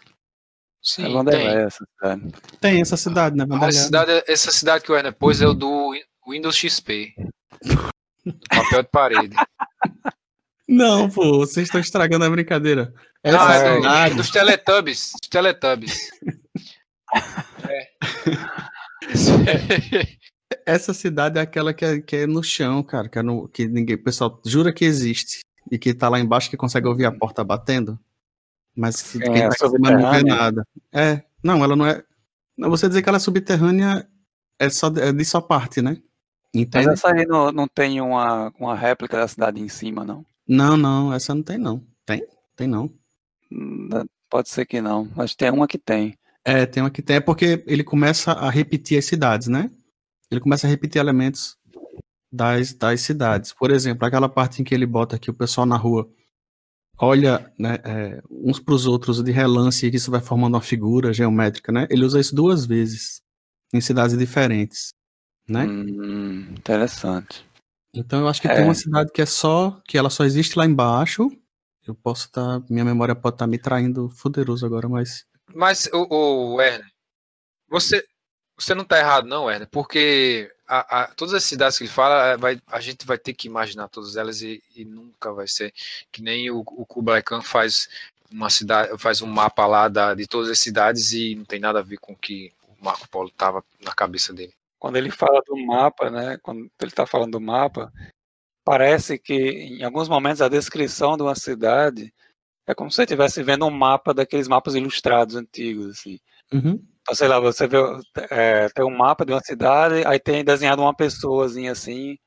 [0.86, 1.46] Sim, é tem.
[1.48, 2.32] essa cidade.
[2.60, 3.44] Tem essa cidade, né?
[3.60, 5.92] Essa cidade, essa cidade que o Werner pôs é o do
[6.28, 7.12] Windows XP.
[8.48, 9.36] Papel de parede.
[10.68, 12.94] Não, pô, vocês estão estragando a brincadeira.
[13.22, 14.12] Essa ah, é, cidade...
[14.12, 15.10] é dos Teletubbies.
[15.20, 16.08] Dos Teletubbies.
[17.68, 17.88] é.
[20.64, 23.66] Essa cidade é aquela que é, que é no chão, cara, que, é no, que
[23.66, 25.40] ninguém, o pessoal jura que existe
[25.70, 27.98] e que tá lá embaixo que consegue ouvir a porta batendo.
[28.76, 30.66] Mas É, quem tá em cima não vê nada.
[30.92, 32.02] É, não, ela não é.
[32.56, 34.06] Não, você dizer que ela é subterrânea
[34.58, 35.96] é só é de só parte, né?
[36.54, 36.88] Mas Entende?
[36.90, 40.24] essa aí não, não tem uma, uma réplica da cidade em cima, não.
[40.48, 41.82] Não, não, essa não tem, não.
[42.04, 42.26] Tem?
[42.54, 42.90] Tem não.
[43.50, 43.88] Hum,
[44.28, 46.16] Pode ser que não, mas tem uma que tem.
[46.44, 49.70] É, tem uma que tem, é porque ele começa a repetir as cidades, né?
[50.30, 51.56] Ele começa a repetir elementos
[52.30, 53.52] das, das cidades.
[53.52, 56.08] Por exemplo, aquela parte em que ele bota que o pessoal na rua
[56.98, 61.12] olha né, é, uns para os outros de relance e isso vai formando uma figura
[61.12, 61.86] geométrica, né?
[61.90, 63.20] Ele usa isso duas vezes
[63.72, 64.94] em cidades diferentes,
[65.48, 65.64] né?
[65.64, 67.44] Hum, interessante.
[67.94, 68.54] Então eu acho que É.
[68.54, 71.30] tem uma cidade que é só, que ela só existe lá embaixo.
[71.86, 75.24] Eu posso estar, minha memória pode estar me traindo fuderoso agora, mas
[75.54, 76.86] Mas, o, o Werner,
[77.70, 78.04] você,
[78.58, 82.26] você não tá errado, não, Werner, porque a, a- todas as cidades que ele fala,
[82.32, 85.72] é, vai, a gente vai ter que imaginar todas elas e, e nunca vai ser
[86.12, 87.88] que nem o, o Kublai Khan faz
[88.30, 91.78] uma cidade, faz um mapa lá da, de todas as cidades e não tem nada
[91.78, 94.52] a ver com o que o Marco Polo tava na cabeça dele.
[94.78, 96.36] Quando ele fala do mapa, né?
[96.42, 97.92] Quando ele está falando do mapa,
[98.64, 102.12] parece que em alguns momentos a descrição de uma cidade
[102.66, 106.18] é como se você estivesse vendo um mapa daqueles mapas ilustrados antigos, assim.
[106.52, 106.82] Uhum.
[107.06, 107.78] Então, sei lá, você vê,
[108.30, 112.18] é, tem um mapa de uma cidade, aí tem desenhado uma pessoazinha assim,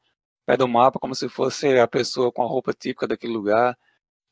[0.46, 3.78] pé do mapa, como se fosse a pessoa com a roupa típica daquele lugar.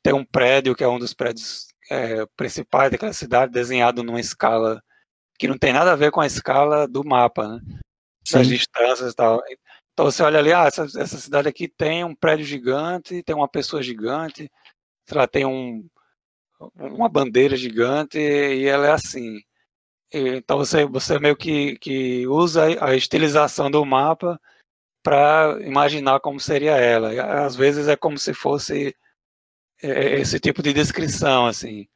[0.02, 4.82] Tem um prédio, que é um dos prédios é, principais daquela cidade, desenhado numa escala
[5.38, 7.60] que não tem nada a ver com a escala do mapa, né?
[8.32, 9.42] Das distâncias e tal.
[9.94, 13.50] Então você olha ali, ah, essa, essa cidade aqui tem um prédio gigante, tem uma
[13.50, 14.50] pessoa gigante,
[15.06, 15.86] sei lá, tem um,
[16.76, 19.42] uma bandeira gigante e ela é assim.
[20.12, 24.40] Então você, você meio que, que usa a estilização do mapa
[25.04, 27.46] para imaginar como seria ela.
[27.46, 28.96] Às vezes é como se fosse
[29.82, 31.88] é, esse tipo de descrição, assim,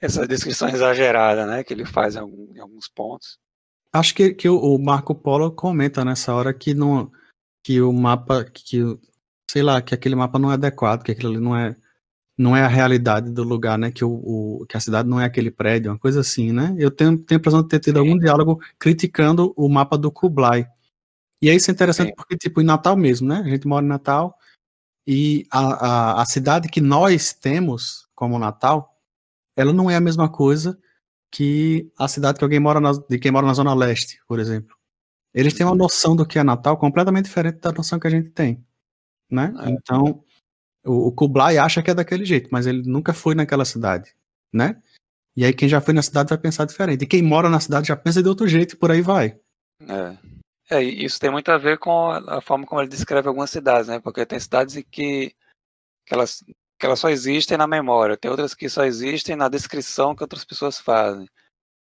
[0.00, 3.38] essa descrição exagerada, né, que ele faz em, alguns pontos.
[3.92, 7.10] Acho que, que o, Marco Polo comenta nessa hora que não
[7.64, 8.82] que o mapa que
[9.50, 11.74] sei lá que aquele mapa não é adequado, que aquilo ali não é
[12.38, 13.90] não é a realidade do lugar, né?
[13.92, 14.10] Que o,
[14.62, 16.74] o- que a cidade não é aquele prédio, uma coisa assim, né?
[16.78, 20.66] Eu tenho, tenho a impressão de ter tido algum diálogo criticando o mapa do Kublai.
[21.42, 23.42] E aí isso é interessante porque tipo em Natal mesmo, né?
[23.44, 24.36] A gente mora em Natal
[25.06, 28.96] e a, a, a cidade que nós temos como Natal,
[29.56, 30.78] ela não é a mesma coisa
[31.32, 34.76] que a cidade que alguém mora na, de quem mora na Zona Leste, por exemplo.
[35.34, 38.30] Eles têm uma noção do que é Natal completamente diferente da noção que a gente
[38.30, 38.64] tem,
[39.30, 39.54] né?
[39.60, 39.70] É.
[39.70, 40.24] Então,
[40.88, 44.14] o, o Kublai acha que é daquele jeito, mas ele nunca foi naquela cidade,
[44.52, 44.80] né?
[45.36, 47.04] E aí quem já foi na cidade vai pensar diferente.
[47.04, 49.38] E quem mora na cidade já pensa de outro jeito e por aí vai.
[49.82, 50.18] É.
[50.70, 54.00] É, isso tem muito a ver com a forma como ele descreve algumas cidades, né?
[54.00, 55.32] Porque tem cidades que,
[56.04, 56.44] que, elas,
[56.78, 60.44] que elas só existem na memória, tem outras que só existem na descrição que outras
[60.44, 61.26] pessoas fazem.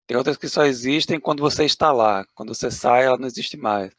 [0.06, 3.56] Tem outras que só existem quando você está lá, quando você sai, ela não existe
[3.56, 3.94] mais.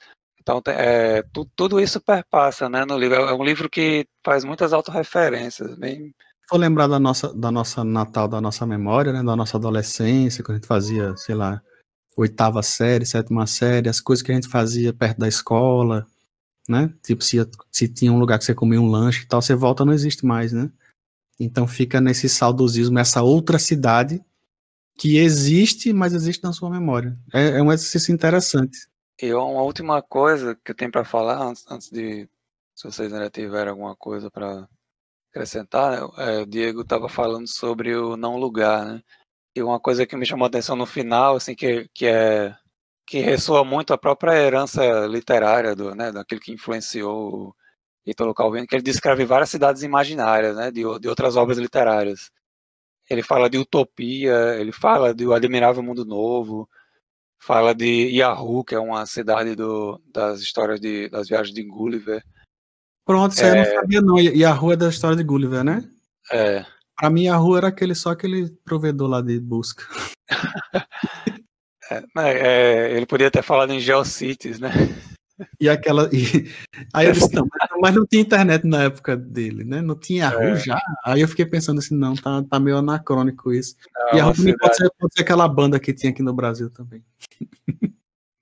[0.45, 3.15] Então, é, tu- tudo isso perpassa né, no livro.
[3.15, 6.13] É um livro que faz muitas autorreferências, bem
[6.47, 9.23] for lembrar da nossa, da nossa Natal, da nossa memória, né?
[9.23, 11.59] Da nossa adolescência, quando a gente fazia, sei lá,
[12.15, 16.05] oitava série, sétima série, as coisas que a gente fazia perto da escola,
[16.69, 16.93] né?
[17.03, 17.37] Tipo, se,
[17.71, 20.23] se tinha um lugar que você comia um lanche e tal, você volta, não existe
[20.23, 20.69] mais, né?
[21.39, 24.21] Então fica nesse saudosismo, essa outra cidade
[24.97, 27.17] que existe, mas existe na sua memória.
[27.33, 28.87] É, é um exercício interessante.
[29.21, 32.29] E uma última coisa que eu tenho para falar, antes, antes de.
[32.75, 34.67] Se vocês ainda tiverem alguma coisa para
[35.31, 39.03] acrescentar, né, é, o Diego estava falando sobre o não lugar, né?
[39.55, 42.55] E uma coisa que me chamou a atenção no final, assim, que, que é.
[43.07, 47.55] que ressoa muito a própria herança literária do, né, daquilo que influenciou
[48.05, 52.31] Italo Calvino, que ele descreve várias cidades imaginárias, né, de, de outras obras literárias.
[53.09, 56.69] Ele fala de Utopia, ele fala de O Admirável Mundo Novo,
[57.45, 62.23] fala de Yahoo, que é uma cidade do, das histórias de, das viagens de Gulliver.
[63.05, 64.53] Pronto, isso aí eu não sabia não.
[64.55, 65.87] Rua é da história de Gulliver, né?
[66.31, 66.65] É,
[66.97, 69.83] Pra mim, rua era aquele, só aquele provedor lá de busca.
[71.91, 74.69] é, é, ele podia ter falado em Geocities, né?
[75.59, 76.09] E aquela.
[76.13, 76.49] e-
[76.93, 77.45] Aí eu disse, não,
[77.81, 79.81] mas, não tinha internet na época dele, né?
[79.81, 80.55] Não tinha Yahoo É.
[80.57, 80.79] já.
[81.03, 83.75] Aí eu fiquei pensando assim, não, tá, tá meio anacrônico isso.
[84.11, 86.33] É e Yahoo também pode cidade- ser, pode ser aquela banda que tinha aqui no
[86.33, 87.03] Brasil também.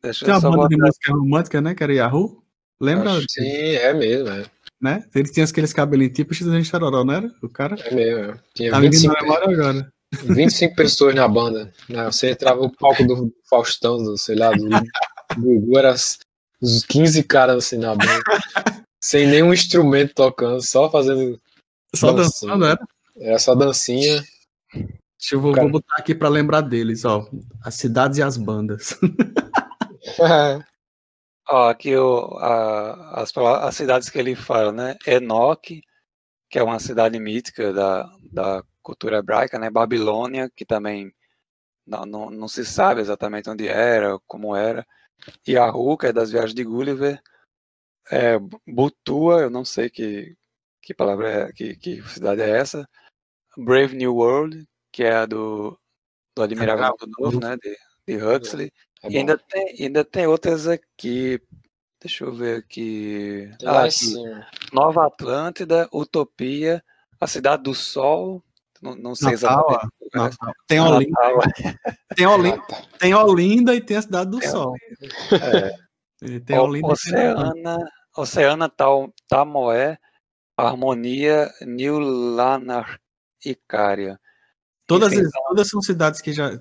[0.01, 1.73] Deixa eu uma banda de música romântica, né?
[1.73, 2.43] Que era Yahoo.
[2.81, 3.11] Lembra?
[3.13, 4.43] Acho Sim, é mesmo, é,
[4.81, 5.03] Né?
[5.15, 7.31] Ele tinha aqueles cabelinhos tipo X de Chororó, não era?
[7.41, 7.75] O cara.
[7.79, 8.19] é mesmo.
[8.33, 8.39] é.
[8.53, 9.93] Tinha Tá me vindo 25, na memória agora.
[10.25, 11.71] 25 pessoas na banda.
[11.89, 12.05] né?
[12.05, 14.67] Você entrava no palco do Faustão, do, sei lá, do
[15.39, 15.95] Gugu, era
[16.63, 18.23] uns 15 caras assim na banda.
[19.03, 21.37] sem nenhum instrumento tocando, só fazendo.
[21.93, 22.53] Só Dancinha.
[22.53, 22.79] dançando, era?
[23.17, 24.23] Era só dancinha.
[24.73, 27.27] Deixa eu vou, vou botar aqui para lembrar deles, ó.
[27.61, 28.97] As cidades e as bandas.
[31.49, 34.97] Ó, aqui o, a, as, as cidades que ele fala, né?
[35.05, 35.81] Enoque,
[36.49, 39.69] que é uma cidade mítica da, da cultura hebraica, né?
[39.69, 41.13] Babilônia, que também
[41.85, 44.85] não, não, não se sabe exatamente onde era, como era.
[45.47, 47.21] Yahu, que é das viagens de Gulliver.
[48.11, 48.37] É,
[48.67, 50.35] Butua, eu não sei que,
[50.81, 52.87] que palavra é, que, que cidade é essa.
[53.57, 55.77] Brave New World, que é a do,
[56.35, 56.95] do Admirável.
[56.99, 57.57] Mundo Novo, né?
[57.57, 57.77] De,
[58.07, 58.71] de Huxley.
[59.03, 61.41] É E ainda tem, ainda tem outras aqui.
[62.01, 63.49] Deixa eu ver aqui.
[63.65, 64.13] Ah, aqui.
[64.73, 66.83] Nova Atlântida, Utopia,
[67.19, 68.43] a Cidade do Sol.
[68.83, 69.87] Não, não sei Natal, exatamente.
[70.01, 70.19] o que é.
[70.21, 70.53] Natal.
[70.67, 71.17] Tem, Olinda,
[72.15, 72.81] tem, Olinda, Ah, tá.
[72.99, 74.75] tem Olinda e tem a Cidade do Tem Sol.
[75.31, 76.91] é, tem Olinda e.
[76.91, 77.77] Oceana,
[78.17, 79.97] Oceana Tal, Tamoé,
[80.57, 82.99] Harmonia, New Lanar
[83.45, 84.19] Icária.
[84.85, 86.51] Todas, Enfim, as- todas são cidades que já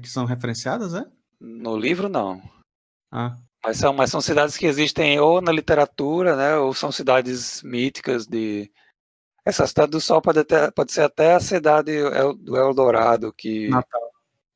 [0.00, 1.04] que são referenciadas, é?
[1.38, 2.40] No livro, não.
[3.12, 7.62] Ah, Mas são, mas são cidades que existem ou na literatura, né, ou são cidades
[7.62, 8.70] míticas de.
[9.46, 11.92] Essa cidade do Sol pode, até, pode ser até a cidade
[12.40, 14.10] do Eldorado que, Natal.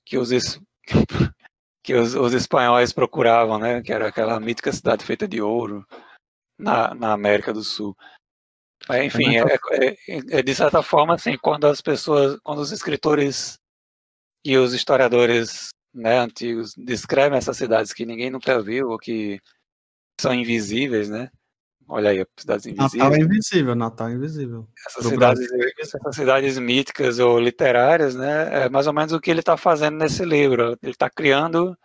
[0.04, 0.30] que, os,
[1.80, 5.86] que os, os espanhóis procuravam, né, que era aquela mítica cidade feita de ouro
[6.58, 7.96] na, na América do Sul.
[8.88, 9.96] Mas, enfim, é, é-
[10.38, 13.60] é de certa forma, assim, quando as pessoas, quando os escritores
[14.44, 19.40] e os historiadores né, antigos descrevem essas cidades que ninguém nunca viu ou que
[20.20, 21.30] são invisíveis, né?
[21.92, 23.12] Olha aí, cidades Natal invisíveis.
[23.12, 24.68] é invisível, Natal é invisível.
[24.86, 25.48] Essas cidades,
[25.80, 28.64] essas cidades míticas ou literárias, né?
[28.64, 30.78] É mais ou menos o que ele está fazendo nesse livro.
[30.80, 31.76] Ele está criando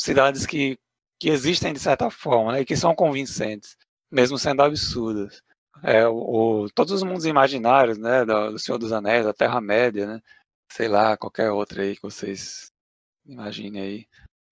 [0.00, 0.78] cidades que,
[1.20, 2.60] que existem de certa forma, né?
[2.60, 3.76] E que são convincentes,
[4.12, 5.42] mesmo sendo absurdas.
[5.82, 8.24] É, o, o- todos os mundos imaginários, né?
[8.24, 10.20] Do, do Senhor dos Anéis, da Terra-média, né?
[10.70, 12.70] Sei lá, qualquer outra aí que vocês
[13.26, 14.06] imaginem aí.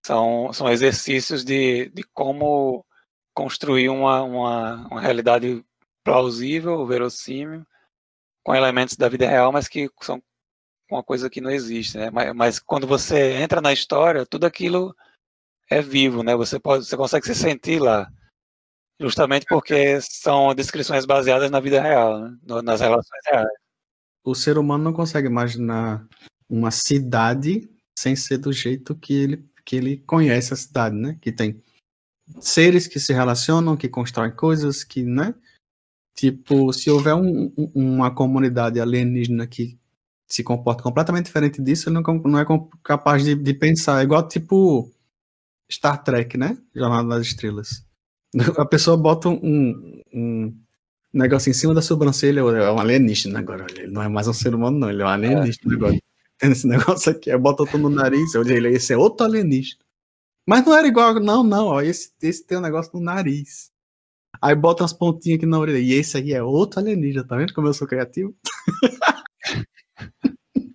[0.05, 2.85] São, são exercícios de, de como
[3.37, 5.63] construir uma, uma, uma realidade
[6.03, 7.67] plausível, verossímil,
[8.43, 10.23] com elementos da vida real, mas que são
[10.91, 12.11] uma coisa que não existe, né?
[12.11, 14.97] Mas, mas quando você entra na história, tudo aquilo
[15.69, 16.35] é vivo, né?
[16.35, 18.11] Você pode, você consegue se sentir lá,
[18.99, 22.39] justamente porque são descrições baseadas na vida real, né?
[22.65, 23.49] Nas relações reais.
[24.25, 26.07] O ser humano não consegue imaginar
[26.49, 27.69] uma cidade
[27.99, 31.19] sem ser do jeito que ele, que ele conhece a cidade, né?
[31.21, 31.63] Que tem
[32.41, 35.35] seres que se relacionam, que constroem coisas, que, né?
[36.15, 39.79] Tipo, se houver um- um- uma comunidade alienígena que
[40.27, 42.45] se comporta completamente diferente disso, ele não, não é
[42.83, 44.01] capaz de, de pensar.
[44.01, 44.91] É igual, tipo,
[45.71, 46.57] Star Trek, né?
[46.75, 47.85] Jornada das Estrelas.
[48.59, 50.55] A pessoa bota um, um
[51.13, 53.67] negócio em cima da sobrancelha, é um alienígena agora.
[53.71, 54.91] Ele não é mais um ser humano, não.
[54.91, 55.97] Ele é um alienígena agora.
[56.39, 59.81] Tem esse negócio aqui, bota tudo no nariz, eu digo, esse é outro alienígena.
[60.47, 63.71] Mas não era igual, não, não, ó, esse, esse tem um negócio no nariz.
[64.41, 67.53] Aí bota umas pontinhas aqui na orelha, e esse aí é outro alienígena, tá vendo
[67.55, 68.35] como eu sou criativo?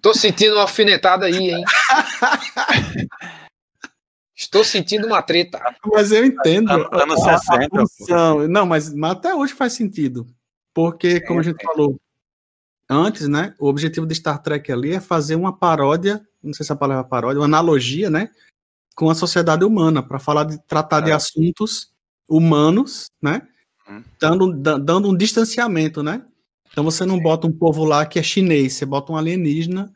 [0.01, 1.63] Tô sentindo uma alfinetada aí, hein?
[4.35, 5.59] Estou sentindo uma treta.
[5.85, 6.71] Mas eu entendo.
[6.71, 7.87] Anos- anos a- a 60, pô.
[7.87, 8.47] função.
[8.47, 10.25] Não, mas, mas até hoje faz sentido.
[10.73, 11.65] Porque, como a gente sim.
[11.67, 11.95] falou
[12.89, 13.53] antes, né?
[13.59, 17.05] O objetivo de Star Trek ali é fazer uma paródia, não sei se a palavra
[17.05, 18.31] é paródia, uma analogia, né?
[18.95, 21.13] Com a sociedade humana, para falar de tratar de É.
[21.13, 21.91] assuntos
[22.29, 23.41] humanos, né?
[23.89, 24.03] Hum.
[24.19, 26.23] Dando, da- dando um distanciamento, né?
[26.71, 29.91] Então você não bota um povo lá que é chinês, você bota um alienígena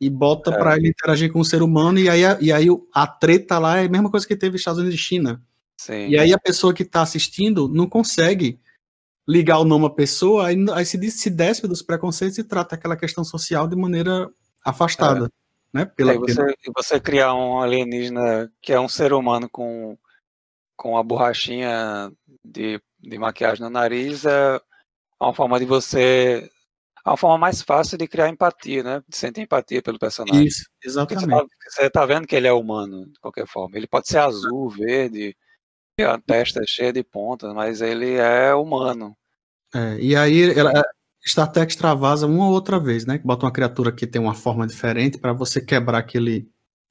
[0.00, 0.58] e bota É.
[0.58, 3.78] para ele interagir com o ser humano, e aí, a- e aí a treta lá
[3.78, 5.42] é a mesma coisa que teve Estados Unidos e China.
[5.78, 6.08] Sim.
[6.08, 8.58] E aí a pessoa que está assistindo não consegue
[9.28, 12.96] ligar o nome à pessoa, aí, aí se, se despe dos preconceitos e trata aquela
[12.96, 14.30] questão social de maneira
[14.64, 15.30] afastada.
[15.74, 15.84] Né?
[15.84, 19.98] Pela, você, você criar um alienígena que é um ser humano com,
[20.76, 22.12] com a borrachinha
[22.44, 24.60] de, de maquiagem no nariz é
[25.20, 26.48] uma forma de você.
[27.04, 29.02] É uma forma mais fácil de criar empatia, né?
[29.06, 30.46] De sentir empatia pelo personagem.
[30.46, 31.28] Isso, Porque você exatamente.
[31.28, 33.76] tá, você tá vendo que ele é humano, de qualquer forma.
[33.76, 35.36] Ele pode ser azul, verde,
[35.98, 39.14] ter a testa cheia de pontas, mas ele é humano.
[39.74, 40.72] É, e aí ela,
[41.26, 43.18] Star Trek extravasa uma ou outra vez, né?
[43.24, 46.48] Bota uma criatura que tem uma forma diferente para você quebrar aquele,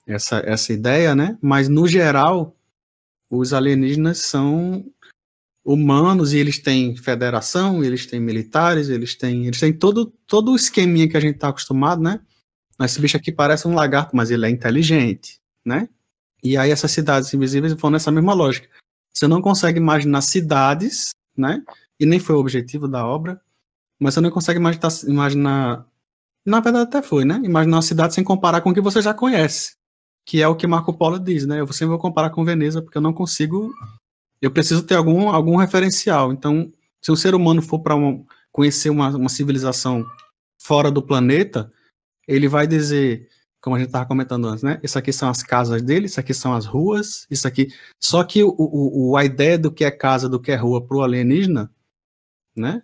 [0.07, 1.37] essa, essa ideia, né?
[1.41, 2.55] Mas no geral,
[3.29, 4.83] os alienígenas são
[5.63, 10.55] humanos e eles têm federação, eles têm militares, eles têm, eles têm todo, todo o
[10.55, 12.19] esqueminha que a gente tá acostumado, né?
[12.81, 15.87] Esse bicho aqui parece um lagarto, mas ele é inteligente, né?
[16.43, 18.67] E aí essas cidades invisíveis vão nessa mesma lógica.
[19.13, 21.63] Você não consegue imaginar cidades, né?
[21.99, 23.39] E nem foi o objetivo da obra,
[23.99, 25.85] mas você não consegue imaginar, imaginar
[26.45, 27.39] Na verdade até foi, né?
[27.43, 29.75] Imaginar uma cidade sem comparar com o que você já conhece.
[30.25, 31.59] Que é o que Marco Polo diz, né?
[31.59, 33.73] Eu sempre vou comparar com Veneza porque eu não consigo.
[34.41, 36.33] Eu preciso ter algum, algum referencial.
[36.33, 36.71] Então,
[37.01, 40.05] se o ser humano for para um, conhecer uma, uma civilização
[40.61, 41.71] fora do planeta,
[42.27, 43.27] ele vai dizer,
[43.61, 44.79] como a gente estava comentando antes, né?
[44.83, 47.67] Isso aqui são as casas dele, isso aqui são as ruas, isso aqui.
[48.01, 50.97] Só que o, o, a ideia do que é casa, do que é rua para
[50.97, 51.71] o alienígena,
[52.55, 52.83] né?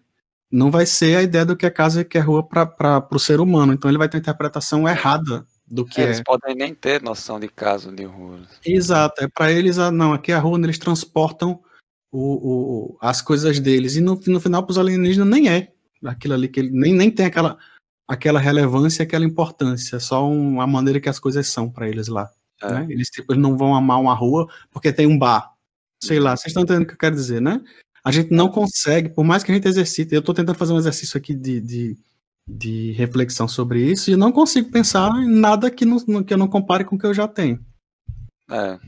[0.52, 3.20] Não vai ser a ideia do que é casa e que é rua para o
[3.20, 3.74] ser humano.
[3.74, 6.06] Então ele vai ter uma interpretação errada do que é.
[6.06, 8.40] Eles podem nem ter noção de casa, de rua.
[8.66, 9.24] Exato.
[9.24, 11.62] É para eles, ah, não, aqui é a rua onde eles transportam
[12.12, 13.96] o, o, as coisas deles.
[13.96, 15.72] E no, no final, para os alienígenas, nem é
[16.04, 17.58] aquilo ali que ele nem, nem tem aquela,
[18.08, 19.98] aquela relevância, aquela importância.
[19.98, 22.30] É só uma maneira que as coisas são para eles lá.
[22.62, 22.74] É.
[22.74, 22.88] Né?
[22.90, 25.54] Eles tipo, não vão amar uma rua porque tem um bar.
[26.02, 27.62] Sei lá, vocês estão entendendo o que eu quero dizer, né?
[28.04, 30.78] A gente não consegue, por mais que a gente exercite, eu estou tentando fazer um
[30.78, 31.98] exercício aqui de, de,
[32.48, 36.48] de, reflexão sobre isso e não consigo pensar em nada que, não, que eu não
[36.48, 37.64] compare com o que eu já tenho.
[38.50, 38.80] É.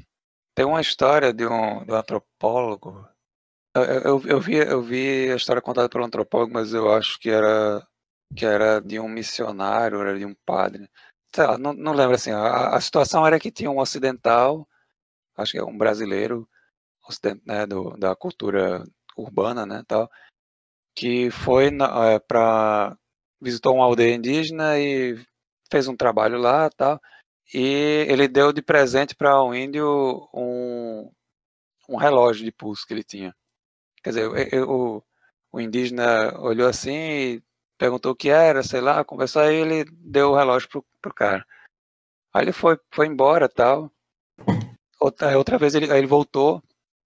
[0.56, 3.08] Tem uma história de um, de um antropólogo.
[3.76, 7.30] Eu, eu, eu, vi, eu vi a história contada pelo antropólogo, mas eu acho que
[7.30, 7.86] era,
[8.36, 10.90] que era de um missionário, era de um padre.
[11.34, 12.32] Sei lá, não, não lembro assim.
[12.32, 14.68] A, a situação era que tinha um ocidental,
[15.38, 16.48] acho que é um brasileiro,
[17.46, 18.84] né, do, da cultura
[19.22, 20.10] urbana, né, tal,
[20.95, 22.98] que foi é, para
[23.41, 25.18] visitou uma aldeia indígena e
[25.72, 27.02] fez um trabalho lá, tal.
[27.53, 31.11] E ele deu de presente para um índio um,
[31.89, 33.35] um relógio de pulso que ele tinha.
[34.03, 35.03] Quer dizer, eu, o,
[35.52, 37.43] o indígena olhou assim e
[37.77, 41.45] perguntou o que era, sei lá, conversou, aí ele deu o relógio pro, pro cara.
[42.34, 43.91] Aí ele foi, foi embora tal.
[44.99, 46.64] Outra, outra vez ele, ele voltou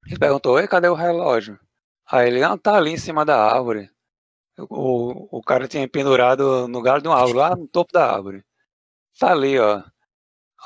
[0.08, 1.60] e perguntou, ei, cadê o relógio?
[2.12, 3.90] Aí ele, não, tá ali em cima da árvore.
[4.58, 8.44] O, o cara tinha pendurado no galho de uma árvore, lá no topo da árvore.
[9.20, 9.84] Tá ali, ó.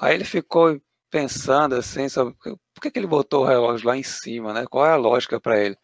[0.01, 0.79] Aí ele ficou
[1.09, 4.65] pensando assim, sobre por que, que ele botou o relógio lá em cima, né?
[4.69, 5.77] Qual é a lógica para ele?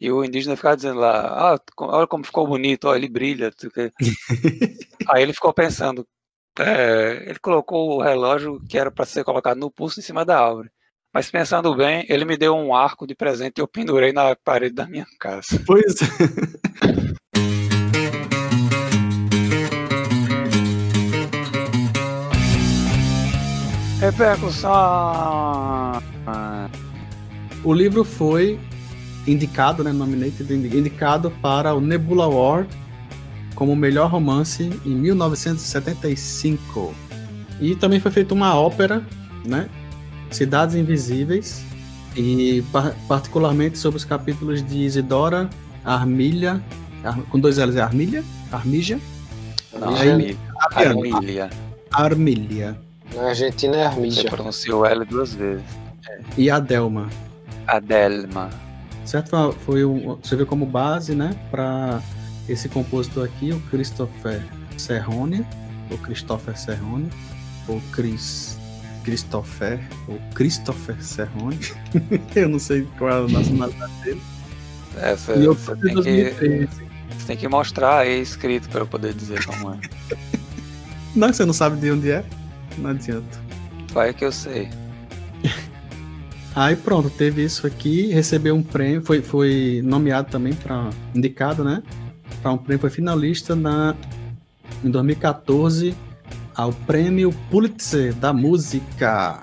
[0.00, 3.50] E o indígena ficava dizendo lá, ah, olha como ficou bonito, ó, ele brilha.
[5.08, 6.06] Aí ele ficou pensando,
[6.58, 10.40] é, ele colocou o relógio que era para ser colocado no pulso em cima da
[10.40, 10.70] árvore.
[11.18, 14.76] Mas pensando bem, ele me deu um arco de presente e eu pendurei na parede
[14.76, 15.60] da minha casa.
[15.66, 16.06] Pois é.
[24.06, 24.70] Repercussão.
[27.64, 28.56] O livro foi
[29.26, 32.68] indicado, né, nominated, indicado para o Nebula Award
[33.56, 36.94] como melhor romance em 1975.
[37.60, 39.04] E também foi feita uma ópera,
[39.44, 39.68] né,
[40.30, 41.64] Cidades Invisíveis,
[42.16, 42.64] e
[43.06, 45.48] particularmente sobre os capítulos de Isidora,
[45.84, 46.62] Armilha,
[47.30, 48.24] com dois L's é Armilha?
[48.50, 49.00] Armígia?
[49.78, 50.36] Não, Armília.
[50.74, 51.50] Armília.
[51.90, 52.78] Armília.
[53.14, 54.22] Na Argentina é Armídia.
[54.22, 55.64] Você pronunciou L duas vezes.
[56.08, 56.20] É.
[56.36, 57.08] E Adelma.
[57.66, 58.50] Adelma.
[59.04, 59.54] Certo?
[59.64, 62.02] Foi um, você vê como base, né, para
[62.48, 64.44] esse compositor aqui, o Christopher
[64.76, 65.46] Serrone,
[65.90, 67.08] ou Christopher Serrone,
[67.66, 68.57] ou Chris
[69.08, 71.58] Christopher, ou Christopher Serrone.
[72.36, 74.20] Eu não sei qual é a nacionalidade dele.
[75.38, 76.68] E eu você, tem que,
[77.16, 79.78] você tem que mostrar aí escrito para eu poder dizer como é.
[81.14, 82.24] não, você não sabe de onde é?
[82.76, 83.40] Não adianta.
[83.92, 84.68] Vai que eu sei.
[86.52, 91.80] Aí pronto, teve isso aqui, recebeu um prêmio, foi, foi nomeado também para indicado, né?
[92.42, 93.94] Para um prêmio, foi finalista na
[94.82, 95.94] em 2014
[96.58, 99.40] ao prêmio Pulitzer da música.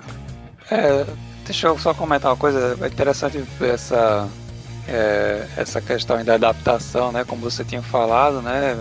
[0.70, 1.06] É,
[1.46, 4.28] deixa eu só comentar uma coisa, é interessante essa
[4.86, 7.24] é, essa questão da adaptação, né?
[7.24, 8.78] Como você tinha falado, né?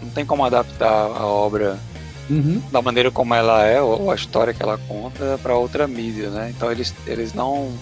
[0.00, 1.76] Não tem como adaptar a obra
[2.30, 2.62] uhum.
[2.70, 6.52] da maneira como ela é ou a história que ela conta para outra mídia, né?
[6.56, 7.72] Então eles, eles não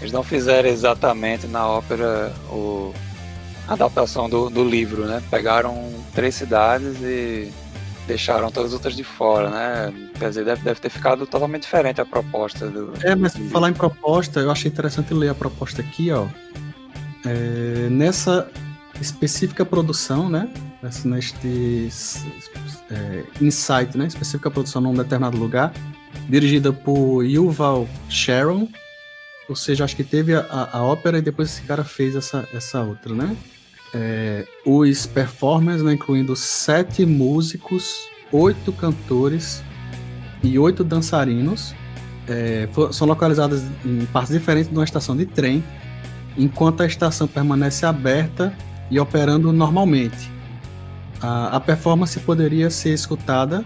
[0.00, 2.92] eles não fizeram exatamente na ópera o,
[3.68, 5.22] a adaptação do, do livro, né?
[5.30, 7.52] Pegaram três cidades e
[8.12, 10.10] deixaram todas as outras de fora, né?
[10.18, 12.92] Quer dizer, deve, deve ter ficado totalmente diferente a proposta do.
[13.02, 13.48] É, mas do...
[13.48, 16.26] falar em proposta, eu achei interessante ler a proposta aqui, ó.
[17.24, 18.48] É, nessa
[19.00, 20.48] específica produção, né?
[21.04, 21.88] Neste
[22.90, 24.06] é, Insight, né?
[24.06, 25.72] Específica produção num determinado lugar,
[26.28, 28.68] dirigida por Yuval Sharon,
[29.48, 32.82] ou seja, acho que teve a, a, ópera e depois esse cara fez essa, essa
[32.82, 33.36] outra, né?
[33.94, 39.62] É, os performers, né, incluindo sete músicos, oito cantores
[40.42, 41.74] e oito dançarinos,
[42.26, 45.62] é, são localizadas em partes diferentes de uma estação de trem,
[46.36, 48.56] enquanto a estação permanece aberta
[48.90, 50.30] e operando normalmente.
[51.20, 53.64] a, a performance poderia ser escutada,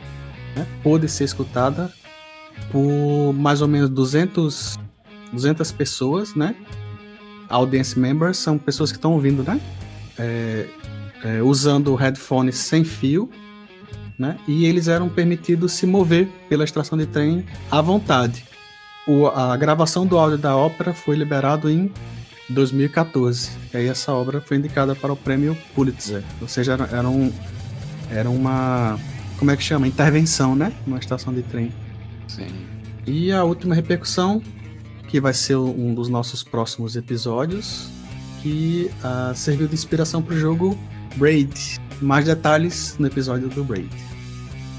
[0.54, 1.92] né, pôde ser escutada
[2.70, 4.78] por mais ou menos 200,
[5.32, 6.54] 200 pessoas, né?
[7.48, 9.60] Audience members são pessoas que estão ouvindo, né?
[10.18, 10.66] É,
[11.24, 13.30] é, usando headphones sem fio,
[14.18, 14.38] né?
[14.46, 18.44] E eles eram permitidos se mover pela estação de trem à vontade.
[19.06, 21.92] O, a gravação do áudio da ópera foi liberado em
[22.48, 23.50] 2014.
[23.72, 26.22] E aí essa obra foi indicada para o prêmio Pulitzer.
[26.40, 27.32] Ou seja, era, era, um,
[28.10, 28.98] era uma.
[29.38, 29.86] Como é que chama?
[29.86, 30.72] Intervenção, né?
[30.86, 31.72] Numa estação de trem.
[32.26, 32.48] Sim.
[33.06, 34.42] E a última repercussão,
[35.08, 37.88] que vai ser um dos nossos próximos episódios,
[38.46, 40.78] que uh, serviu de inspiração para o jogo
[41.16, 41.80] Braid.
[42.00, 43.90] Mais detalhes no episódio do Braid.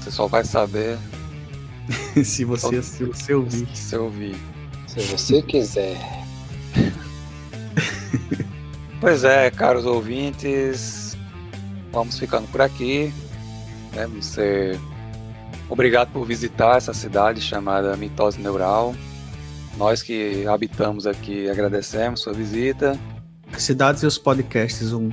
[0.00, 0.96] Você só vai saber
[2.24, 3.76] se, você, se você ouvir.
[3.76, 4.36] Se ouvir.
[4.86, 5.98] Se você quiser.
[9.00, 11.14] pois é, caros ouvintes,
[11.92, 13.12] vamos ficando por aqui.
[13.92, 14.06] Né?
[14.18, 14.80] Você
[15.68, 18.94] Obrigado por visitar essa cidade chamada Mitose Neural.
[19.76, 22.98] Nós que habitamos aqui agradecemos sua visita.
[23.58, 25.10] Cidades e os podcasts, um.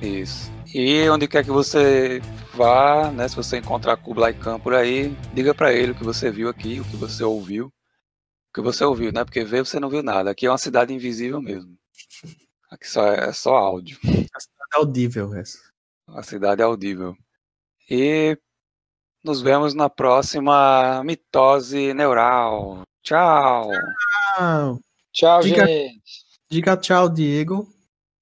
[0.00, 0.50] Isso.
[0.74, 2.20] E onde quer que você
[2.54, 6.30] vá, né, se você encontrar Kublai Khan por aí, diga para ele o que você
[6.30, 7.66] viu aqui, o que você ouviu.
[7.66, 9.24] O que você ouviu, né?
[9.24, 10.30] Porque ver você não viu nada.
[10.30, 11.76] Aqui é uma cidade invisível mesmo.
[12.70, 13.98] Aqui só é, é só áudio.
[14.04, 15.58] A cidade é audível, essa.
[16.08, 17.16] A cidade é audível.
[17.90, 18.36] E
[19.24, 22.82] nos vemos na próxima mitose neural.
[23.02, 23.70] Tchau.
[24.36, 24.80] Tchau.
[25.12, 26.02] Tchau, Diga- gente.
[26.50, 27.68] Diga tchau, Diego.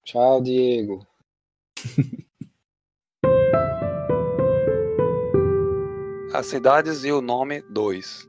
[0.06, 1.04] Tchau, Diego.
[6.32, 8.28] As cidades e o nome 2.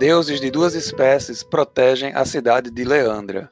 [0.00, 3.48] Deuses de duas espécies protegem a cidade de Leandra.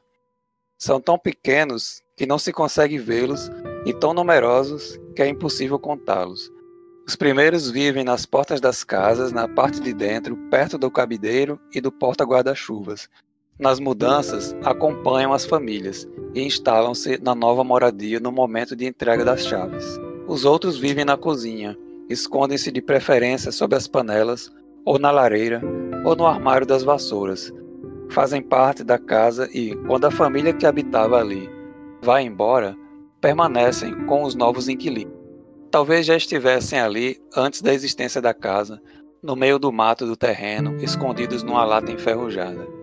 [0.77, 3.49] São tão pequenos que não se consegue vê-los
[3.85, 6.51] e tão numerosos que é impossível contá-los.
[7.07, 11.79] Os primeiros vivem nas portas das casas, na parte de dentro, perto do cabideiro e
[11.79, 13.09] do porta-guarda-chuvas.
[13.59, 19.47] Nas mudanças, acompanham as famílias e instalam-se na nova moradia no momento de entrega das
[19.47, 19.99] chaves.
[20.27, 21.75] Os outros vivem na cozinha,
[22.07, 24.51] escondem-se de preferência sob as panelas,
[24.85, 25.59] ou na lareira,
[26.05, 27.51] ou no armário das vassouras.
[28.11, 31.49] Fazem parte da casa e, quando a família que habitava ali
[32.03, 32.75] vai embora,
[33.19, 35.17] permanecem com os novos inquilinos.
[35.71, 38.79] Talvez já estivessem ali antes da existência da casa,
[39.21, 42.76] no meio do mato do terreno, escondidos numa lata enferrujada.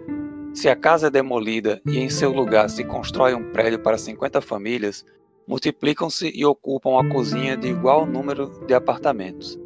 [0.55, 4.40] Se a casa é demolida e em seu lugar se constrói um prédio para 50
[4.40, 5.05] famílias,
[5.48, 9.59] multiplicam-se e ocupam a cozinha de igual número de apartamentos.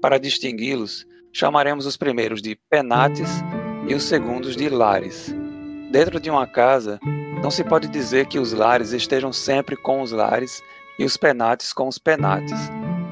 [0.00, 3.30] Para distingui-los, chamaremos os primeiros de penates
[3.88, 5.34] e os segundos de lares.
[5.90, 7.00] Dentro de uma casa,
[7.42, 10.62] não se pode dizer que os lares estejam sempre com os lares
[10.98, 12.60] e os penates com os penates.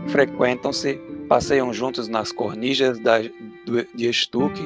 [0.09, 2.99] Frequentam-se, passeiam juntos nas cornijas
[3.95, 4.63] de estuque.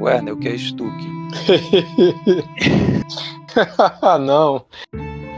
[0.00, 1.08] Werner, o que é estuque?
[4.20, 4.64] não.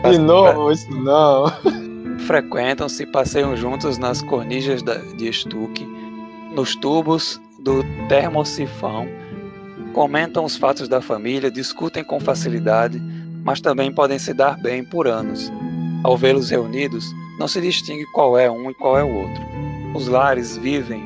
[0.08, 1.46] De novo, isso não.
[2.26, 5.86] Frequentam-se, passeiam juntos nas cornijas de estuque,
[6.54, 9.06] nos tubos do termosifão,
[9.92, 13.00] comentam os fatos da família, discutem com facilidade,
[13.44, 15.52] mas também podem se dar bem por anos.
[16.04, 17.04] Ao vê-los reunidos,
[17.38, 19.42] não se distingue qual é um e qual é o outro.
[19.94, 21.02] Os lares vivem,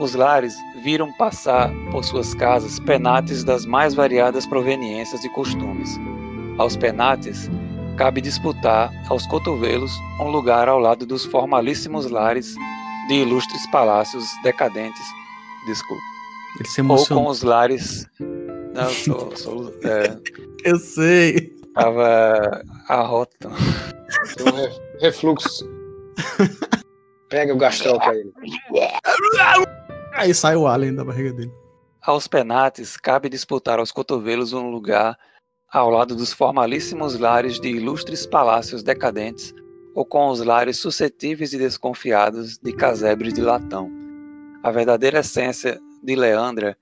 [0.00, 5.98] os lares viram passar por suas casas penates das mais variadas proveniências e costumes.
[6.58, 7.50] Aos penates,
[7.96, 12.54] cabe disputar aos cotovelos um lugar ao lado dos formalíssimos lares
[13.08, 15.06] de ilustres palácios decadentes.
[15.66, 16.02] Desculpa.
[16.58, 18.06] Ele se Ou com os lares.
[18.74, 20.16] Não, sou, sou, é,
[20.64, 21.52] Eu sei.
[21.74, 23.50] tava a rota.
[24.36, 25.68] Tem um re- refluxo.
[27.28, 28.24] Pega o gastroca aí.
[30.18, 31.52] Aí sai o alien da barriga dele.
[32.02, 35.16] Aos penates cabe disputar aos cotovelos um lugar
[35.72, 39.54] ao lado dos formalíssimos lares de ilustres palácios decadentes
[39.94, 43.88] ou com os lares suscetíveis e desconfiados de casebres de latão.
[44.60, 46.76] A verdadeira essência de Leandra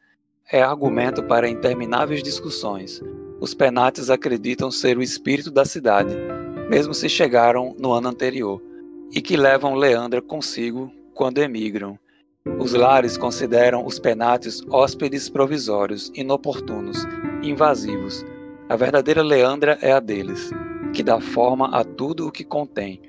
[0.51, 3.03] é argumento para intermináveis discussões.
[3.39, 6.17] Os penates acreditam ser o espírito da cidade,
[6.71, 8.63] mesmo se chegaram no ano anterior,
[9.13, 11.99] e que levam Leandra consigo quando emigram.
[12.59, 17.05] Os lares consideram os penates hóspedes provisórios, inoportunos,
[17.43, 18.25] invasivos.
[18.69, 20.51] A verdadeira Leandra é a deles,
[20.93, 23.03] que dá forma a tudo o que contém.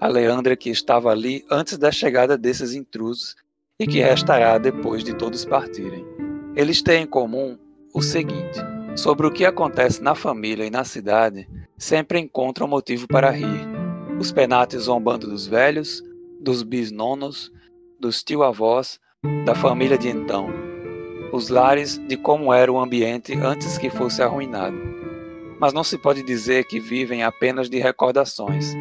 [0.00, 3.36] A Leandra que estava ali antes da chegada desses intrusos
[3.78, 6.04] e que restará depois de todos partirem.
[6.54, 7.56] Eles têm em comum
[7.94, 8.58] o seguinte:
[8.96, 11.48] sobre o que acontece na família e na cidade,
[11.78, 13.68] sempre encontram motivo para rir.
[14.18, 16.02] Os penates zombando dos velhos,
[16.40, 17.50] dos bisnonos,
[18.00, 18.98] dos tio-avós,
[19.44, 20.48] da família de então,
[21.32, 24.76] os lares de como era o ambiente antes que fosse arruinado.
[25.60, 28.74] Mas não se pode dizer que vivem apenas de recordações.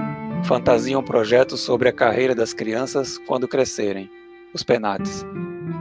[0.46, 4.10] Fantasiam projetos sobre a carreira das crianças quando crescerem,
[4.54, 5.26] os penates,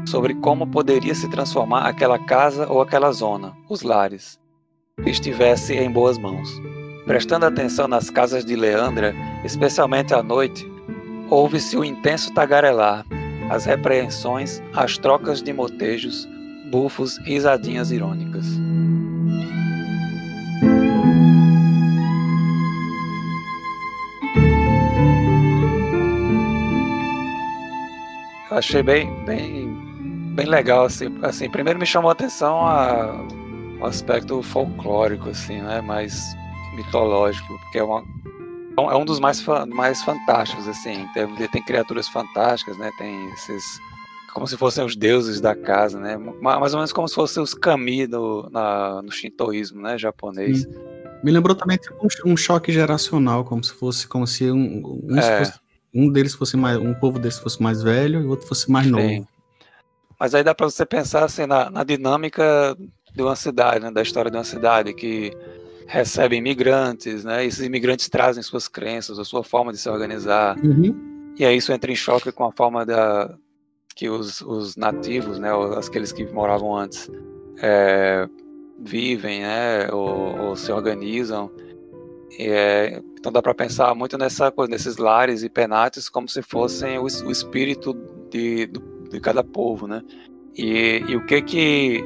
[0.04, 4.40] sobre como poderia se transformar aquela casa ou aquela zona, os lares,
[5.06, 6.48] estivesse em boas mãos.
[7.06, 10.68] Prestando atenção nas casas de Leandra, especialmente à noite,
[11.30, 13.06] ouve-se o intenso tagarelar,
[13.50, 16.28] as repreensões, as trocas de motejos,
[16.70, 18.46] bufos, risadinhas irônicas.
[28.50, 31.50] Eu achei bem, bem, bem legal assim, assim.
[31.50, 33.26] Primeiro me chamou a atenção a,
[33.80, 35.80] o aspecto folclórico, assim, né?
[35.80, 36.36] Mais
[36.74, 38.02] mitológico, porque é uma
[38.90, 41.06] é um dos mais, mais fantásticos, assim.
[41.14, 42.90] Tem, tem criaturas fantásticas, né?
[42.98, 43.80] Tem esses.
[44.32, 46.16] Como se fossem os deuses da casa, né?
[46.16, 49.98] Mais ou menos como se fossem os kami no, na, no shintoísmo, né?
[49.98, 50.62] Japonês.
[50.62, 50.74] Sim.
[51.24, 55.38] Me lembrou também tipo, um, choque geracional, como se fosse como se um, um, é.
[55.38, 55.58] fosse,
[55.92, 56.76] um deles fosse mais.
[56.78, 58.92] Um povo desse fosse mais velho e o outro fosse mais Sim.
[58.92, 59.28] novo.
[60.20, 62.76] Mas aí dá para você pensar assim, na, na dinâmica
[63.14, 63.90] de uma cidade, né?
[63.90, 65.32] Da história de uma cidade que
[65.88, 67.44] recebem imigrantes, né?
[67.44, 70.56] Esses imigrantes trazem suas crenças, a sua forma de se organizar.
[70.62, 71.34] Uhum.
[71.36, 73.34] E aí isso entra em choque com a forma da
[73.96, 77.10] que os, os nativos, né, aqueles que moravam antes,
[77.60, 78.28] é,
[78.78, 81.50] vivem, né, ou, ou, se organizam.
[82.38, 86.98] É, então dá para pensar muito nessa coisa, nesses lares e penates como se fossem
[86.98, 87.92] o, o espírito
[88.30, 88.70] de,
[89.10, 90.02] de cada povo, né?
[90.54, 92.04] E, e o que que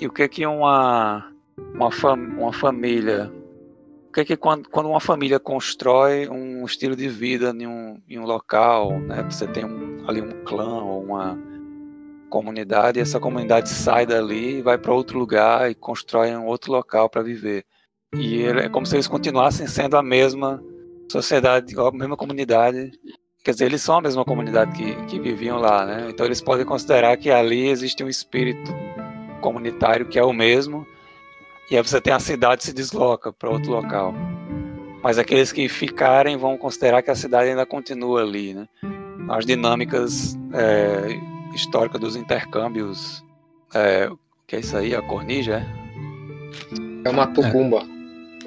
[0.00, 1.30] e o que que uma
[1.74, 3.32] uma, fam uma família.
[4.08, 8.00] O que é que quando, quando uma família constrói um estilo de vida em um,
[8.08, 9.22] em um local, né?
[9.30, 11.38] Você tem um, ali um clã ou uma
[12.28, 16.72] comunidade, e essa comunidade sai dali e vai para outro lugar e constrói um outro
[16.72, 17.64] local para viver.
[18.14, 20.62] E é como se eles continuassem sendo a mesma
[21.10, 22.90] sociedade, a mesma comunidade.
[23.44, 26.06] Quer dizer, eles são a mesma comunidade que, que viviam lá, né?
[26.10, 28.72] Então eles podem considerar que ali existe um espírito
[29.40, 30.86] comunitário que é o mesmo,
[31.70, 34.14] e aí você tem a cidade se desloca para outro local.
[35.02, 38.66] Mas aqueles que ficarem vão considerar que a cidade ainda continua ali, né?
[39.28, 41.18] As dinâmicas é,
[41.54, 43.24] históricas dos intercâmbios.
[43.74, 44.94] É, o que é isso aí?
[44.94, 45.64] A cornija?
[47.04, 47.82] É, é uma tucumba.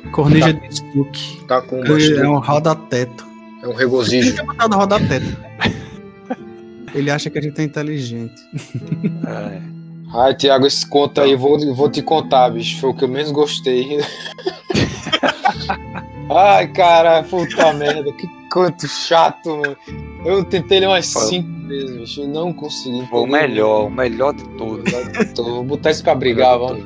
[0.05, 0.09] É.
[0.09, 1.45] Cornija tá, de Stuck.
[1.47, 3.25] Tá com é, é um roda-teto.
[3.61, 4.35] É um regozijo.
[4.41, 5.37] É um roda-teto.
[6.93, 8.41] Ele acha que a gente é inteligente.
[9.27, 9.70] É.
[10.13, 12.79] Ai, Tiago, esse conto aí, vou, vou te contar, bicho.
[12.79, 13.99] Foi o que eu menos gostei.
[16.29, 19.77] Ai, cara, puta merda, que conto chato, mano.
[20.25, 23.05] Eu tentei ler umas cinco vezes, bicho, e não consegui.
[23.07, 24.83] Foi o melhor, o melhor de tudo.
[25.35, 26.85] Vou botar isso pra brigar, vamos.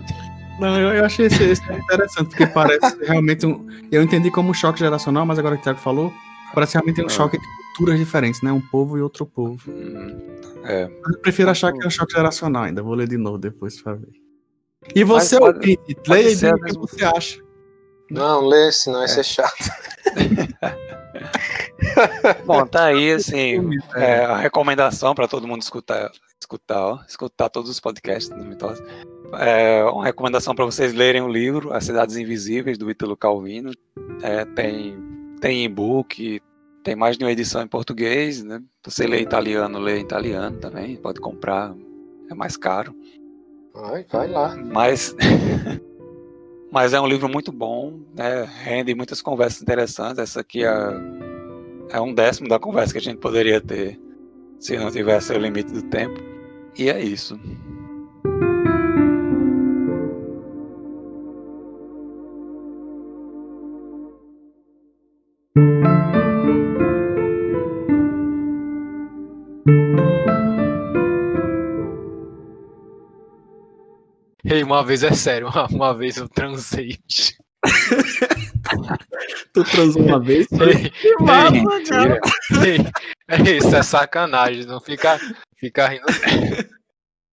[0.59, 3.65] Não, eu, eu achei esse, esse, interessante, porque parece realmente um.
[3.91, 6.13] Eu entendi como um choque geracional, mas agora que o Thiago falou,
[6.53, 7.09] parece realmente um ah.
[7.09, 7.45] choque de
[7.75, 8.51] culturas diferentes, né?
[8.51, 9.59] Um povo e outro povo.
[9.67, 10.34] Hum.
[10.65, 10.85] É.
[10.85, 12.81] Eu prefiro achar que é um choque geracional ainda.
[12.81, 14.09] Vou ler de novo depois pra ver.
[14.93, 17.41] E você, pode, ouvinte, leia e diga o que você acha.
[18.11, 19.55] Não, lê, senão vai ser chato.
[22.45, 27.69] Bom, tá aí, assim, é, a recomendação para todo mundo escutar, escutar, ó, escutar todos
[27.69, 28.83] os podcasts do Mitose.
[29.39, 33.71] É uma recomendação para vocês lerem o livro As Cidades Invisíveis, do Ítalo Calvino.
[34.21, 34.95] É, tem
[35.41, 36.41] tem e-book,
[36.85, 38.61] tem mais de uma edição em português, né?
[38.83, 41.75] Você lê italiano, lê italiano também, pode comprar,
[42.29, 42.95] é mais caro.
[43.73, 44.55] Vai, vai lá.
[44.55, 45.15] Mas,
[46.71, 48.47] mas é um livro muito bom, né?
[48.63, 50.19] Rende muitas conversas interessantes.
[50.19, 50.73] Essa aqui é,
[51.89, 53.99] é um décimo da conversa que a gente poderia ter
[54.59, 56.21] se não tivesse o limite do tempo.
[56.77, 57.39] E é isso.
[74.45, 76.99] Ei, uma vez é sério, uma, uma vez eu transei.
[79.53, 80.47] tu transou uma vez?
[80.51, 82.19] Ei, que massa, cara.
[82.63, 82.77] Ei,
[83.47, 85.19] ei, isso é sacanagem, não fica,
[85.57, 86.05] fica rindo.